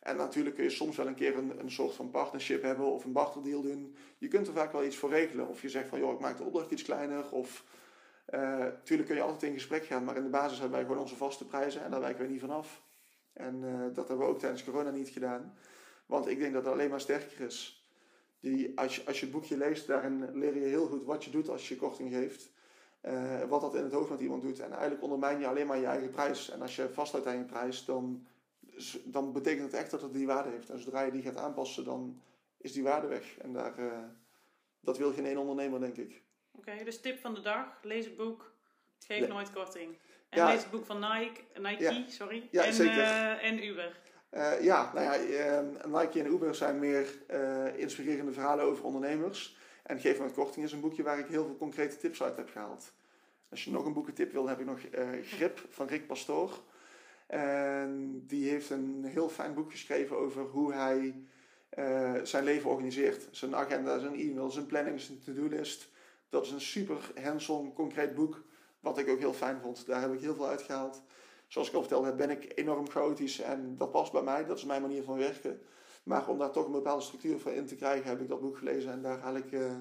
En 0.00 0.16
natuurlijk 0.16 0.54
kun 0.54 0.64
je 0.64 0.70
soms 0.70 0.96
wel 0.96 1.06
een 1.06 1.14
keer 1.14 1.36
een, 1.36 1.60
een 1.60 1.70
soort 1.70 1.94
van 1.94 2.10
partnership 2.10 2.62
hebben 2.62 2.86
of 2.86 3.04
een 3.04 3.12
barterdeal 3.12 3.62
doen. 3.62 3.96
Je 4.18 4.28
kunt 4.28 4.46
er 4.46 4.52
vaak 4.52 4.72
wel 4.72 4.84
iets 4.84 4.96
voor 4.96 5.10
regelen. 5.10 5.48
Of 5.48 5.62
je 5.62 5.68
zegt 5.68 5.88
van, 5.88 5.98
joh, 5.98 6.12
ik 6.12 6.20
maak 6.20 6.36
de 6.36 6.44
opdracht 6.44 6.70
iets 6.70 6.82
kleiner. 6.82 7.30
Of, 7.30 7.64
tuurlijk 8.82 9.08
kun 9.08 9.16
je 9.16 9.22
altijd 9.22 9.42
in 9.42 9.58
gesprek 9.58 9.84
gaan, 9.84 10.04
maar 10.04 10.16
in 10.16 10.22
de 10.22 10.28
basis 10.28 10.58
hebben 10.58 10.76
wij 10.76 10.86
gewoon 10.86 11.02
onze 11.02 11.16
vaste 11.16 11.46
prijzen 11.46 11.84
en 11.84 11.90
daar 11.90 12.00
wijken 12.00 12.24
we 12.24 12.30
niet 12.30 12.40
van 12.40 12.50
af. 12.50 12.82
En 13.32 13.64
eh, 13.64 13.94
dat 13.94 14.08
hebben 14.08 14.26
we 14.26 14.32
ook 14.32 14.38
tijdens 14.38 14.64
corona 14.64 14.90
niet 14.90 15.08
gedaan. 15.08 15.54
Want 16.06 16.28
ik 16.28 16.38
denk 16.38 16.52
dat 16.52 16.64
het 16.64 16.72
alleen 16.72 16.90
maar 16.90 17.00
sterker 17.00 17.40
is. 17.40 17.84
Die, 18.40 18.78
als, 18.78 18.96
je, 18.96 19.06
als 19.06 19.18
je 19.18 19.26
het 19.26 19.34
boekje 19.34 19.56
leest, 19.56 19.86
daarin 19.86 20.38
leer 20.38 20.54
je 20.56 20.66
heel 20.66 20.86
goed 20.86 21.04
wat 21.04 21.24
je 21.24 21.30
doet 21.30 21.48
als 21.48 21.68
je 21.68 21.76
korting 21.76 22.12
geeft. 22.12 22.50
Eh, 23.00 23.42
wat 23.48 23.60
dat 23.60 23.74
in 23.74 23.82
het 23.82 23.92
hoofd 23.92 24.10
met 24.10 24.20
iemand 24.20 24.42
doet. 24.42 24.60
En 24.60 24.70
eigenlijk 24.70 25.02
ondermijn 25.02 25.40
je 25.40 25.46
alleen 25.46 25.66
maar 25.66 25.78
je 25.78 25.86
eigen 25.86 26.10
prijs. 26.10 26.50
En 26.50 26.62
als 26.62 26.76
je 26.76 26.88
vasthoudt 26.88 27.26
aan 27.26 27.36
je 27.36 27.44
prijs, 27.44 27.84
dan, 27.84 28.26
dan 29.04 29.32
betekent 29.32 29.62
het 29.72 29.80
echt 29.80 29.90
dat 29.90 30.02
het 30.02 30.12
die 30.12 30.26
waarde 30.26 30.50
heeft. 30.50 30.70
En 30.70 30.78
zodra 30.78 31.00
je 31.00 31.10
die 31.10 31.22
gaat 31.22 31.36
aanpassen, 31.36 31.84
dan 31.84 32.22
is 32.56 32.72
die 32.72 32.82
waarde 32.82 33.06
weg. 33.06 33.38
En 33.38 33.52
daar, 33.52 33.78
eh, 33.78 33.98
dat 34.80 34.98
wil 34.98 35.12
geen 35.12 35.26
één 35.26 35.38
ondernemer, 35.38 35.80
denk 35.80 35.96
ik. 35.96 36.22
Oké, 36.58 36.84
dus 36.84 37.00
tip 37.00 37.18
van 37.20 37.34
de 37.34 37.40
dag, 37.40 37.66
lees 37.82 38.04
het 38.04 38.16
boek, 38.16 38.52
geef 39.06 39.28
nooit 39.28 39.52
korting. 39.52 39.96
En 40.28 40.38
Ja. 40.38 40.48
lees 40.52 40.62
het 40.62 40.70
boek 40.70 40.86
van 40.86 40.98
Nike, 41.00 41.40
Nike 41.60 41.82
Ja. 41.82 42.04
sorry, 42.08 42.48
Ja, 42.50 42.64
en, 42.64 42.72
zeker. 42.72 43.02
eh, 43.02 43.44
en 43.44 43.64
Uber. 43.64 44.00
Eh, 44.30 44.62
ja, 44.62 44.92
nou 44.94 45.04
ja, 45.04 45.14
eh, 45.14 45.64
Nike 45.86 46.20
en 46.20 46.26
Uber 46.26 46.54
zijn 46.54 46.78
meer 46.78 47.22
inspirerende 47.76 48.32
verhalen 48.32 48.64
over 48.64 48.84
ondernemers. 48.84 49.58
En 49.82 50.00
Geef 50.00 50.20
met 50.20 50.32
Korting 50.32 50.64
is 50.64 50.72
een 50.72 50.80
boekje 50.80 51.02
waar 51.02 51.18
ik 51.18 51.26
heel 51.26 51.44
veel 51.44 51.56
concrete 51.56 51.96
tips 51.96 52.22
uit 52.22 52.36
heb 52.36 52.48
gehaald. 52.50 52.92
Als 53.48 53.64
je 53.64 53.70
nog 53.70 53.84
een 53.84 53.92
boekentip 53.92 54.32
wil, 54.32 54.48
heb 54.48 54.60
ik 54.60 54.66
nog 54.66 54.80
Grip 55.22 55.66
van 55.68 55.86
Rick 55.86 56.06
Pastoor. 56.06 56.58
En 57.30 58.22
die 58.26 58.50
heeft 58.50 58.70
een 58.70 59.04
heel 59.04 59.28
fijn 59.28 59.54
boek 59.54 59.70
geschreven 59.70 60.16
over 60.16 60.42
hoe 60.42 60.72
hij 60.72 61.14
eh, 61.68 62.14
zijn 62.22 62.44
leven 62.44 62.70
organiseert. 62.70 63.28
Zijn 63.30 63.56
agenda, 63.56 63.98
zijn 63.98 64.14
e-mail, 64.14 64.50
zijn 64.50 64.66
planning, 64.66 65.00
zijn 65.00 65.18
to-do-list. 65.18 65.88
Dat 66.28 66.44
is 66.44 66.50
een 66.50 66.60
super 66.60 67.12
hands-on, 67.22 67.72
concreet 67.72 68.14
boek. 68.14 68.44
Wat 68.80 68.98
ik 68.98 69.08
ook 69.08 69.18
heel 69.18 69.32
fijn 69.32 69.60
vond. 69.60 69.86
Daar 69.86 70.00
heb 70.00 70.12
ik 70.12 70.20
heel 70.20 70.34
veel 70.34 70.48
uitgehaald. 70.48 71.02
Zoals 71.46 71.68
ik 71.68 71.74
al 71.74 71.80
vertelde 71.80 72.14
ben 72.14 72.30
ik 72.30 72.52
enorm 72.58 72.88
chaotisch 72.88 73.40
en 73.40 73.76
dat 73.76 73.90
past 73.90 74.12
bij 74.12 74.22
mij. 74.22 74.44
Dat 74.44 74.58
is 74.58 74.64
mijn 74.64 74.82
manier 74.82 75.02
van 75.02 75.18
werken. 75.18 75.60
Maar 76.02 76.28
om 76.28 76.38
daar 76.38 76.50
toch 76.50 76.66
een 76.66 76.72
bepaalde 76.72 77.02
structuur 77.02 77.40
voor 77.40 77.52
in 77.52 77.66
te 77.66 77.76
krijgen, 77.76 78.08
heb 78.08 78.20
ik 78.20 78.28
dat 78.28 78.40
boek 78.40 78.58
gelezen 78.58 78.92
en 78.92 79.02
daar, 79.02 79.36
ik, 79.36 79.52
eh, 79.52 79.76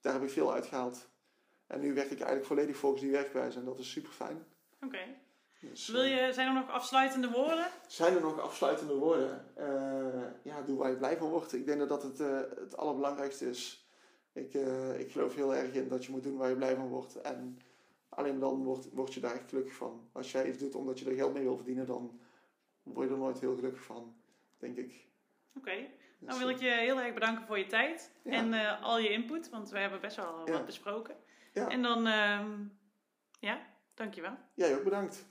daar 0.00 0.12
heb 0.12 0.22
ik 0.22 0.30
veel 0.30 0.52
uitgehaald. 0.52 1.08
En 1.66 1.80
nu 1.80 1.94
werk 1.94 2.10
ik 2.10 2.18
eigenlijk 2.18 2.46
volledig 2.46 2.76
volgens 2.76 3.02
die 3.02 3.10
werkwijze 3.10 3.58
en 3.58 3.64
dat 3.64 3.78
is 3.78 3.90
super 3.90 4.12
fijn. 4.12 4.44
Oké. 4.80 5.23
Dus, 5.70 5.88
Wil 5.88 6.02
je, 6.02 6.32
zijn 6.32 6.48
er 6.48 6.54
nog 6.54 6.70
afsluitende 6.70 7.30
woorden? 7.30 7.66
Zijn 7.86 8.14
er 8.14 8.20
nog 8.20 8.40
afsluitende 8.40 8.94
woorden? 8.94 9.56
Eh, 9.56 10.30
ja, 10.42 10.62
doe 10.62 10.78
waar 10.78 10.90
je 10.90 10.96
blij 10.96 11.16
van 11.16 11.28
wordt. 11.30 11.52
Ik 11.52 11.66
denk 11.66 11.78
dat 11.78 11.88
dat 11.88 12.02
het, 12.02 12.20
eh, 12.20 12.40
het 12.56 12.76
allerbelangrijkste 12.76 13.48
is. 13.48 13.86
Ik, 14.32 14.54
eh, 14.54 15.00
ik 15.00 15.12
geloof 15.12 15.34
heel 15.34 15.54
erg 15.54 15.72
in 15.72 15.88
dat 15.88 16.04
je 16.04 16.10
moet 16.12 16.22
doen 16.22 16.36
waar 16.36 16.48
je 16.48 16.56
blij 16.56 16.74
van 16.74 16.88
wordt. 16.88 17.20
En 17.20 17.58
alleen 18.08 18.38
dan 18.38 18.64
word, 18.64 18.90
word 18.92 19.14
je 19.14 19.20
daar 19.20 19.34
echt 19.34 19.48
gelukkig 19.48 19.74
van. 19.74 20.08
Als 20.12 20.32
jij 20.32 20.48
iets 20.48 20.58
doet 20.58 20.74
omdat 20.74 20.98
je 20.98 21.10
er 21.10 21.16
geld 21.16 21.32
mee 21.34 21.42
wil 21.42 21.56
verdienen, 21.56 21.86
dan 21.86 22.20
word 22.82 23.08
je 23.08 23.14
er 23.14 23.20
nooit 23.20 23.40
heel 23.40 23.54
gelukkig 23.54 23.82
van, 23.82 24.16
denk 24.58 24.76
ik. 24.76 25.06
Oké. 25.56 25.86
Dan 26.18 26.38
wil 26.38 26.48
ik 26.48 26.58
je 26.60 26.70
heel 26.70 27.00
erg 27.00 27.14
bedanken 27.14 27.46
voor 27.46 27.58
je 27.58 27.66
tijd 27.66 28.10
Ja. 28.22 28.32
en 28.32 28.80
al 28.80 28.98
je 28.98 29.08
input, 29.10 29.50
want 29.50 29.70
we 29.70 29.78
hebben 29.78 30.00
best 30.00 30.16
wel 30.16 30.42
Ja. 30.46 30.52
wat 30.52 30.66
besproken. 30.66 31.16
Ja. 31.52 31.68
En 31.68 31.82
dan, 31.82 32.06
ehm 32.06 32.50
ja, 33.40 33.60
dankjewel. 33.94 34.36
Jij 34.54 34.74
ook 34.74 34.84
bedankt. 34.84 35.26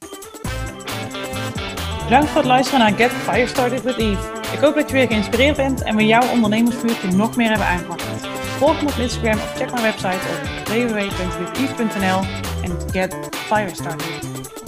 Bedankt 2.04 2.30
voor 2.30 2.38
het 2.38 2.46
luisteren 2.46 2.80
naar 2.80 2.94
Get 2.94 3.12
Fire 3.12 3.48
Started 3.48 3.82
with 3.82 3.98
Eve. 3.98 4.42
Ik 4.54 4.60
hoop 4.60 4.76
dat 4.76 4.90
je 4.90 4.96
weer 4.96 5.08
geïnspireerd 5.08 5.56
bent 5.56 5.82
en 5.82 5.96
we 5.96 6.06
jouw 6.06 6.30
ondernemersvuurtje 6.32 7.12
nog 7.12 7.36
meer 7.36 7.50
hebben 7.50 7.68
aangewakkerd. 7.68 8.28
Volg 8.58 8.82
me 8.82 8.90
op 8.90 8.96
Instagram 8.98 9.34
of 9.34 9.56
check 9.56 9.72
mijn 9.72 9.84
website 9.84 10.28
op 10.30 10.68
www.witheve.nl 10.68 12.22
en 12.64 12.92
get 12.92 13.30
fire 13.32 13.76
started. 13.76 14.63